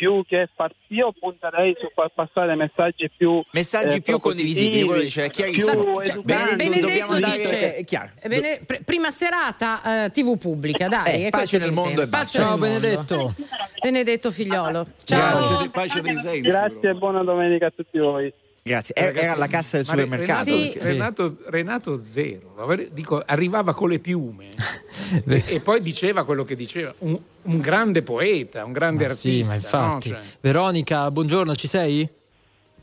[0.00, 5.02] più che far io punterei su far passare messaggi più Messaggi eh, più condivisibili, quello
[5.02, 5.98] dice, è chiarissimo.
[5.98, 6.16] più Cioè.
[6.22, 8.12] Benedetto dobbiamo dice è chiaro.
[8.18, 11.26] eh, bene- pr- prima serata eh, TV pubblica, dai.
[11.26, 12.38] Eh, pace nel mondo e basta.
[12.38, 12.56] Ciao.
[12.56, 13.34] Benedetto.
[13.82, 14.86] Benedetto figliolo.
[15.04, 15.36] Ciao.
[15.38, 16.40] Pace, de- pace dei sensi.
[16.40, 18.32] Grazie e buona domenica a tutti voi.
[18.62, 18.94] Grazie.
[18.94, 20.44] Era, era alla cassa del supermercato.
[20.50, 22.54] Renato, perché- Renato- Renato Zero,
[22.92, 24.48] dico, arrivava con le piume
[25.26, 29.28] e, e poi diceva quello che diceva, un, un grande poeta, un grande Ma sì,
[29.44, 29.48] artista.
[29.48, 29.54] ma
[29.88, 30.10] infatti.
[30.10, 30.16] no?
[30.16, 32.08] Cioè, Veronica, buongiorno, ci sei?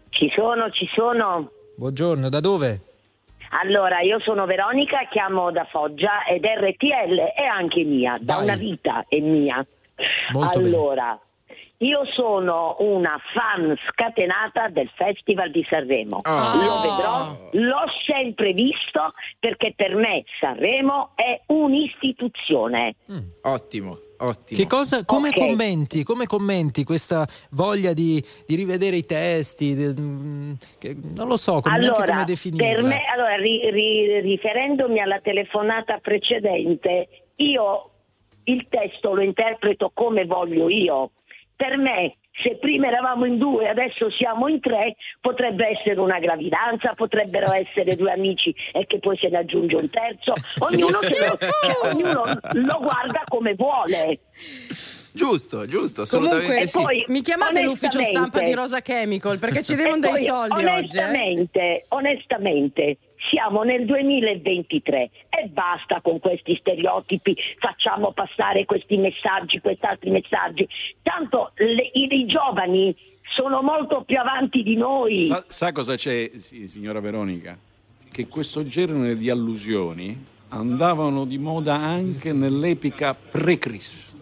[0.10, 1.52] Ci sono, ci sono.
[1.76, 2.82] Buongiorno, da dove?
[3.62, 8.44] Allora, io sono Veronica, chiamo da Foggia ed RTL è anche mia, da Dai.
[8.44, 9.66] una vita è mia.
[10.34, 11.20] Molto bene.
[11.80, 16.20] Io sono una fan scatenata del Festival di Sanremo.
[16.24, 16.54] Ah.
[16.56, 22.96] Lo vedrò, l'ho sempre visto perché per me Sanremo è un'istituzione.
[23.44, 24.60] Ottimo, ottimo.
[24.60, 25.36] Che cosa, come, Ok.
[25.38, 29.76] commenti, come commenti questa voglia di, di rivedere i testi?
[29.76, 32.68] di- mm, che- non lo so, come, allora, come definirla.
[32.74, 37.92] per me, allora, ri- ri- riferendomi alla telefonata precedente, io
[38.46, 41.12] il testo lo interpreto come voglio io.
[41.58, 46.20] Per me, se prima eravamo in due e adesso siamo in tre, potrebbe essere una
[46.20, 50.34] gravidanza, potrebbero essere due amici e che poi se ne aggiunge un terzo.
[50.60, 51.36] Ognuno, lo, cioè,
[51.92, 52.24] ognuno
[52.54, 54.20] lo guarda come vuole.
[55.14, 56.80] Giusto, giusto, Comunque, sì.
[56.80, 60.64] poi, mi chiamate l'ufficio stampa onestamente- di Rosa Chemical perché ci devono dei soldi oggi.
[60.64, 60.70] eh.
[60.70, 62.98] onestamente, onestamente,
[63.30, 70.68] siamo nel 2023 e basta con questi stereotipi, facciamo passare questi messaggi, quest'altri messaggi.
[71.02, 72.96] Tanto le- i, i giovani
[73.36, 75.28] sono molto più avanti di noi.
[75.28, 77.58] Sa, sa cosa c'è, sì, signora Veronica?
[78.10, 84.16] Che questo genere di allusioni andavano di moda anche nell'epica pre-Cristo.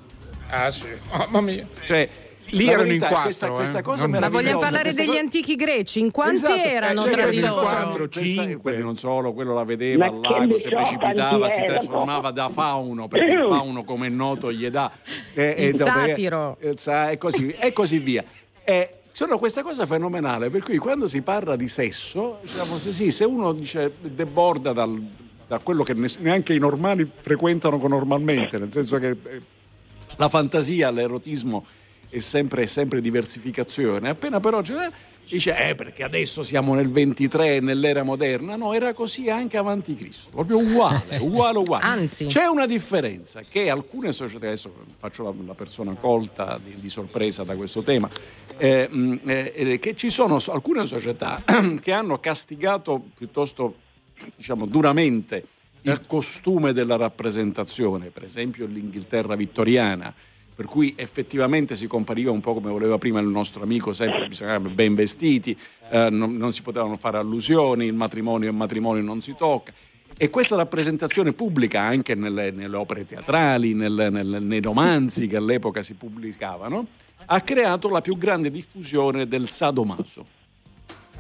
[0.50, 1.68] ah sì, mamma mia.
[1.86, 2.10] Cioè,
[2.50, 3.22] Lì erano in quattro.
[3.24, 3.52] Questa, eh.
[3.52, 6.00] questa cosa Non- Ma vogliamo parlare questa degli cosa- antichi greci?
[6.00, 7.62] In quanti Esatto, erano cioè, tra di loro?
[7.62, 8.58] Quattro, cinque.
[8.58, 11.74] quelli non solo, quello la vedeva al lago, si precipitava, si erano?
[11.80, 14.92] trasformava da fauno, perché il fauno, come è noto, gli dà...
[15.34, 16.58] eh, Il eh, dove- satiro.
[16.60, 18.24] eh, sa- E così, e così via.
[18.64, 23.12] E sono questa cosa fenomenale, per cui quando si parla di sesso, diciamo, se, sì,
[23.12, 25.02] se uno dice deborda dal-
[25.48, 29.42] da quello che ne- neanche i normali frequentano normalmente, nel senso che eh,
[30.18, 31.66] la fantasia, l'erotismo
[32.10, 34.10] è sempre, sempre diversificazione.
[34.10, 34.90] Appena però cioè,
[35.28, 38.56] dice, eh, perché adesso siamo nel 23, nell'era moderna.
[38.56, 41.84] No, era così anche avanti Cristo, proprio uguale, uguale, uguale.
[41.84, 42.26] Anzi.
[42.28, 47.44] C'è una differenza che alcune società, adesso faccio la, la persona colta di, di sorpresa
[47.44, 48.10] da questo tema,
[48.58, 51.44] eh, mh, eh, che ci sono so- alcune società
[51.82, 53.76] che hanno castigato piuttosto
[54.36, 55.46] diciamo, duramente
[55.82, 60.14] il costume della rappresentazione, per esempio l'Inghilterra vittoriana,
[60.56, 64.70] per cui effettivamente si compariva un po' come voleva prima il nostro amico, sempre bisognava
[64.70, 65.56] ben vestiti,
[65.90, 69.74] eh, non, non si potevano fare allusioni, il matrimonio è matrimonio non si tocca.
[70.18, 75.82] E questa rappresentazione pubblica anche nelle, nelle opere teatrali, nel- nel- nei romanzi che all'epoca
[75.82, 76.88] si pubblicavano,
[77.26, 80.26] ha creato la più grande diffusione del sadomaso.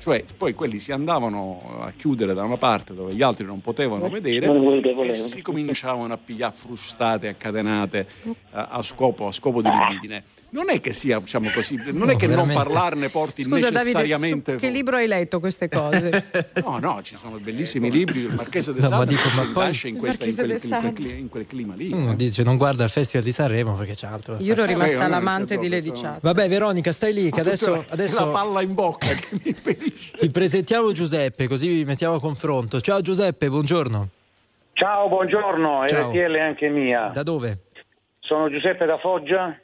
[0.05, 4.07] Cioè, poi quelli si andavano a chiudere da una parte dove gli altri non potevano
[4.07, 9.69] vedere Non e si cominciavano a pigliare frustate, accatenate eh, a, scopo, a scopo di
[9.69, 10.23] libidine.
[10.49, 12.53] Non è che sia, diciamo così, non è che veramente.
[12.53, 14.51] non parlarne porti Scusa Davide, necessariamente...
[14.53, 16.23] su che libro hai letto queste cose?
[16.63, 19.79] No, no, ci sono bellissimi libri, il Marchese de No, ma Sade dico, ma poi-
[19.89, 20.93] in, questa- in, Marchese quel, de in quel Sade.
[20.93, 21.91] cli- in quel clima lì.
[21.91, 22.15] Uno eh.
[22.15, 24.37] dice non guarda il Festival di Sanremo perché c'è altro.
[24.39, 26.21] Io ero rimasta Eh, l'amante di Lady sono- Chat.
[26.21, 29.94] Vabbè Veronica stai lì che adesso, adesso la palla in bocca che mi impedisce.
[30.17, 32.79] Ti presentiamo Giuseppe così vi mettiamo a confronto.
[32.81, 34.09] Ciao Giuseppe, buongiorno.
[34.73, 36.09] Ciao, buongiorno, Ciao.
[36.09, 37.09] RTL anche mia.
[37.13, 37.67] Da dove?
[38.19, 39.57] Sono Giuseppe da Foggia,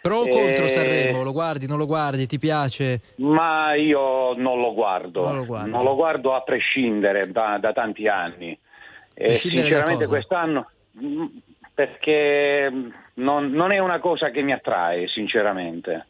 [0.00, 1.22] Pro o Eh, contro Sanremo?
[1.22, 3.00] Lo guardi, non lo guardi, ti piace?
[3.16, 5.24] ma io non lo guardo.
[5.24, 5.70] Non lo guardi.
[5.70, 8.58] Non lo guardo a prescindere da, da tanti anni.
[9.12, 10.70] E sinceramente quest'anno
[11.02, 11.26] mm,
[11.74, 12.72] perché
[13.14, 16.06] non, non è una cosa che mi attrae, sinceramente.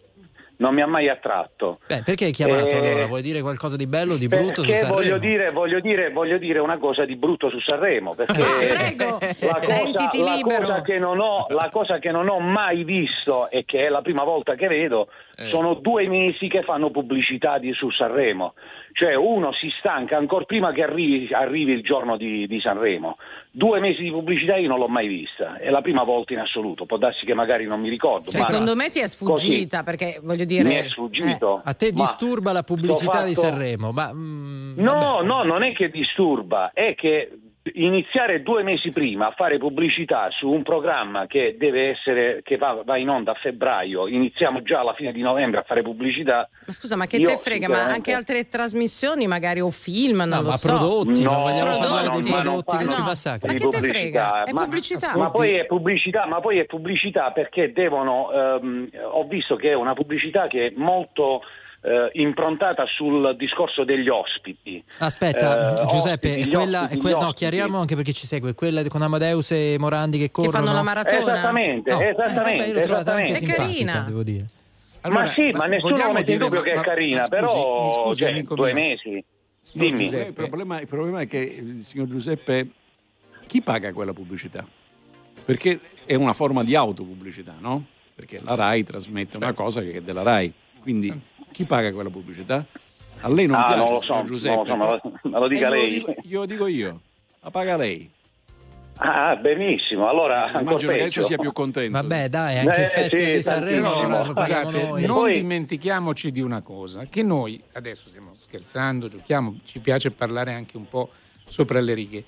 [0.61, 1.81] Non mi ha mai attratto.
[1.87, 3.07] Beh, perché hai chiamato Eh, allora?
[3.07, 4.95] Vuoi dire qualcosa di bello di brutto su Sanremo?
[4.95, 9.55] voglio dire, voglio, dire, voglio dire una cosa di brutto su Sanremo, perché prego, la,
[9.55, 10.61] cosa, sentiti la libero.
[10.61, 14.03] cosa che non ho, la cosa che non ho mai visto e che è la
[14.03, 15.09] prima volta che vedo
[15.49, 18.53] sono due mesi che fanno pubblicità di- su Sanremo.
[18.93, 23.17] Cioè uno si stanca ancora prima che arrivi, arrivi il giorno di, di Sanremo.
[23.53, 26.87] Due mesi di pubblicità io non l'ho mai vista, è la prima volta in assoluto,
[26.87, 28.31] può darsi che magari non mi ricordo.
[28.33, 30.65] ma Secondo me ti è sfuggita perché voglio dire.
[30.65, 31.61] mi è sfuggito.
[31.65, 33.93] A te disturba la pubblicità sto di fatto- Sanremo?
[33.93, 37.31] Ma, mm, No, no, non è che disturba, è che
[37.74, 42.82] iniziare due mesi prima a fare pubblicità su un programma che deve essere che va,
[42.84, 46.48] va in onda a febbraio, iniziamo già alla fine di novembre a fare pubblicità.
[46.66, 47.68] Ma scusa, ma che Io, te frega?
[47.68, 50.68] Ma sinceramente- anche altre trasmissioni, magari o film, non No, lo ma so.
[50.68, 53.05] prodotti, non No, vogliamo ma parlare non- dei ma non prodotti che fanno- ci No.
[53.06, 53.52] massacrano.
[53.52, 54.28] Ma di che te pubblicità.
[54.28, 54.42] frega?
[54.44, 55.16] È Ma- pubblicità.
[55.16, 59.74] Ma poi è pubblicità, ma poi è pubblicità perché devono, ehm, ho visto che è
[59.74, 61.42] una pubblicità che è molto
[61.82, 64.82] eh, improntata sul discorso degli ospiti.
[64.98, 68.55] Aspetta, Eh, Giuseppe, ospiti, è quella, ospiti, è que- no, chiariamo anche perché ci segue,
[68.55, 70.57] quella con Amadeus e Morandi che corrono.
[70.59, 71.20] fanno la maratona?
[71.32, 73.47] Esattamente, No, eh, esattamente, vabbè, trovata anche esattamente.
[73.47, 74.05] simpatica, carina.
[74.07, 74.47] devo dire.
[75.02, 77.31] ma sì, ma, nessuno vogliamo mette in dubbio ma- che è ma- carina, ma scusi,
[77.31, 78.82] però scusi, cioè, due mio.
[78.82, 79.24] mesi.
[79.62, 80.05] Signor Dimmi.
[80.05, 80.28] Giuseppe.
[80.43, 82.69] Il problema, il problema è che il signor Giuseppe,
[83.47, 84.66] chi paga quella pubblicità?
[85.44, 87.85] Perché è una forma di autopubblicità, no?
[88.15, 90.52] Perché la RAI trasmette una cosa che è della RAI.
[90.81, 91.09] Quindi
[91.52, 92.64] chi paga quella pubblicità?
[93.22, 94.68] A lei non Ah, piace, non lo so, Giuseppe?
[94.74, 95.89] non lo so, me lo- dica Eh, lei.
[95.90, 97.01] dico- io lo dico io,
[97.40, 98.10] la paga lei.
[99.02, 101.93] Ah, benissimo, allora Immagino che adesso sia più contento.
[101.93, 104.24] Vabbè, dai, anche il Eh, Festival sì, di Sanremo paghiamo
[104.70, 105.06] Scusate, noi.
[105.06, 110.52] non Poi- dimentichiamoci di una cosa, che noi adesso stiamo scherzando, giochiamo, ci piace parlare
[110.52, 111.09] anche un po'
[111.47, 112.24] sopra le righe,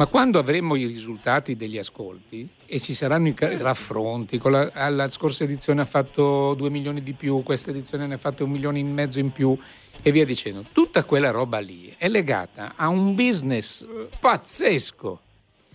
[0.00, 4.70] ma quando avremo i risultati degli ascolti e ci saranno i ca- raffronti, con la,
[4.72, 8.50] alla scorsa edizione ha fatto 2 milioni di più, questa edizione ne ha fatto un
[8.50, 9.54] milione e mezzo in più
[10.02, 13.84] e via dicendo, tutta quella roba lì è legata a un business
[14.18, 15.20] pazzesco,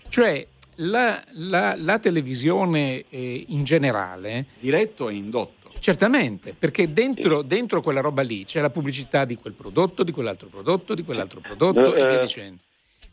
[0.09, 0.43] cioè
[0.77, 5.71] la, la- la televisione eh, in generale Diretto e indotto.
[5.77, 10.47] Certamente, perché dentro, dentro quella roba lì c'è la pubblicità di quel prodotto, di quell'altro
[10.47, 12.57] prodotto, di quell'altro prodotto e via Eh, dicendo.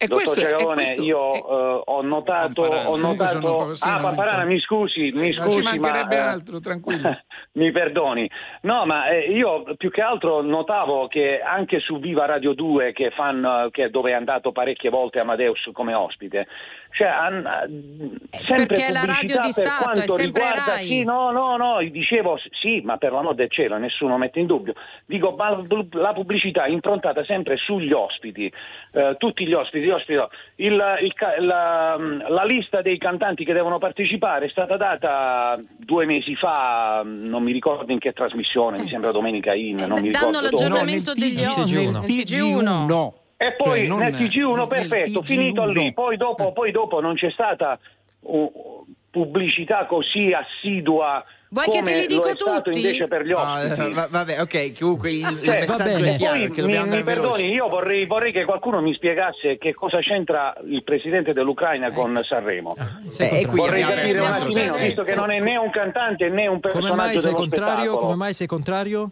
[0.03, 2.89] E Dottor questo, è- è Giacalone, questo- io è- eh, ho notato, Pamparana.
[2.91, 3.73] ho notato...
[3.81, 7.19] ah, Pamparana, mi scusi, mi non scusi, ci mancherebbe ma, eh, altro, tranquillo.
[7.53, 8.31] mi perdoni.
[8.63, 13.11] No, ma eh, io più che altro notavo che anche su Viva Radio 2, che
[13.11, 16.47] fanno, che- dove è andato parecchie volte Amadeus come ospite,
[16.91, 20.73] cioè, han- sempre perché la radio pubblicità di per Stato, è quanto sempre riguarda...
[20.73, 20.87] Rai.
[20.87, 24.75] Sì, no, no, no, dicevo sì, ma per l'amor del cielo, nessuno mette in dubbio.
[25.07, 25.57] Dico, ma
[25.93, 28.53] la pubblicità è improntata sempre sugli ospiti,
[28.93, 30.19] eh, tutti gli ospiti, gli ospiti
[30.57, 31.15] il- il
[31.45, 31.97] la,
[32.29, 37.53] la lista dei cantanti che devono partecipare è stata data due mesi fa, non mi
[37.53, 40.51] ricordo in che trasmissione, mi sembra Domenica In, non mi Eh, danno ricordo dove.
[40.51, 41.51] l'aggiornamento nel degli TG1.
[41.59, 41.77] ospiti.
[41.77, 42.87] Nel Nel TG1.
[42.87, 43.13] TG1.
[43.37, 45.25] E poi Cioè, nel TG1 nel perfetto, TG1.
[45.25, 47.77] finito lì, poi dopo, poi dopo non c'è stata
[48.21, 52.77] uh, pubblicità così assidua Vuoi che come te li dico lo è stato tutti?
[52.79, 53.81] invece per gli Ah, ospiti.
[53.91, 57.03] eh, va- vabbè, ok, comunque il, il Cioè, messaggio è chiaro, Poi che mi, mi
[57.03, 62.19] perdoni, io vorrei, vorrei che qualcuno mi spiegasse che cosa c'entra il presidente dell'Ucraina con
[62.25, 62.75] Sanremo.
[63.09, 63.85] Sei Eh, qui contrario.
[63.85, 66.95] Vorrei capire un attimino, visto che non è né un cantante né un Come personaggio
[66.95, 67.75] mai sei dello contrario?
[67.75, 68.03] spettacolo.
[68.05, 69.11] Come mai sei contrario?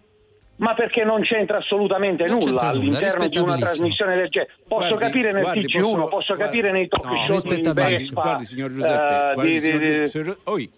[0.57, 4.53] Ma perché non c'entra assolutamente Non nulla c'entra all'interno di una trasmissione del genere.
[4.67, 7.73] Posso Guardi, capire nel guardi, TG1, posso- posso guardi, capire nei talk no, show di.
[7.73, 8.21] Vespa.
[8.23, 10.71] Guardi, signor Giuseppe, eh, guardi, di- signor di- Giuseppe, di- signor Giu- oi,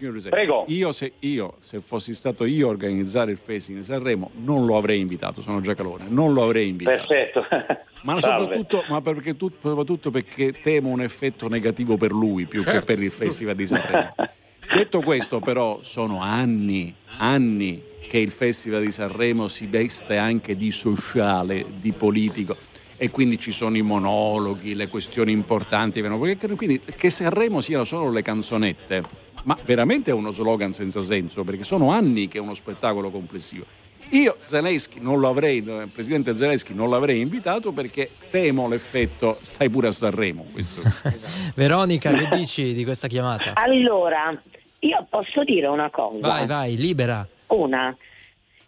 [0.00, 0.64] signor Giuseppe, Prego.
[0.68, 4.76] Io se, io, se fossi stato io a organizzare il Festival di Sanremo, non lo
[4.76, 7.06] avrei invitato, sono Giacalone, non lo avrei invitato.
[7.06, 7.44] Perfetto.
[8.02, 12.70] Ma soprattutto, ma perché tu- soprattutto perché temo un effetto negativo per lui più che
[12.70, 12.86] Certo.
[12.86, 14.14] per il Festival di Sanremo.
[14.72, 20.70] Detto questo, però, sono anni, anni che il Festival di Sanremo si veste anche di
[20.70, 22.56] sociale, di politico.
[22.96, 26.00] E quindi ci sono i monologhi, le questioni importanti.
[26.00, 29.02] perché- Quindi che Sanremo siano solo le canzonette,
[29.44, 33.64] ma veramente è uno slogan senza senso, perché sono anni che è uno spettacolo complessivo.
[34.12, 39.70] Io Zelensky non lo avrei, il presidente Zelensky non l'avrei invitato perché temo l'effetto stai
[39.70, 40.46] pure a Sanremo.
[40.52, 40.82] Questo.
[41.54, 43.52] Veronica, che dici di questa chiamata?
[43.54, 44.36] Allora,
[44.80, 46.26] io posso dire una cosa.
[46.26, 47.24] Vai, vai, libera.
[47.48, 47.96] Una,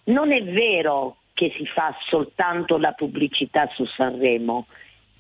[0.05, 4.67] non è vero che si fa soltanto la pubblicità su Sanremo.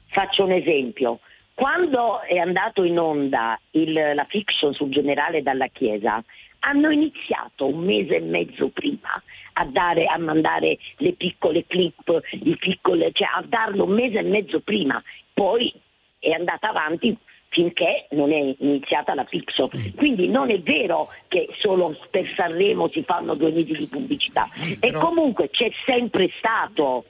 [0.06, 1.18] Faccio un esempio.
[1.62, 6.20] Quando è andato in onda il- la fiction sul generale dalla Chiesa,
[6.58, 9.22] hanno iniziato un mese e mezzo prima
[9.52, 14.22] a, dare, a mandare le piccole clip, i piccole, cioè a darlo un mese e
[14.22, 15.00] mezzo prima.
[15.32, 15.72] Poi
[16.18, 17.16] è andata avanti
[17.50, 19.70] finché non è iniziata la Pixo.
[19.94, 24.48] Quindi non è vero che solo per Sanremo si fanno due mesi di pubblicità.
[24.80, 27.04] E comunque c'è sempre stato.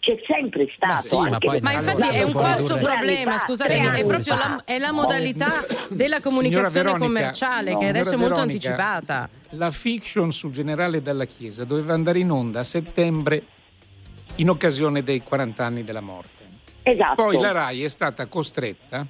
[0.00, 1.02] C'è sempre stato.
[1.02, 4.92] sì, ma poi- Ma infatti è un falso problema, tre è proprio la, è la
[4.92, 9.28] modalità della comunicazione Veronica, commerciale no, che adesso è molto Veronica, anticipata.
[9.50, 13.44] La fiction sul generale della Chiesa doveva andare in onda a settembre
[14.36, 16.44] in occasione dei 40 anni della morte.
[16.82, 17.22] Esatto.
[17.22, 19.06] Poi la RAI è stata costretta,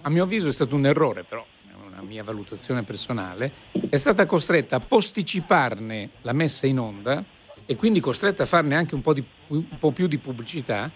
[0.00, 3.52] a mio avviso è stato un errore però, è una mia valutazione personale,
[3.90, 7.22] è stata costretta a posticiparne la messa in onda
[7.70, 10.90] e quindi costretta a farne anche un po', di- un po' più di pubblicità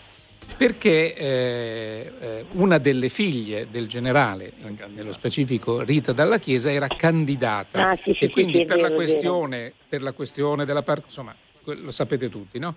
[0.56, 4.52] perché eh, eh, una delle figlie del generale,
[4.92, 8.90] nello specifico Rita Dalla Chiesa, era candidata Ah, sì, sì, e quindi sì, per, la
[8.90, 11.32] per la questione della parte, insomma,
[11.62, 12.74] lo sapete tutti, no?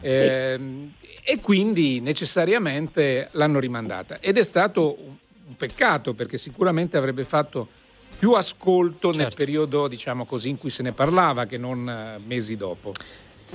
[0.00, 5.16] Ehm, E quindi necessariamente l'hanno rimandata ed è stato un,
[5.58, 7.68] peccato perché sicuramente avrebbe fatto
[8.18, 9.36] più ascolto nel Certo.
[9.36, 12.92] periodo, diciamo così, in cui se ne parlava che non eh, mesi dopo.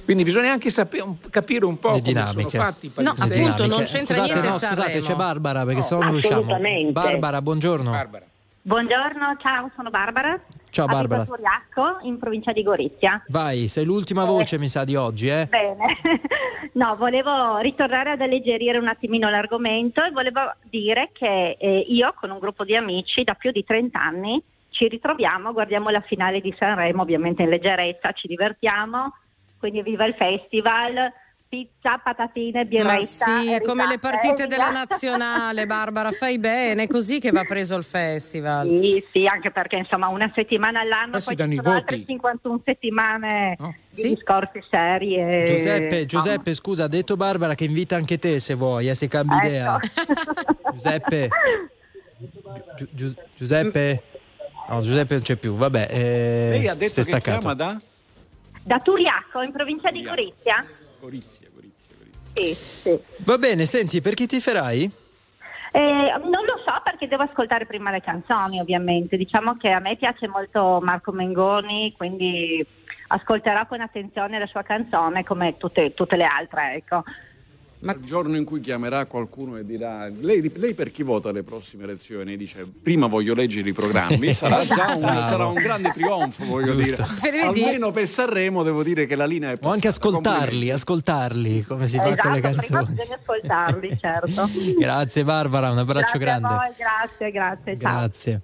[0.04, 2.50] Quindi bisogna anche sapere, capire un po' Le come dinamiche.
[2.58, 5.82] sono fatti i No, appunto, non c'entra scusate, niente no, scusate, c'è Barbara perché No,
[5.82, 6.60] se no non riusciamo.
[6.92, 7.92] Barbara, buongiorno.
[7.92, 8.26] Barbara.
[8.62, 10.40] Buongiorno, ciao, sono Barbara.
[10.70, 11.22] Ciao, Barbara.
[11.22, 13.24] a Turiacco, in provincia di Gorizia.
[13.30, 15.48] Vai, sei l'ultima voce, mi sa, di oggi, eh?
[15.48, 15.98] Bene.
[16.74, 22.30] no, volevo ritornare ad alleggerire un attimino l'argomento e volevo dire che eh, io con
[22.30, 26.54] un gruppo di amici da più di 30 anni ci ritroviamo, guardiamo la finale di
[26.58, 29.14] Sanremo, ovviamente in leggerezza, ci divertiamo,
[29.60, 31.12] quindi viva il festival,
[31.50, 33.02] pizza, patatine, Ma birretta.
[33.40, 37.44] sì, e come le partite e della nazionale, Barbara, fai bene, è così che va
[37.44, 38.68] preso il festival.
[38.84, 41.78] Sì, sì, anche perché insomma una settimana all'anno, Poi si poi ci sono voti.
[41.94, 44.10] altre 51 settimane di Sì.
[44.14, 45.16] discorsi seri.
[45.16, 46.06] e- Giuseppe.
[46.06, 49.48] Giuseppe, scusa, ha detto Barbara che invita anche te se vuoi, eh, se cambi Ecco.
[49.48, 49.80] idea.
[50.74, 51.30] Giuseppe.
[52.76, 54.04] Giu- Giu- Giuseppe.
[54.70, 55.88] No, Giuseppe non c'è più, vabbè.
[55.90, 57.40] eh, Lei ha detto si è che staccato.
[57.40, 57.82] chiama da
[58.70, 60.22] Da Turiacco, in provincia di Turiacco.
[60.22, 60.66] Gorizia?
[61.00, 62.32] Gorizia, Gorizia, Gorizia.
[62.36, 63.00] Sì, sì.
[63.26, 64.84] Va bene, senti, per chi ti farai?
[65.72, 69.18] Eh, non lo so perché devo ascoltare prima le canzoni, ovviamente.
[69.18, 72.64] Diciamo che a me piace molto Marco Mengoni, quindi
[73.08, 77.04] ascolterò con attenzione la sua canzone come tutte, tutte le altre, ecco.
[77.82, 81.84] Il giorno in cui chiamerà qualcuno e dirà lei, lei per chi vota alle prossime
[81.86, 82.36] elezioni?
[82.36, 87.06] Dice prima voglio leggere i programmi, sarà già un, sarà un grande trionfo, voglio Giusto.
[87.22, 87.42] dire.
[87.42, 90.08] Almeno per Sanremo devo dire che la linea è O anche passata.
[90.10, 92.86] ascoltarli, ascoltarli come si fa con esatto, le prima canzoni.
[92.86, 94.50] bisogna ascoltarli, certo.
[94.78, 96.48] Grazie Barbara, un abbraccio grazie a grande.
[96.48, 97.92] voi, grazie, grazie, ciao.
[98.00, 98.42] Grazie.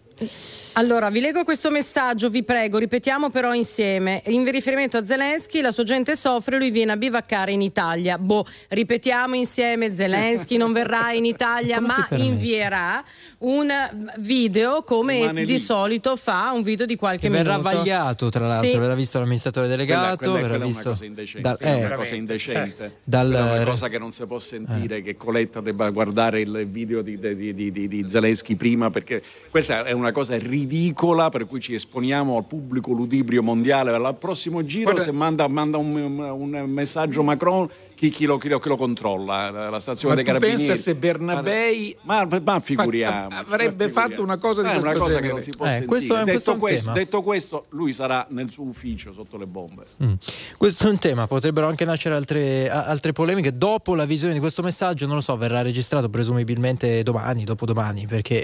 [0.77, 4.21] Allora, vi leggo questo messaggio, vi prego, ripetiamo però insieme.
[4.25, 8.17] In riferimento a Zelensky, la sua gente soffre, lui viene a bivaccare in Italia.
[8.17, 13.01] Boh, ripetiamo insieme, Zelensky non verrà in Italia, ma invierà
[13.39, 13.69] un
[14.17, 15.57] video come Rimane di lì.
[15.57, 17.75] solito fa, un video di qualche Che verrà minuto.
[17.77, 18.77] vagliato, tra l'altro, Sì.
[18.77, 21.73] verrà visto l'amministratore Quella, delegato, quella- verrà quella è una visto cosa indecente, dal- quella
[21.73, 22.95] è eh, una cosa indecente.
[23.03, 27.01] Dal- Quella una cosa che non si può sentire, che Coletta debba guardare il video
[27.01, 31.59] di, di, di, di- di Zelensky prima, perché questa è una cosa ridicola per cui
[31.59, 33.91] ci esponiamo al pubblico ludibrio mondiale.
[33.93, 38.49] Al prossimo giro, Guarda- se manda, manda un, un messaggio Macron, chi, chi lo, chi
[38.49, 39.49] lo- chi lo controlla?
[39.49, 40.65] La, la stazione Ma dei carabinieri.
[40.67, 43.29] pensa se Bernabei Ma, ma figuriamo.
[43.29, 45.27] fa- avrebbe fatto una cosa di è una questo cosa genere.
[45.27, 45.87] che non si può Eh, sentire.
[45.87, 49.83] questo detto, questo questo, detto questo, lui sarà nel suo ufficio sotto le bombe.
[50.03, 50.13] Mm.
[50.57, 53.57] Questo è un tema, potrebbero anche nascere altre, altre polemiche.
[53.57, 58.43] Dopo la visione di questo messaggio, non lo so, verrà registrato presumibilmente domani, dopodomani, perché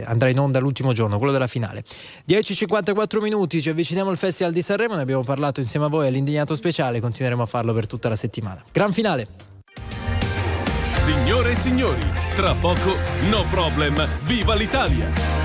[0.00, 1.82] eh, andrà in onda l'ultimo giorno, quello della finale.
[2.28, 6.54] 10.54 minuti, ci avviciniamo al Festival di Sanremo, ne abbiamo parlato insieme a voi all'indignato
[6.54, 8.62] speciale, continueremo a farlo per tutta la settimana.
[8.72, 9.28] Gran finale!
[11.04, 12.02] Signore e signori,
[12.36, 12.94] tra poco
[13.28, 15.41] No Problem, viva l'Italia!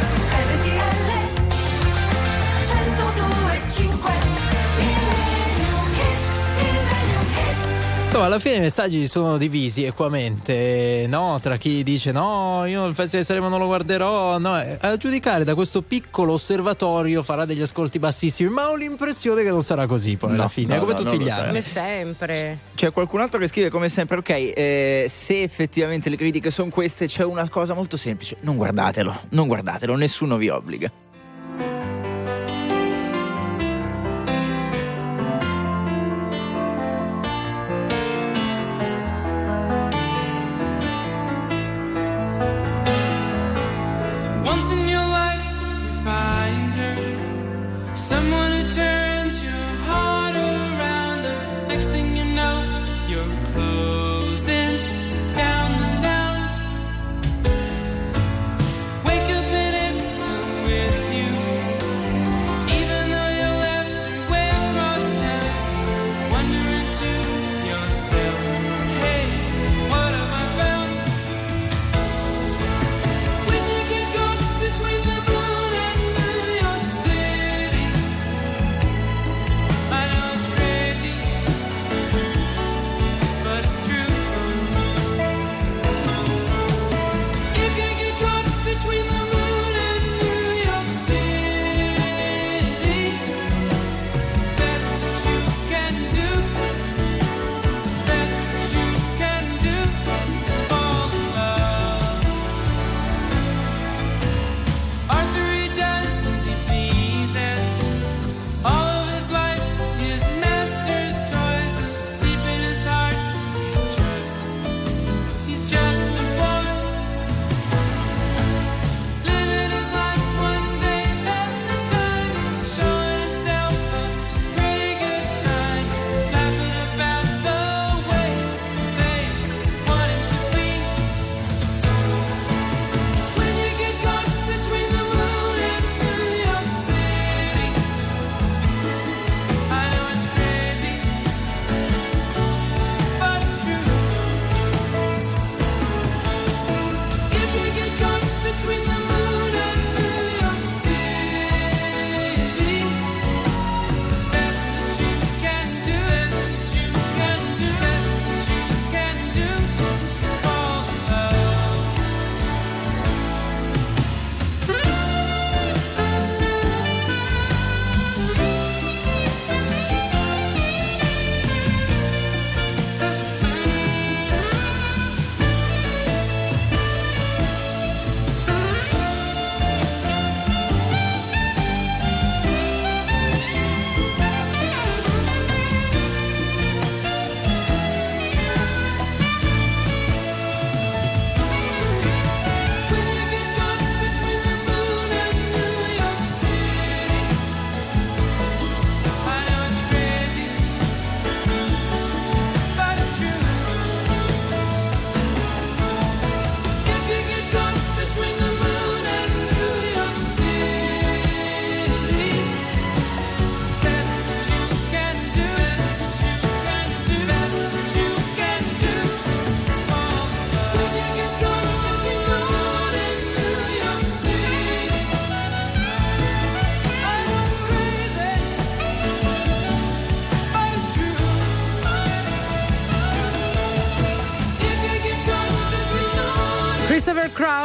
[8.07, 11.37] Insomma, alla fine i messaggi sono divisi equamente, no?
[11.41, 14.59] Tra chi dice no, io il Festival di Sanremo non lo guarderò, no?
[14.61, 19.49] Eh, A giudicare da questo piccolo osservatorio farà degli ascolti bassissimi, ma ho l'impressione che
[19.49, 21.47] non sarà così poi alla No, fine, no, come no, tutti gli anni.
[21.47, 22.57] Come sempre.
[22.75, 27.07] C'è qualcun altro che scrive come sempre, ok, eh, se effettivamente le critiche sono queste,
[27.07, 30.89] c'è una cosa molto semplice, non guardatelo, non guardatelo, nessuno vi obbliga.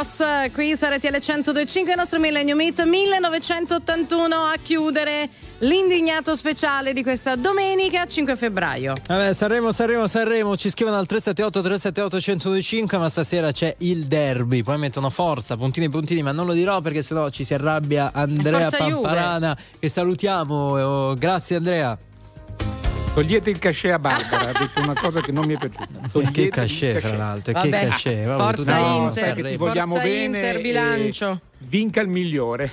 [0.03, 6.91] Cross, eh, qui su RTL 1025, il nostro Millennium Meet 1981 a chiudere l'indignato speciale
[6.91, 8.95] di questa domenica 5 febbraio.
[9.07, 14.61] Vabbè, Sanremo, Sanremo, Sanremo, ci scrivono al 378 378 1025, ma stasera c'è il derby,
[14.61, 18.69] poi mettono forza, puntini puntini, ma non lo dirò perché sennò ci si arrabbia Andrea
[18.69, 19.01] Forza Juve.
[19.03, 21.97] Pamparana e salutiamo, oh, grazie Andrea.
[23.13, 26.07] Togliete il cachet a Barbara, ha detto una cosa che non mi è piaciuta.
[26.11, 28.25] Togliete Che il cachet, fra l'altro, che Vabbè, cachet.
[28.25, 31.41] vabbè, Forza No, Inter, sai che ti vogliamo Forza bene Inter, bilancio.
[31.59, 32.71] Vinca il migliore.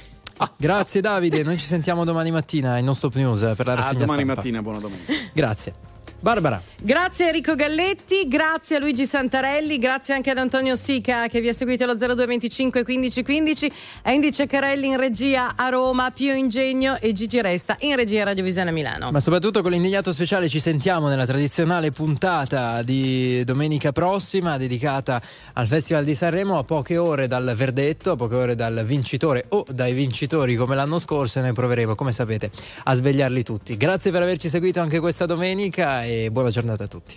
[0.57, 3.75] Grazie Davide, noi ci sentiamo domani mattina in Non Stop News eh, per la A
[3.77, 4.35] rassegna domani stampa.
[4.37, 5.13] mattina, buona domenica.
[5.35, 5.75] Grazie.
[6.21, 6.63] Barbara.
[6.83, 11.49] Grazie a Enrico Galletti, grazie a Luigi Santarelli, grazie anche ad Antonio Sica che vi
[11.49, 13.73] ha seguito allo 0225 15 15,
[14.03, 18.71] a Indy Ceccarelli in regia a Roma, Pio Ingegno e Gigi Resta in regia Radiovisione
[18.71, 19.11] Milano.
[19.11, 25.21] Ma soprattutto con l'indignato speciale ci sentiamo nella tradizionale puntata di domenica prossima dedicata
[25.55, 29.65] al Festival di Sanremo a poche ore dal verdetto, a poche ore dal vincitore o
[29.69, 32.51] dai vincitori come l'anno scorso e noi proveremo, come sapete,
[32.85, 33.77] a svegliarli tutti.
[33.77, 37.17] Grazie per averci seguito anche questa domenica e buona giornata a tutti.